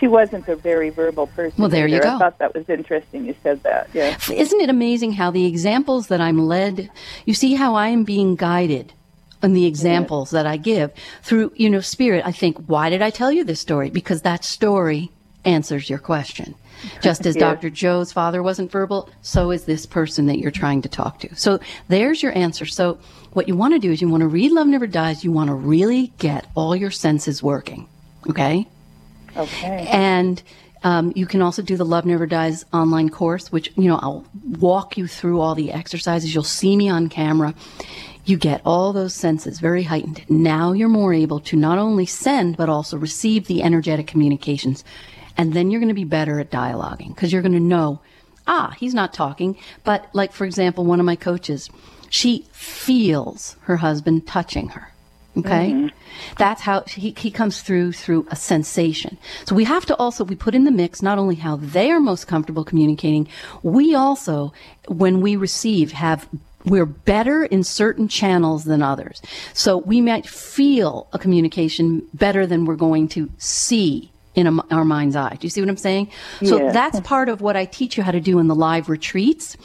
she 0.00 0.06
wasn't 0.06 0.48
a 0.48 0.56
very 0.56 0.88
verbal 0.88 1.26
person. 1.26 1.60
Well, 1.60 1.68
there 1.68 1.86
either. 1.86 1.96
you 1.96 2.02
go. 2.02 2.14
I 2.14 2.18
thought 2.20 2.38
that 2.38 2.54
was 2.54 2.70
interesting. 2.70 3.26
You 3.26 3.34
said 3.42 3.62
that. 3.64 3.90
Yeah. 3.92 4.16
Isn't 4.32 4.62
it 4.62 4.70
amazing 4.70 5.12
how 5.12 5.30
the 5.30 5.44
examples 5.44 6.06
that 6.06 6.22
I'm 6.22 6.38
led, 6.38 6.88
you 7.26 7.34
see 7.34 7.52
how 7.54 7.74
I 7.74 7.88
am 7.88 8.04
being 8.04 8.34
guided 8.34 8.94
and 9.42 9.54
the 9.54 9.66
examples 9.66 10.30
that 10.30 10.46
I 10.46 10.56
give 10.56 10.90
through, 11.22 11.52
you 11.54 11.68
know, 11.68 11.80
spirit. 11.80 12.24
I 12.24 12.32
think, 12.32 12.56
why 12.66 12.88
did 12.88 13.02
I 13.02 13.10
tell 13.10 13.30
you 13.30 13.44
this 13.44 13.60
story? 13.60 13.90
Because 13.90 14.22
that 14.22 14.42
story 14.42 15.10
answers 15.44 15.88
your 15.88 15.98
question. 15.98 16.54
Just 17.02 17.26
as 17.26 17.34
yes. 17.34 17.40
Dr. 17.40 17.70
Joe's 17.70 18.12
father 18.12 18.42
wasn't 18.42 18.70
verbal, 18.70 19.10
so 19.22 19.50
is 19.50 19.64
this 19.64 19.86
person 19.86 20.26
that 20.26 20.38
you're 20.38 20.50
trying 20.50 20.82
to 20.82 20.88
talk 20.88 21.18
to. 21.20 21.34
So 21.34 21.58
there's 21.88 22.22
your 22.22 22.36
answer. 22.36 22.66
So 22.66 22.98
what 23.32 23.48
you 23.48 23.56
want 23.56 23.74
to 23.74 23.78
do 23.78 23.90
is 23.90 24.00
you 24.00 24.08
want 24.08 24.20
to 24.20 24.28
read 24.28 24.52
Love 24.52 24.66
Never 24.68 24.86
Dies. 24.86 25.24
You 25.24 25.32
want 25.32 25.48
to 25.48 25.54
really 25.54 26.12
get 26.18 26.46
all 26.54 26.76
your 26.76 26.90
senses 26.90 27.42
working. 27.42 27.88
Okay? 28.28 28.68
Okay. 29.36 29.86
And 29.90 30.42
um, 30.84 31.12
you 31.16 31.26
can 31.26 31.42
also 31.42 31.62
do 31.62 31.76
the 31.76 31.84
Love 31.84 32.06
Never 32.06 32.26
Dies 32.26 32.64
online 32.72 33.08
course, 33.08 33.50
which, 33.50 33.72
you 33.76 33.88
know, 33.88 33.98
I'll 34.00 34.24
walk 34.58 34.96
you 34.96 35.06
through 35.06 35.40
all 35.40 35.54
the 35.54 35.72
exercises. 35.72 36.34
You'll 36.34 36.44
see 36.44 36.76
me 36.76 36.88
on 36.88 37.08
camera. 37.08 37.54
You 38.24 38.36
get 38.36 38.60
all 38.64 38.92
those 38.92 39.14
senses 39.14 39.58
very 39.58 39.82
heightened. 39.82 40.24
Now 40.28 40.72
you're 40.72 40.88
more 40.88 41.14
able 41.14 41.40
to 41.40 41.56
not 41.56 41.78
only 41.78 42.06
send, 42.06 42.56
but 42.56 42.68
also 42.68 42.96
receive 42.96 43.46
the 43.46 43.62
energetic 43.62 44.06
communications 44.06 44.84
and 45.38 45.54
then 45.54 45.70
you're 45.70 45.80
going 45.80 45.88
to 45.88 45.94
be 45.94 46.04
better 46.04 46.40
at 46.40 46.50
dialoguing 46.50 47.14
because 47.14 47.32
you're 47.32 47.42
going 47.42 47.52
to 47.52 47.60
know, 47.60 48.00
ah, 48.46 48.74
he's 48.78 48.92
not 48.92 49.14
talking. 49.14 49.56
But 49.84 50.12
like, 50.12 50.32
for 50.32 50.44
example, 50.44 50.84
one 50.84 50.98
of 50.98 51.06
my 51.06 51.16
coaches, 51.16 51.70
she 52.10 52.44
feels 52.52 53.56
her 53.62 53.76
husband 53.76 54.26
touching 54.26 54.70
her. 54.70 54.92
Okay. 55.36 55.70
Mm-hmm. 55.70 55.86
That's 56.36 56.62
how 56.62 56.82
he, 56.82 57.14
he 57.16 57.30
comes 57.30 57.62
through 57.62 57.92
through 57.92 58.26
a 58.28 58.34
sensation. 58.34 59.16
So 59.44 59.54
we 59.54 59.64
have 59.64 59.86
to 59.86 59.96
also, 59.96 60.24
we 60.24 60.34
put 60.34 60.56
in 60.56 60.64
the 60.64 60.72
mix 60.72 61.00
not 61.00 61.18
only 61.18 61.36
how 61.36 61.54
they 61.56 61.92
are 61.92 62.00
most 62.00 62.26
comfortable 62.26 62.64
communicating, 62.64 63.28
we 63.62 63.94
also, 63.94 64.52
when 64.88 65.20
we 65.20 65.36
receive, 65.36 65.92
have 65.92 66.28
we're 66.64 66.86
better 66.86 67.44
in 67.44 67.62
certain 67.62 68.08
channels 68.08 68.64
than 68.64 68.82
others. 68.82 69.22
So 69.54 69.78
we 69.78 70.00
might 70.00 70.26
feel 70.26 71.06
a 71.12 71.18
communication 71.18 72.02
better 72.12 72.46
than 72.46 72.64
we're 72.64 72.74
going 72.74 73.06
to 73.08 73.30
see 73.38 74.10
in 74.38 74.46
a, 74.46 74.74
our 74.74 74.84
mind's 74.84 75.16
eye. 75.16 75.36
Do 75.38 75.46
you 75.46 75.50
see 75.50 75.60
what 75.60 75.68
I'm 75.68 75.76
saying? 75.76 76.10
So 76.44 76.62
yeah. 76.62 76.70
that's 76.70 77.00
part 77.00 77.28
of 77.28 77.40
what 77.40 77.56
I 77.56 77.64
teach 77.64 77.96
you 77.96 78.04
how 78.04 78.12
to 78.12 78.20
do 78.20 78.38
in 78.38 78.46
the 78.46 78.54
live 78.54 78.88
retreats. 78.88 79.56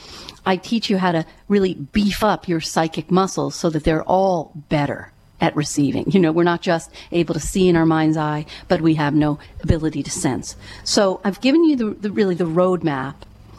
I 0.44 0.56
teach 0.56 0.90
you 0.90 0.98
how 0.98 1.12
to 1.12 1.24
really 1.46 1.74
beef 1.74 2.24
up 2.24 2.48
your 2.48 2.60
psychic 2.60 3.08
muscles 3.08 3.54
so 3.54 3.70
that 3.70 3.84
they're 3.84 4.02
all 4.02 4.52
better 4.68 5.12
at 5.40 5.54
receiving. 5.54 6.10
You 6.10 6.18
know, 6.18 6.32
we're 6.32 6.42
not 6.42 6.60
just 6.60 6.90
able 7.12 7.34
to 7.34 7.40
see 7.40 7.68
in 7.68 7.76
our 7.76 7.86
mind's 7.86 8.16
eye, 8.16 8.46
but 8.66 8.80
we 8.80 8.94
have 8.94 9.14
no 9.14 9.38
ability 9.62 10.02
to 10.02 10.10
sense. 10.10 10.56
So 10.82 11.20
I've 11.22 11.40
given 11.40 11.64
you 11.64 11.76
the, 11.76 11.90
the 11.90 12.10
really 12.10 12.34
the 12.34 12.44
roadmap. 12.44 13.14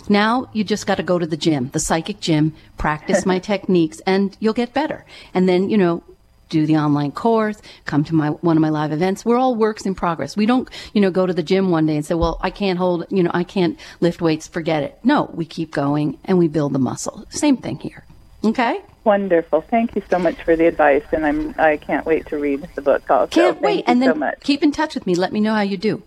Now 0.09 0.49
you 0.51 0.65
just 0.65 0.85
got 0.85 0.95
to 0.95 1.03
go 1.03 1.17
to 1.17 1.25
the 1.25 1.37
gym, 1.37 1.69
the 1.69 1.79
psychic 1.79 2.19
gym, 2.19 2.53
practice 2.77 3.25
my 3.25 3.39
techniques, 3.53 4.01
and 4.05 4.35
you'll 4.41 4.53
get 4.53 4.73
better. 4.73 5.05
And 5.33 5.47
then, 5.47 5.69
you 5.69 5.77
know, 5.77 6.03
do 6.49 6.65
the 6.65 6.77
online 6.77 7.11
course, 7.11 7.61
come 7.85 8.03
to 8.05 8.15
my 8.15 8.29
one 8.29 8.57
of 8.57 8.61
my 8.61 8.69
live 8.69 8.91
events. 8.91 9.25
We're 9.25 9.37
all 9.37 9.55
works 9.55 9.85
in 9.85 9.95
progress. 9.95 10.35
We 10.37 10.45
don't, 10.45 10.69
you 10.93 11.01
know, 11.01 11.11
go 11.11 11.25
to 11.25 11.33
the 11.33 11.43
gym 11.43 11.71
one 11.71 11.85
day 11.85 11.95
and 11.95 12.05
say, 12.05 12.15
"Well, 12.15 12.37
I 12.41 12.49
can't 12.49 12.77
hold, 12.77 13.05
you 13.09 13.23
know, 13.23 13.31
I 13.33 13.43
can't 13.43 13.77
lift 14.01 14.21
weights, 14.21 14.47
forget 14.47 14.83
it." 14.83 14.99
No, 15.03 15.29
we 15.33 15.45
keep 15.45 15.71
going 15.71 16.17
and 16.25 16.37
we 16.37 16.47
build 16.47 16.73
the 16.73 16.79
muscle. 16.79 17.25
Same 17.29 17.57
thing 17.57 17.77
here. 17.79 18.05
Okay? 18.43 18.79
Wonderful. 19.03 19.61
Thank 19.61 19.95
you 19.95 20.03
so 20.09 20.19
much 20.19 20.41
for 20.43 20.55
the 20.55 20.67
advice 20.67 21.03
and 21.11 21.25
I'm 21.25 21.55
I 21.57 21.77
can't 21.77 22.05
wait 22.05 22.27
to 22.27 22.37
read 22.37 22.67
the 22.75 22.81
book 22.81 23.09
also. 23.09 23.27
Can't 23.27 23.55
Thank 23.55 23.65
wait. 23.65 23.83
and 23.87 24.01
then 24.01 24.19
so 24.19 24.31
keep 24.41 24.63
in 24.63 24.71
touch 24.71 24.95
with 24.95 25.07
me. 25.07 25.15
Let 25.15 25.31
me 25.31 25.39
know 25.39 25.53
how 25.53 25.61
you 25.61 25.77
do. 25.77 26.03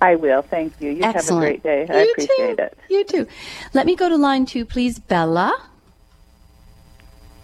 I 0.00 0.16
will. 0.16 0.42
Thank 0.42 0.80
you. 0.80 0.90
You 0.90 1.04
Excellent. 1.04 1.14
have 1.14 1.36
a 1.36 1.40
great 1.40 1.62
day. 1.62 1.86
I 1.88 2.02
you 2.02 2.10
appreciate 2.10 2.56
too. 2.56 2.62
it. 2.64 2.78
You 2.90 3.04
too. 3.04 3.26
Let 3.72 3.86
me 3.86 3.94
go 3.94 4.08
to 4.08 4.16
line 4.16 4.46
2, 4.46 4.64
please, 4.64 4.98
Bella. 4.98 5.54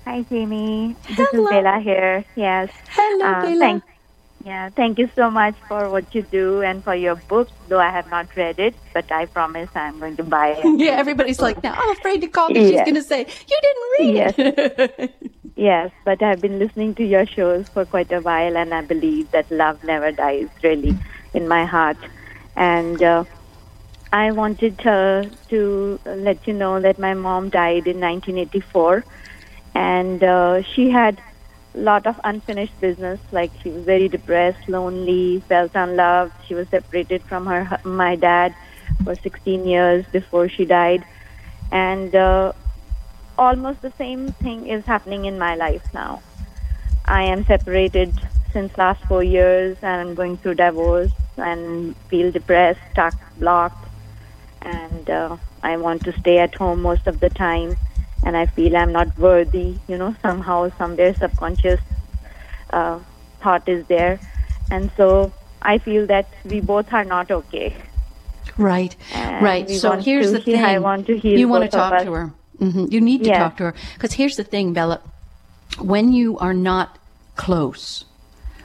Hi, 0.09 0.23
Jamie. 0.23 0.97
This 1.07 1.29
Hello. 1.31 1.45
is 1.45 1.51
Bella 1.51 1.81
here. 1.81 2.25
Yes. 2.35 2.71
Hello, 2.89 3.27
Uh, 3.27 3.43
Bella. 3.43 3.59
Thank, 3.59 3.83
yeah, 4.43 4.71
thank 4.71 4.99
you 4.99 5.11
so 5.15 5.31
much 5.31 5.55
for 5.69 5.91
what 5.91 6.15
you 6.15 6.23
do 6.23 6.63
and 6.63 6.83
for 6.83 6.95
your 6.95 7.17
book. 7.17 7.51
Though 7.69 7.79
I 7.79 7.91
have 7.91 8.09
not 8.09 8.35
read 8.35 8.59
it, 8.59 8.75
but 8.95 9.13
I 9.13 9.27
promise 9.27 9.69
I'm 9.75 9.99
going 10.01 10.17
to 10.17 10.25
buy 10.25 10.57
it. 10.57 10.65
Yeah, 10.81 10.93
everybody's 10.93 11.41
like, 11.43 11.63
now 11.63 11.75
I'm 11.77 11.91
afraid 11.91 12.23
to 12.23 12.29
call 12.29 12.49
me. 12.49 12.71
She's 12.71 12.81
going 12.89 12.95
to 12.95 13.03
say, 13.03 13.27
you 13.51 13.59
didn't 13.67 13.91
read 13.99 14.35
it. 14.39 15.15
Yes, 15.57 15.91
but 16.07 16.23
I've 16.23 16.41
been 16.41 16.59
listening 16.59 16.95
to 16.95 17.05
your 17.05 17.27
shows 17.27 17.69
for 17.69 17.85
quite 17.85 18.11
a 18.11 18.21
while, 18.23 18.57
and 18.57 18.73
I 18.73 18.81
believe 18.81 19.31
that 19.33 19.51
love 19.51 19.85
never 19.85 20.11
dies 20.11 20.49
really 20.63 20.97
in 21.35 21.49
my 21.49 21.67
heart. 21.67 21.99
And 22.57 23.03
uh, 23.03 23.25
I 24.13 24.31
wanted 24.31 24.79
to, 24.79 25.29
to 25.51 26.01
let 26.07 26.47
you 26.47 26.55
know 26.55 26.81
that 26.81 26.99
my 26.99 27.13
mom 27.13 27.51
died 27.51 27.87
in 27.89 28.01
1984, 28.01 29.05
and 29.75 30.23
uh, 30.23 30.62
she 30.62 30.91
had 30.91 31.21
a 31.75 31.79
lot 31.79 32.07
of 32.07 32.21
unfinished 32.25 32.79
business. 32.81 33.21
Like 33.33 33.51
she 33.62 33.71
was 33.71 33.85
very 33.85 34.09
depressed, 34.09 34.69
lonely, 34.69 35.41
felt 35.49 35.73
unloved. 35.75 36.33
She 36.47 36.55
was 36.55 36.69
separated 36.69 37.23
from 37.23 37.47
her 37.47 37.79
my 37.85 38.16
dad 38.16 38.55
for 39.05 39.14
16 39.14 39.66
years 39.66 40.05
before 40.12 40.49
she 40.49 40.64
died, 40.64 41.05
and 41.71 42.14
uh, 42.14 42.53
almost 43.37 43.83
the 43.83 43.93
same 43.99 44.33
thing 44.33 44.66
is 44.66 44.85
happening 44.85 45.27
in 45.27 45.39
my 45.39 45.55
life 45.55 45.83
now. 45.95 46.23
I 47.05 47.23
am 47.25 47.45
separated 47.45 48.12
since 48.53 48.77
last 48.77 49.03
four 49.05 49.23
years, 49.23 49.77
and 49.83 50.09
I'm 50.09 50.14
going 50.14 50.37
through 50.39 50.55
divorce 50.55 51.12
and 51.37 51.95
feel 52.09 52.33
depressed, 52.33 52.81
stuck, 52.93 53.14
blocked, 53.39 53.89
and 54.62 55.09
uh, 55.09 55.37
I 55.62 55.77
want 55.77 56.05
to 56.05 56.19
stay 56.21 56.39
at 56.39 56.55
home 56.55 56.83
most 56.83 57.07
of 57.07 57.21
the 57.21 57.31
time 57.31 57.77
and 58.25 58.37
I 58.37 58.47
feel 58.47 58.77
I'm 58.77 58.93
not 58.93 59.16
worthy, 59.19 59.81
you 59.87 59.97
know, 59.97 60.14
somehow, 60.23 60.71
somewhere 60.79 61.14
subconscious 61.14 61.81
uh, 62.71 63.01
thought 63.43 63.69
is 63.69 63.87
there. 63.89 64.21
And 64.71 64.91
so 64.97 65.33
I 65.62 65.79
feel 65.79 66.07
that 66.07 66.27
we 66.45 66.61
both 66.61 66.93
are 66.93 67.05
not 67.05 67.31
okay. 67.31 67.77
Right, 68.57 68.97
And 69.11 69.43
right. 69.43 69.71
So 69.71 69.93
here's 69.97 70.33
the 70.33 70.41
thing. 70.41 70.64
I 70.64 70.79
want 70.79 71.07
to 71.07 71.19
heal 71.19 71.39
You 71.39 71.49
want 71.49 71.62
to 71.64 71.69
talk 71.69 71.99
to 72.01 72.12
her. 72.12 72.33
hmm 72.59 72.87
You 72.89 73.01
need 73.01 73.25
to 73.25 73.31
talk 73.31 73.57
to 73.59 73.64
her 73.64 73.75
because 73.95 74.14
here's 74.14 74.37
the 74.37 74.45
thing, 74.45 74.73
Bella. 74.73 75.01
When 75.81 76.12
you 76.12 76.39
are 76.39 76.55
not 76.55 76.99
close 77.37 78.05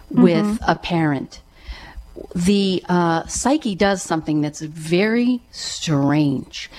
with 0.09 0.45
Mm-hmm. 0.45 0.63
a 0.67 0.75
parent, 0.75 1.41
the 2.35 2.83
uh, 2.89 3.25
psyche 3.27 3.75
does 3.75 4.01
something 4.01 4.41
that's 4.41 4.61
very 4.61 5.41
strange. 5.51 6.69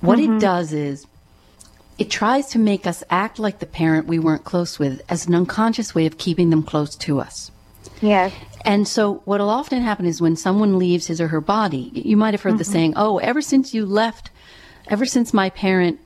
What 0.00 0.18
Mm-hmm. 0.18 0.20
it 0.20 0.38
does 0.38 0.72
is 0.72 1.06
it 2.00 2.10
tries 2.10 2.46
to 2.46 2.58
make 2.58 2.86
us 2.86 3.04
act 3.10 3.38
like 3.38 3.58
the 3.58 3.66
parent 3.66 4.06
we 4.06 4.18
weren't 4.18 4.42
close 4.42 4.78
with 4.78 5.02
as 5.10 5.26
an 5.26 5.34
unconscious 5.34 5.94
way 5.94 6.06
of 6.06 6.16
keeping 6.16 6.48
them 6.48 6.62
close 6.62 6.96
to 6.96 7.20
us. 7.20 7.50
Yes. 8.00 8.32
And 8.64 8.88
so, 8.88 9.16
what 9.26 9.38
will 9.38 9.50
often 9.50 9.82
happen 9.82 10.06
is 10.06 10.18
when 10.18 10.34
someone 10.34 10.78
leaves 10.78 11.08
his 11.08 11.20
or 11.20 11.28
her 11.28 11.42
body, 11.42 11.90
you 11.94 12.16
might 12.16 12.32
have 12.32 12.40
heard 12.40 12.56
the 12.56 12.64
mm-hmm. 12.64 12.72
saying, 12.72 12.92
Oh, 12.96 13.18
ever 13.18 13.42
since 13.42 13.74
you 13.74 13.84
left, 13.84 14.30
ever 14.88 15.04
since 15.04 15.34
my 15.34 15.50
parent, 15.50 16.00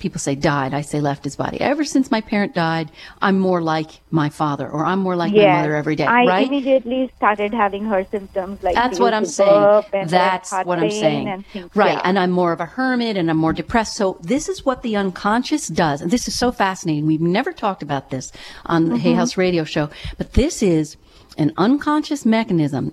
people 0.00 0.18
say 0.18 0.34
died, 0.34 0.74
I 0.74 0.80
say 0.80 1.00
left 1.00 1.22
his 1.24 1.36
body. 1.36 1.60
Ever 1.60 1.84
since 1.84 2.10
my 2.10 2.20
parent 2.20 2.54
died, 2.54 2.90
I'm 3.22 3.38
more 3.38 3.60
like 3.62 4.00
my 4.10 4.28
father, 4.28 4.68
or 4.68 4.84
I'm 4.84 4.98
more 4.98 5.14
like 5.14 5.32
my 5.32 5.46
mother 5.46 5.76
every 5.76 5.94
day, 5.94 6.06
I 6.06 6.24
right? 6.24 6.46
immediately 6.46 7.12
started 7.16 7.54
having 7.54 7.84
her 7.84 8.04
symptoms 8.10 8.62
like 8.62 8.74
That's 8.74 8.98
what 8.98 9.14
I'm 9.14 9.26
saying. 9.26 9.84
That's 10.08 10.52
what 10.64 10.78
I'm 10.80 10.90
saying. 10.90 11.28
and 11.28 11.46
things. 11.46 11.70
Right. 11.76 11.92
Yeah. 11.92 12.02
And 12.04 12.18
I'm 12.18 12.30
more 12.32 12.52
of 12.52 12.60
a 12.60 12.66
hermit 12.66 13.16
and 13.16 13.30
I'm 13.30 13.36
more 13.36 13.52
depressed. 13.52 13.94
So 13.96 14.18
this 14.22 14.48
is 14.48 14.64
what 14.66 14.82
the 14.82 14.96
unconscious 14.96 15.68
does. 15.68 16.00
And 16.00 16.10
this 16.10 16.26
is 16.26 16.34
so 16.36 16.50
fascinating. 16.50 17.06
We've 17.06 17.20
never 17.20 17.52
talked 17.52 17.82
about 17.82 18.10
this 18.10 18.32
on 18.66 18.86
the 18.86 18.90
Mm-hmm. 18.90 19.02
Hay 19.02 19.12
House 19.14 19.36
radio 19.36 19.64
show, 19.64 19.88
but 20.18 20.32
this 20.32 20.62
is 20.62 20.96
an 21.38 21.52
unconscious 21.56 22.26
mechanism 22.26 22.92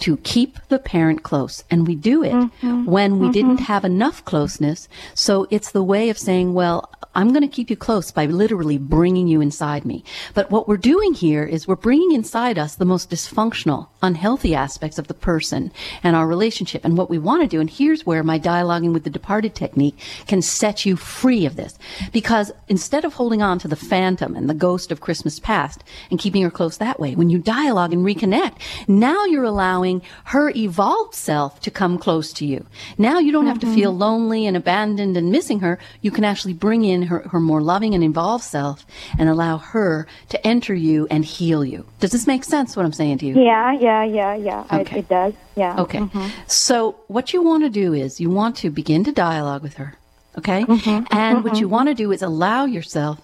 to 0.00 0.16
keep 0.18 0.58
the 0.68 0.78
parent 0.78 1.22
close. 1.22 1.64
And 1.70 1.86
we 1.86 1.94
do 1.94 2.22
it 2.22 2.30
Mm-hmm. 2.30 2.84
when 2.84 3.18
we 3.18 3.30
didn't 3.30 3.58
have 3.58 3.84
enough 3.84 4.24
closeness. 4.24 4.88
So 5.14 5.46
it's 5.50 5.72
the 5.72 5.82
way 5.82 6.08
of 6.10 6.18
saying, 6.18 6.54
well, 6.54 6.90
I'm 7.14 7.30
going 7.30 7.42
to 7.42 7.48
keep 7.48 7.70
you 7.70 7.76
close 7.76 8.12
by 8.12 8.26
literally 8.26 8.78
bringing 8.78 9.26
you 9.26 9.40
inside 9.40 9.84
me. 9.84 10.04
But 10.32 10.50
what 10.50 10.68
we're 10.68 10.76
doing 10.76 11.12
here 11.12 11.44
is 11.44 11.66
we're 11.66 11.74
bringing 11.74 12.12
inside 12.12 12.56
us 12.56 12.76
the 12.76 12.84
most 12.84 13.10
dysfunctional, 13.10 13.88
unhealthy 14.00 14.54
aspects 14.54 14.96
of 14.96 15.08
the 15.08 15.14
person 15.14 15.72
and 16.04 16.14
our 16.14 16.26
relationship 16.26 16.84
and 16.84 16.96
what 16.96 17.10
we 17.10 17.18
want 17.18 17.42
to 17.42 17.48
do. 17.48 17.60
And 17.60 17.68
here's 17.68 18.06
where 18.06 18.22
my 18.22 18.38
dialoguing 18.38 18.92
with 18.92 19.02
the 19.02 19.10
departed 19.10 19.56
technique 19.56 19.98
can 20.28 20.40
set 20.40 20.86
you 20.86 20.94
free 20.96 21.44
of 21.46 21.56
this. 21.56 21.76
Because 22.12 22.52
instead 22.68 23.04
of 23.04 23.14
holding 23.14 23.42
on 23.42 23.58
to 23.58 23.68
the 23.68 23.76
phantom 23.76 24.36
and 24.36 24.48
the 24.48 24.54
ghost 24.54 24.92
of 24.92 25.00
Christmas 25.00 25.40
past 25.40 25.82
and 26.10 26.20
keeping 26.20 26.42
her 26.42 26.50
close 26.50 26.78
that 26.78 27.00
way, 27.00 27.16
when 27.16 27.28
you 27.28 27.38
dialogue 27.38 27.92
and 27.92 28.06
reconnect, 28.06 28.54
now 28.86 29.24
you're 29.24 29.42
allowing 29.44 29.89
her 30.24 30.50
evolved 30.54 31.14
self 31.14 31.60
to 31.60 31.70
come 31.70 31.98
close 31.98 32.32
to 32.34 32.46
you. 32.46 32.66
Now 32.96 33.18
you 33.18 33.32
don't 33.32 33.46
have 33.46 33.58
to 33.60 33.74
feel 33.74 33.90
mm-hmm. 33.90 34.02
lonely 34.02 34.46
and 34.46 34.56
abandoned 34.56 35.16
and 35.16 35.32
missing 35.32 35.60
her. 35.60 35.78
You 36.00 36.10
can 36.10 36.24
actually 36.24 36.54
bring 36.54 36.84
in 36.84 37.02
her, 37.02 37.20
her 37.30 37.40
more 37.40 37.60
loving 37.60 37.94
and 37.94 38.04
involved 38.04 38.44
self 38.44 38.86
and 39.18 39.28
allow 39.28 39.58
her 39.58 40.06
to 40.28 40.46
enter 40.46 40.74
you 40.74 41.06
and 41.10 41.24
heal 41.24 41.64
you. 41.64 41.84
Does 41.98 42.12
this 42.12 42.26
make 42.26 42.44
sense 42.44 42.76
what 42.76 42.86
I'm 42.86 42.92
saying 42.92 43.18
to 43.18 43.26
you? 43.26 43.34
Yeah, 43.42 43.72
yeah, 43.72 44.04
yeah, 44.04 44.34
yeah. 44.34 44.64
Okay. 44.80 45.00
it 45.00 45.08
does. 45.08 45.34
Yeah. 45.56 45.80
Okay. 45.80 46.00
Mm-hmm. 46.00 46.28
So 46.46 46.96
what 47.08 47.32
you 47.32 47.42
want 47.42 47.64
to 47.64 47.70
do 47.70 47.92
is 47.92 48.20
you 48.20 48.30
want 48.30 48.56
to 48.58 48.70
begin 48.70 49.04
to 49.04 49.12
dialogue 49.12 49.62
with 49.62 49.74
her. 49.74 49.94
Okay. 50.38 50.64
Mm-hmm. 50.64 51.04
And 51.10 51.44
what 51.44 51.58
you 51.60 51.68
want 51.68 51.88
to 51.88 51.94
do 51.94 52.12
is 52.12 52.22
allow 52.22 52.64
yourself 52.64 53.18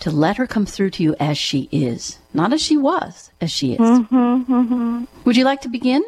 to 0.00 0.10
let 0.10 0.36
her 0.36 0.46
come 0.46 0.66
through 0.66 0.90
to 0.90 1.02
you 1.02 1.14
as 1.20 1.38
she 1.38 1.68
is, 1.72 2.18
not 2.34 2.52
as 2.52 2.60
she 2.60 2.76
was, 2.76 3.30
as 3.40 3.50
she 3.50 3.74
is. 3.74 3.80
Mm-hmm, 3.80 4.52
mm-hmm. 4.52 5.04
Would 5.24 5.36
you 5.36 5.44
like 5.44 5.62
to 5.62 5.68
begin? 5.68 6.04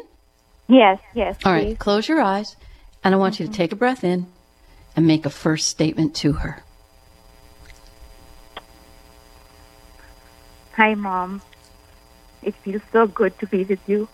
Yes, 0.67 0.99
yes. 1.15 1.37
All 1.45 1.53
right. 1.53 1.67
please. 1.67 1.77
Close 1.77 2.07
your 2.07 2.21
eyes, 2.21 2.57
and 3.03 3.15
I 3.15 3.17
want 3.17 3.39
you 3.39 3.45
to 3.45 3.51
mm-hmm. 3.51 3.57
take 3.57 3.71
a 3.71 3.77
breath 3.77 4.03
in 4.03 4.27
and 4.95 5.07
make 5.07 5.25
a 5.25 5.29
first 5.29 5.67
statement 5.69 6.15
to 6.17 6.33
her. 6.33 6.63
Hi, 10.73 10.93
Mom. 10.93 11.41
It 12.43 12.53
feels 12.55 12.81
so 12.91 13.07
good 13.07 13.39
to 13.39 13.47
be 13.47 13.63
with 13.63 13.79
you. 13.87 14.07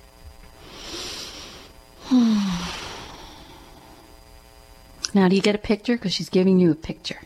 Now, 5.16 5.28
do 5.28 5.36
you 5.36 5.44
get 5.44 5.54
a 5.54 5.60
picture? 5.60 5.96
Because 5.96 6.12
she's 6.12 6.30
giving 6.30 6.58
you 6.60 6.72
a 6.72 6.76
picture. 6.76 7.20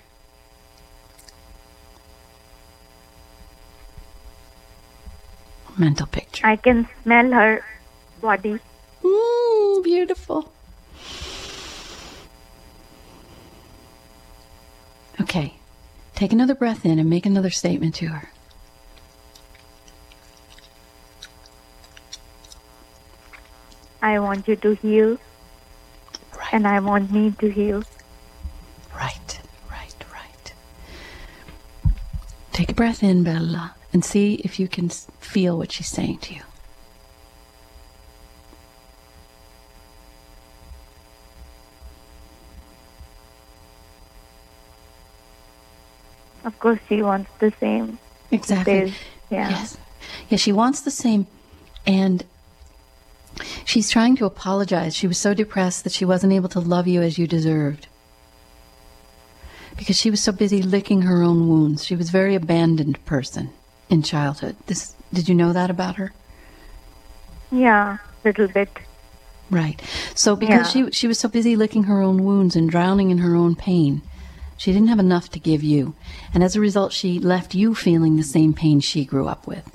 Mental 5.77 6.07
picture. 6.07 6.45
I 6.45 6.55
can 6.55 6.87
smell 7.03 7.31
her 7.31 7.63
body. 8.19 8.59
Mm, 9.03 9.83
beautiful. 9.83 10.51
Okay. 15.21 15.53
Take 16.15 16.33
another 16.33 16.55
breath 16.55 16.83
in 16.85 16.97
and 16.97 17.09
make 17.09 17.25
another 17.27 17.51
statement 17.51 17.93
to 17.95 18.07
her. 18.07 18.29
I 24.01 24.19
want 24.19 24.47
you 24.47 24.55
to 24.57 24.71
heal, 24.75 25.17
Right. 26.37 26.53
and 26.53 26.67
I 26.67 26.79
want 26.79 27.11
me 27.11 27.31
to 27.39 27.49
heal. 27.49 27.83
Right, 28.95 29.39
right, 29.69 29.95
right. 30.13 30.53
Take 32.53 32.69
a 32.71 32.73
breath 32.73 33.03
in, 33.03 33.23
Bella, 33.23 33.75
and 33.97 34.05
see 34.05 34.35
if 34.43 34.59
you 34.59 34.67
can 34.67 34.89
feel 34.89 35.57
what 35.57 35.71
she's 35.71 35.87
saying 35.87 36.19
to 36.19 36.35
you. 36.35 36.41
Of 46.45 46.59
course, 46.59 46.77
she 46.87 47.01
wants 47.01 47.31
the 47.39 47.51
same. 47.59 47.97
Exactly. 48.29 48.93
Yeah. 49.31 49.49
Yes. 49.49 49.77
Yeah, 50.29 50.37
she 50.37 50.51
wants 50.51 50.81
the 50.81 50.91
same. 50.91 51.25
And 51.87 52.23
she's 53.65 53.89
trying 53.89 54.15
to 54.17 54.25
apologize. 54.25 54.95
She 54.95 55.07
was 55.07 55.17
so 55.17 55.33
depressed 55.33 55.83
that 55.85 55.91
she 55.91 56.05
wasn't 56.05 56.33
able 56.33 56.49
to 56.49 56.59
love 56.59 56.85
you 56.85 57.01
as 57.01 57.17
you 57.17 57.25
deserved. 57.25 57.87
Because 59.75 59.97
she 59.97 60.11
was 60.11 60.21
so 60.21 60.31
busy 60.31 60.61
licking 60.61 61.01
her 61.01 61.23
own 61.23 61.49
wounds. 61.49 61.83
She 61.83 61.95
was 61.95 62.09
a 62.09 62.11
very 62.11 62.35
abandoned 62.35 63.03
person 63.05 63.49
in 63.89 64.01
childhood. 64.01 64.55
This 64.67 64.95
did 65.13 65.29
you 65.29 65.35
know 65.35 65.53
that 65.53 65.69
about 65.69 65.95
her? 65.95 66.11
Yeah, 67.51 67.97
a 68.23 68.27
little 68.27 68.47
bit. 68.47 68.69
Right. 69.49 69.81
So 70.13 70.35
because 70.35 70.75
Yeah. 70.75 70.85
she 70.85 70.91
she 70.91 71.07
was 71.07 71.19
so 71.19 71.29
busy 71.29 71.55
licking 71.55 71.83
her 71.83 72.01
own 72.01 72.23
wounds 72.23 72.55
and 72.55 72.69
drowning 72.69 73.09
in 73.09 73.19
her 73.19 73.35
own 73.35 73.55
pain, 73.55 74.01
she 74.57 74.73
didn't 74.73 74.89
have 74.89 74.99
enough 74.99 75.29
to 75.31 75.39
give 75.39 75.63
you. 75.63 75.95
And 76.33 76.43
as 76.43 76.55
a 76.55 76.59
result, 76.59 76.91
she 76.91 77.19
left 77.19 77.55
you 77.55 77.73
feeling 77.73 78.17
the 78.17 78.23
same 78.23 78.53
pain 78.53 78.79
she 78.79 79.05
grew 79.05 79.27
up 79.27 79.47
with. 79.47 79.71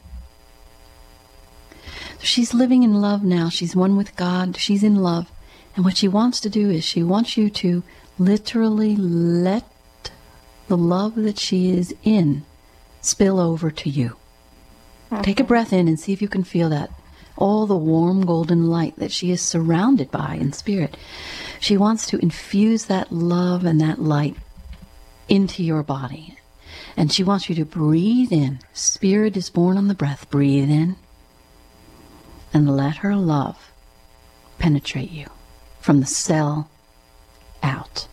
So 2.18 2.24
she's 2.24 2.52
living 2.54 2.82
in 2.82 3.00
love 3.00 3.24
now. 3.24 3.48
She's 3.48 3.74
one 3.74 3.96
with 3.96 4.14
God. 4.16 4.56
She's 4.56 4.82
in 4.82 4.96
love. 4.96 5.30
And 5.74 5.84
what 5.84 5.96
she 5.96 6.08
wants 6.08 6.38
to 6.40 6.50
do 6.50 6.68
is 6.68 6.84
she 6.84 7.02
wants 7.02 7.36
you 7.38 7.48
to 7.48 7.82
literally 8.18 8.94
let 8.94 9.64
the 10.68 10.76
love 10.76 11.14
that 11.16 11.38
she 11.38 11.70
is 11.70 11.94
in 12.04 12.44
spill 13.02 13.38
over 13.38 13.70
to 13.70 13.90
you. 13.90 14.16
Take 15.22 15.40
a 15.40 15.44
breath 15.44 15.74
in 15.74 15.88
and 15.88 16.00
see 16.00 16.14
if 16.14 16.22
you 16.22 16.28
can 16.28 16.42
feel 16.42 16.70
that. 16.70 16.90
All 17.36 17.66
the 17.66 17.76
warm 17.76 18.24
golden 18.24 18.68
light 18.68 18.96
that 18.96 19.12
she 19.12 19.30
is 19.30 19.42
surrounded 19.42 20.10
by 20.10 20.36
in 20.40 20.52
spirit. 20.52 20.96
She 21.60 21.76
wants 21.76 22.06
to 22.06 22.18
infuse 22.18 22.86
that 22.86 23.12
love 23.12 23.64
and 23.64 23.80
that 23.80 24.00
light 24.00 24.36
into 25.28 25.62
your 25.62 25.82
body. 25.82 26.38
And 26.96 27.12
she 27.12 27.22
wants 27.22 27.48
you 27.48 27.54
to 27.56 27.64
breathe 27.64 28.32
in. 28.32 28.60
Spirit 28.72 29.36
is 29.36 29.50
born 29.50 29.76
on 29.76 29.88
the 29.88 29.94
breath. 29.94 30.30
Breathe 30.30 30.70
in. 30.70 30.96
And 32.54 32.74
let 32.74 32.96
her 32.98 33.16
love 33.16 33.70
penetrate 34.58 35.10
you 35.10 35.26
from 35.80 36.00
the 36.00 36.06
cell 36.06 36.70
out. 37.62 38.08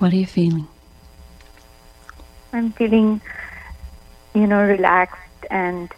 What 0.00 0.14
are 0.14 0.16
you 0.16 0.26
feeling? 0.26 0.66
I'm 2.54 2.72
feeling, 2.72 3.20
you 4.34 4.46
know, 4.46 4.62
relaxed 4.62 5.44
and 5.50 5.92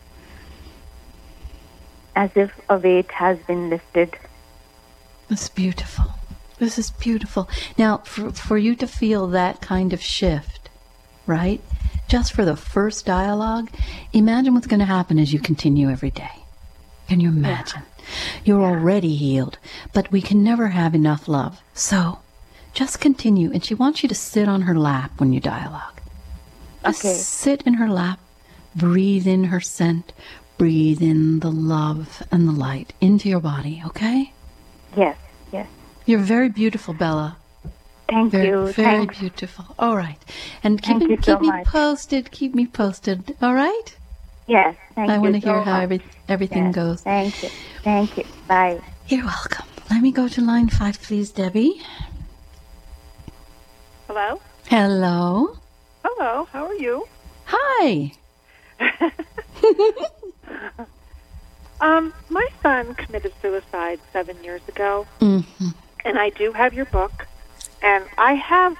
as 2.16 2.30
if 2.34 2.50
a 2.68 2.78
weight 2.78 3.12
has 3.12 3.38
been 3.46 3.70
lifted. 3.70 4.18
It's 5.30 5.48
beautiful. 5.48 6.06
This 6.58 6.80
is 6.80 6.90
beautiful. 6.90 7.48
Now, 7.78 7.98
for, 7.98 8.32
for 8.32 8.58
you 8.58 8.74
to 8.74 8.88
feel 8.88 9.28
that 9.28 9.60
kind 9.60 9.92
of 9.92 10.02
shift, 10.02 10.68
right? 11.24 11.60
Just 12.08 12.32
for 12.32 12.44
the 12.44 12.56
first 12.56 13.06
dialogue, 13.06 13.70
imagine 14.12 14.52
what's 14.54 14.66
going 14.66 14.80
to 14.80 14.84
happen 14.84 15.20
as 15.20 15.32
you 15.32 15.38
continue 15.38 15.88
every 15.88 16.10
day. 16.10 16.42
Can 17.08 17.20
you 17.20 17.28
imagine? 17.28 17.82
You're 18.44 18.64
already 18.64 19.14
healed, 19.14 19.58
but 19.92 20.10
we 20.10 20.20
can 20.20 20.42
never 20.42 20.68
have 20.68 20.92
enough 20.92 21.28
love. 21.28 21.62
So, 21.72 22.18
just 22.72 23.00
continue. 23.00 23.50
And 23.52 23.64
she 23.64 23.74
wants 23.74 24.02
you 24.02 24.08
to 24.08 24.14
sit 24.14 24.48
on 24.48 24.62
her 24.62 24.74
lap 24.78 25.12
when 25.18 25.32
you 25.32 25.40
dialogue. 25.40 26.00
Just 26.84 27.04
Okay. 27.04 27.14
sit 27.14 27.62
in 27.62 27.74
her 27.74 27.88
lap, 27.88 28.18
breathe 28.74 29.26
in 29.26 29.44
her 29.44 29.60
scent, 29.60 30.12
breathe 30.58 31.02
in 31.02 31.40
the 31.40 31.50
love 31.50 32.22
and 32.30 32.48
the 32.48 32.52
light 32.52 32.92
into 33.00 33.28
your 33.28 33.40
body, 33.40 33.82
okay? 33.86 34.32
Yes, 34.96 35.16
yes. 35.52 35.66
You're 36.06 36.18
very 36.20 36.48
beautiful, 36.48 36.94
Bella. 36.94 37.36
Thank 38.08 38.32
Very, 38.32 38.48
you. 38.48 38.66
very 38.72 38.72
Thanks. 39.06 39.18
beautiful. 39.20 39.64
All 39.78 39.96
right. 39.96 40.18
And 40.62 40.82
keep, 40.82 40.98
me, 40.98 41.06
keep 41.08 41.24
so 41.24 41.38
me 41.38 41.46
much. 41.46 41.64
posted. 41.66 42.30
Keep 42.30 42.54
me 42.54 42.66
posted. 42.66 43.36
All 43.40 43.54
right? 43.54 43.96
Yes, 44.46 44.76
thank 44.94 45.08
you. 45.08 45.14
I 45.14 45.18
want 45.18 45.34
to 45.36 45.40
so 45.40 45.46
hear 45.54 45.62
how 45.62 45.80
every, 45.80 46.02
everything 46.28 46.66
Yes, 46.66 46.74
goes. 46.74 47.00
Thank 47.02 47.42
you. 47.42 47.48
Thank 47.82 48.18
you. 48.18 48.24
Bye. 48.46 48.82
You're 49.08 49.24
welcome. 49.24 49.66
Let 49.90 50.02
me 50.02 50.12
go 50.12 50.28
to 50.28 50.40
line 50.42 50.68
five, 50.68 51.00
please, 51.00 51.30
Debbie. 51.30 51.80
Hello? 54.14 54.38
Hello. 54.68 55.56
Hello, 56.04 56.46
how 56.52 56.66
are 56.66 56.74
you? 56.74 57.08
Hi. 57.46 58.12
Um, 61.80 62.12
my 62.28 62.46
son 62.62 62.94
committed 62.94 63.32
suicide 63.42 63.98
seven 64.12 64.36
years 64.44 64.60
ago, 64.68 65.04
hmm 65.18 65.40
and 66.04 66.16
I 66.18 66.28
do 66.30 66.52
have 66.52 66.74
your 66.74 66.84
book, 66.84 67.26
and 67.82 68.04
I 68.18 68.34
have 68.34 68.76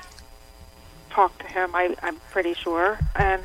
talked 1.10 1.40
to 1.40 1.46
him, 1.48 1.74
I, 1.74 1.96
I'm 2.02 2.16
pretty 2.30 2.54
sure, 2.54 2.98
and 3.16 3.42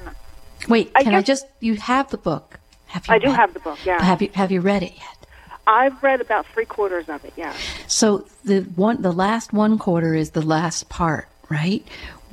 Wait, 0.69 0.91
I 0.93 1.03
can 1.03 1.15
I 1.15 1.21
just? 1.23 1.47
You 1.59 1.75
have 1.77 2.11
the 2.11 2.17
book. 2.19 2.59
Have 2.87 3.07
you 3.07 3.13
I 3.15 3.17
do 3.17 3.27
read- 3.27 3.35
have 3.35 3.53
the 3.55 3.59
book, 3.61 3.79
yeah. 3.83 4.03
Have 4.03 4.21
you 4.21 4.29
Have 4.35 4.51
you 4.51 4.61
read 4.61 4.83
it 4.83 4.93
yet? 4.95 5.25
I've 5.65 6.03
read 6.03 6.21
about 6.21 6.45
three 6.53 6.65
quarters 6.65 7.09
of 7.09 7.25
it, 7.25 7.33
yeah. 7.35 7.53
So 7.87 8.27
the 8.43 8.61
one, 8.75 9.01
the 9.01 9.11
last 9.13 9.53
one 9.53 9.79
quarter 9.79 10.13
is 10.13 10.31
the 10.31 10.43
last 10.43 10.87
part, 10.89 11.29
right? 11.49 11.85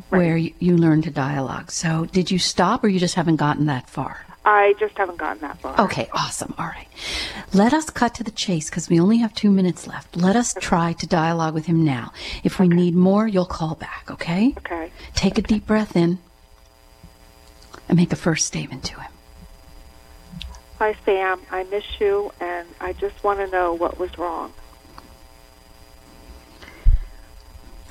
Where 0.08 0.36
you, 0.36 0.52
you 0.58 0.76
learn 0.76 1.02
to 1.02 1.10
dialogue. 1.10 1.70
So 1.70 2.06
did 2.06 2.30
you 2.30 2.38
stop, 2.38 2.84
or 2.84 2.88
you 2.88 3.00
just 3.00 3.14
haven't 3.14 3.36
gotten 3.36 3.66
that 3.66 3.88
far? 3.88 4.24
I 4.44 4.74
just 4.78 4.96
haven't 4.98 5.16
gotten 5.16 5.40
that 5.40 5.58
far. 5.58 5.80
Okay, 5.80 6.08
awesome. 6.12 6.54
All 6.58 6.66
right. 6.66 6.86
Let 7.54 7.72
us 7.72 7.88
cut 7.88 8.14
to 8.16 8.24
the 8.24 8.30
chase 8.30 8.68
because 8.68 8.90
we 8.90 9.00
only 9.00 9.18
have 9.18 9.34
two 9.34 9.50
minutes 9.50 9.86
left. 9.86 10.16
Let 10.16 10.36
us 10.36 10.54
try 10.60 10.92
to 10.94 11.06
dialogue 11.06 11.54
with 11.54 11.66
him 11.66 11.84
now. 11.84 12.12
If 12.42 12.60
we 12.60 12.68
need 12.68 12.94
more, 12.94 13.26
you'll 13.26 13.46
call 13.46 13.74
back, 13.74 14.08
okay? 14.10 14.52
Okay. 14.58 14.90
Take 15.14 15.38
a 15.38 15.42
deep 15.42 15.66
breath 15.66 15.96
in 15.96 16.18
and 17.88 17.96
make 17.96 18.12
a 18.12 18.16
first 18.16 18.46
statement 18.46 18.84
to 18.84 19.00
him. 19.00 19.10
Hi, 20.78 20.94
Sam. 21.06 21.40
I 21.50 21.64
miss 21.64 21.84
you, 21.98 22.30
and 22.40 22.68
I 22.80 22.92
just 22.92 23.24
want 23.24 23.38
to 23.38 23.46
know 23.46 23.72
what 23.72 23.98
was 23.98 24.16
wrong. 24.18 24.52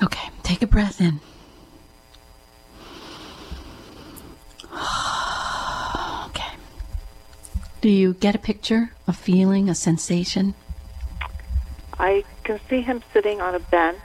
Okay, 0.02 0.28
take 0.42 0.62
a 0.62 0.66
breath 0.66 1.00
in. 1.00 1.20
Okay. 6.26 6.52
Do 7.80 7.88
you 7.88 8.14
get 8.14 8.34
a 8.34 8.38
picture, 8.38 8.90
a 9.06 9.12
feeling, 9.12 9.68
a 9.68 9.74
sensation? 9.74 10.54
I 11.98 12.24
can 12.42 12.58
see 12.68 12.80
him 12.80 13.02
sitting 13.12 13.40
on 13.40 13.54
a 13.54 13.60
bench, 13.60 13.98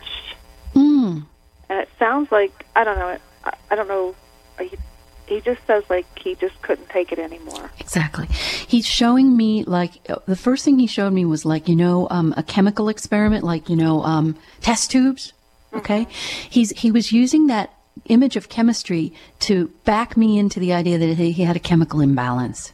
Mm. 0.75 1.25
and 1.69 1.79
it 1.79 1.89
sounds 1.97 2.31
like 2.31 2.65
I 2.75 2.83
don't 2.83 2.99
know. 2.99 3.17
I, 3.45 3.53
I 3.71 3.75
don't 3.75 3.87
know. 3.87 4.13
He, 4.59 4.77
he 5.25 5.41
just 5.41 5.65
says 5.65 5.83
like 5.89 6.05
he 6.19 6.35
just 6.35 6.61
couldn't 6.61 6.89
take 6.89 7.11
it 7.11 7.17
anymore. 7.19 7.71
Exactly. 7.79 8.27
He's 8.27 8.85
showing 8.85 9.35
me 9.35 9.63
like 9.63 10.03
the 10.27 10.35
first 10.35 10.63
thing 10.65 10.77
he 10.77 10.85
showed 10.87 11.11
me 11.13 11.25
was 11.25 11.45
like 11.45 11.67
you 11.67 11.75
know 11.75 12.07
um, 12.11 12.33
a 12.37 12.43
chemical 12.43 12.89
experiment, 12.89 13.43
like 13.43 13.69
you 13.69 13.75
know 13.75 14.03
um, 14.03 14.35
test 14.61 14.91
tubes. 14.91 15.33
Okay, 15.73 16.07
he's 16.49 16.71
he 16.71 16.91
was 16.91 17.11
using 17.11 17.47
that 17.47 17.73
image 18.05 18.35
of 18.35 18.49
chemistry 18.49 19.13
to 19.39 19.67
back 19.85 20.17
me 20.17 20.37
into 20.37 20.59
the 20.59 20.73
idea 20.73 20.97
that 20.97 21.17
he 21.17 21.31
he 21.31 21.43
had 21.43 21.55
a 21.55 21.59
chemical 21.59 22.01
imbalance. 22.01 22.73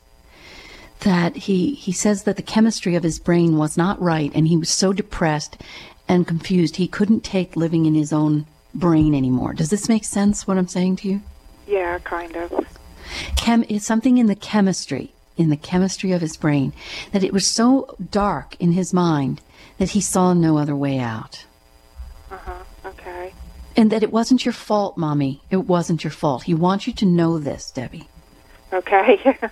That 1.01 1.35
he 1.35 1.73
he 1.73 1.91
says 1.91 2.23
that 2.23 2.37
the 2.37 2.41
chemistry 2.41 2.95
of 2.95 3.03
his 3.03 3.19
brain 3.19 3.57
was 3.57 3.77
not 3.77 4.01
right, 4.01 4.31
and 4.33 4.47
he 4.47 4.57
was 4.57 4.69
so 4.69 4.93
depressed 4.93 5.61
and 6.07 6.27
confused 6.27 6.75
he 6.75 6.87
couldn't 6.87 7.23
take 7.23 7.55
living 7.55 7.85
in 7.85 7.95
his 7.95 8.13
own 8.13 8.45
brain 8.73 9.15
anymore. 9.15 9.53
Does 9.53 9.69
this 9.69 9.89
make 9.89 10.05
sense? 10.05 10.47
What 10.47 10.57
I'm 10.57 10.67
saying 10.67 10.97
to 10.97 11.07
you? 11.07 11.21
Yeah, 11.67 11.99
kind 11.99 12.35
of. 12.35 12.65
chem 13.35 13.63
is 13.63 13.85
something 13.85 14.17
in 14.17 14.27
the 14.27 14.35
chemistry 14.35 15.11
in 15.37 15.49
the 15.49 15.57
chemistry 15.57 16.11
of 16.11 16.21
his 16.21 16.37
brain 16.37 16.73
that 17.11 17.23
it 17.23 17.33
was 17.33 17.45
so 17.45 17.95
dark 18.11 18.55
in 18.59 18.71
his 18.71 18.93
mind 18.93 19.41
that 19.77 19.89
he 19.89 20.01
saw 20.01 20.33
no 20.33 20.57
other 20.57 20.75
way 20.75 20.99
out. 20.99 21.45
And 23.77 23.91
that 23.91 24.03
it 24.03 24.11
wasn't 24.11 24.45
your 24.45 24.53
fault 24.53 24.97
mommy 24.97 25.41
it 25.49 25.57
wasn't 25.67 26.03
your 26.03 26.11
fault 26.11 26.43
he 26.43 26.53
wants 26.53 26.87
you 26.87 26.93
to 26.93 27.05
know 27.05 27.37
this 27.39 27.71
debbie 27.71 28.07
Okay. 28.73 29.19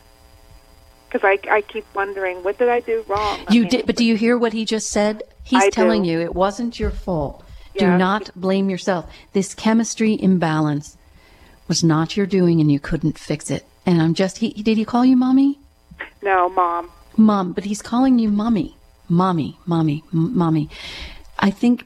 Because 1.09 1.23
I, 1.23 1.57
I 1.57 1.61
keep 1.61 1.85
wondering, 1.93 2.41
what 2.43 2.57
did 2.57 2.69
I 2.69 2.79
do 2.79 3.05
wrong? 3.07 3.39
I 3.47 3.53
you 3.53 3.61
mean, 3.61 3.69
did 3.69 3.85
but 3.85 3.95
do 3.95 4.03
you 4.03 4.15
hear 4.17 4.35
what 4.35 4.51
he 4.51 4.65
just 4.65 4.89
said 4.89 5.21
he's 5.43 5.63
I 5.63 5.69
telling 5.69 6.03
do. 6.03 6.09
you 6.09 6.19
it 6.21 6.33
wasn't 6.33 6.79
your 6.79 6.89
fault 6.89 7.45
do 7.77 7.87
not 7.87 8.31
blame 8.35 8.67
yourself 8.69 9.09
this 9.33 9.53
chemistry 9.53 10.19
imbalance 10.21 10.97
was 11.67 11.83
not 11.83 12.17
your 12.17 12.25
doing 12.25 12.59
and 12.61 12.71
you 12.71 12.79
couldn't 12.79 13.17
fix 13.19 13.51
it 13.51 13.63
and 13.85 14.01
i'm 14.01 14.13
just 14.15 14.37
he 14.39 14.49
did 14.53 14.77
he 14.77 14.85
call 14.85 15.05
you 15.05 15.15
mommy 15.15 15.59
No, 16.23 16.49
Mom. 16.49 16.89
Mom, 17.15 17.53
but 17.53 17.63
he's 17.65 17.81
calling 17.81 18.17
you 18.17 18.29
mommy. 18.29 18.75
Mommy, 19.09 19.59
mommy, 19.67 20.03
m- 20.13 20.35
mommy. 20.37 20.69
I 21.37 21.51
think 21.51 21.85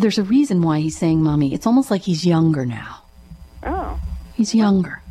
there's 0.00 0.18
a 0.18 0.22
reason 0.22 0.62
why 0.62 0.80
he's 0.80 0.96
saying 0.96 1.22
mommy. 1.22 1.54
It's 1.54 1.66
almost 1.66 1.90
like 1.90 2.02
he's 2.02 2.26
younger 2.26 2.66
now. 2.66 3.02
Oh. 3.62 4.00
He's 4.34 4.54
younger. 4.54 5.02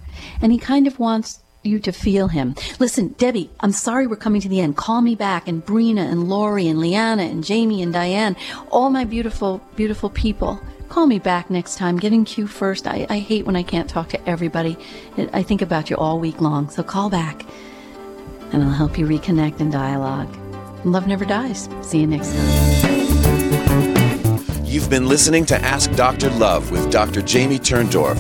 And 0.42 0.52
he 0.52 0.58
kind 0.58 0.88
of 0.88 1.00
wants 1.00 1.40
you 1.64 1.80
to 1.80 1.92
feel 1.92 2.28
him. 2.28 2.56
Listen, 2.80 3.10
Debbie, 3.18 3.50
I'm 3.62 3.72
sorry 3.72 4.06
we're 4.06 4.16
coming 4.18 4.42
to 4.42 4.50
the 4.50 4.60
end. 4.60 4.76
Call 4.76 5.02
me 5.02 5.16
back 5.16 5.48
and 5.48 5.66
Brina 5.66 6.02
and 6.02 6.30
Lori 6.30 6.68
and 6.68 6.80
Leanna 6.80 7.24
and 7.24 7.44
Jamie 7.44 7.82
and 7.82 7.94
Diane, 7.94 8.36
all 8.70 8.90
my 8.90 9.06
beautiful, 9.06 9.62
beautiful 9.76 10.10
people. 10.10 10.60
Call 10.90 11.08
me 11.08 11.20
back 11.20 11.50
next 11.50 11.78
time. 11.78 11.98
Get 11.98 12.14
in 12.14 12.26
queue 12.26 12.46
first. 12.46 12.86
I, 12.86 13.08
I 13.10 13.20
hate 13.20 13.46
when 13.46 13.56
I 13.56 13.64
can't 13.64 13.90
talk 13.90 14.10
to 14.10 14.30
everybody. 14.30 14.78
I 15.18 15.42
think 15.42 15.62
about 15.62 15.90
you 15.90 15.96
all 15.96 16.20
week 16.20 16.40
long. 16.40 16.70
So 16.70 16.84
call 16.84 17.10
back 17.10 17.46
and 18.52 18.62
I'll 18.62 18.70
help 18.70 18.98
you 19.00 19.08
reconnect 19.08 19.60
and 19.60 19.72
dialogue. 19.72 20.30
Love 20.86 21.08
never 21.08 21.26
dies. 21.26 21.70
See 21.82 22.02
you 22.02 22.08
next 22.08 22.34
time. 22.34 22.83
You've 24.74 24.90
been 24.90 25.08
listening 25.08 25.46
to 25.46 25.62
Ask 25.62 25.92
Dr. 25.92 26.32
Love 26.32 26.72
with 26.72 26.92
Dr. 26.92 27.22
Jamie 27.22 27.60
Turndorf. 27.60 28.18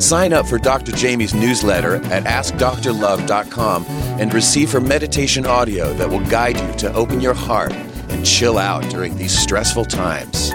Sign 0.00 0.32
up 0.32 0.46
for 0.46 0.56
Dr. 0.56 0.92
Jamie's 0.92 1.34
newsletter 1.34 1.96
at 2.12 2.22
AskDrLove.com 2.22 3.84
and 4.20 4.32
receive 4.32 4.70
her 4.70 4.80
meditation 4.80 5.46
audio 5.46 5.92
that 5.94 6.08
will 6.08 6.24
guide 6.26 6.60
you 6.60 6.72
to 6.74 6.94
open 6.94 7.20
your 7.20 7.34
heart 7.34 7.72
and 7.72 8.24
chill 8.24 8.56
out 8.56 8.88
during 8.88 9.16
these 9.16 9.36
stressful 9.36 9.86
times. 9.86 10.52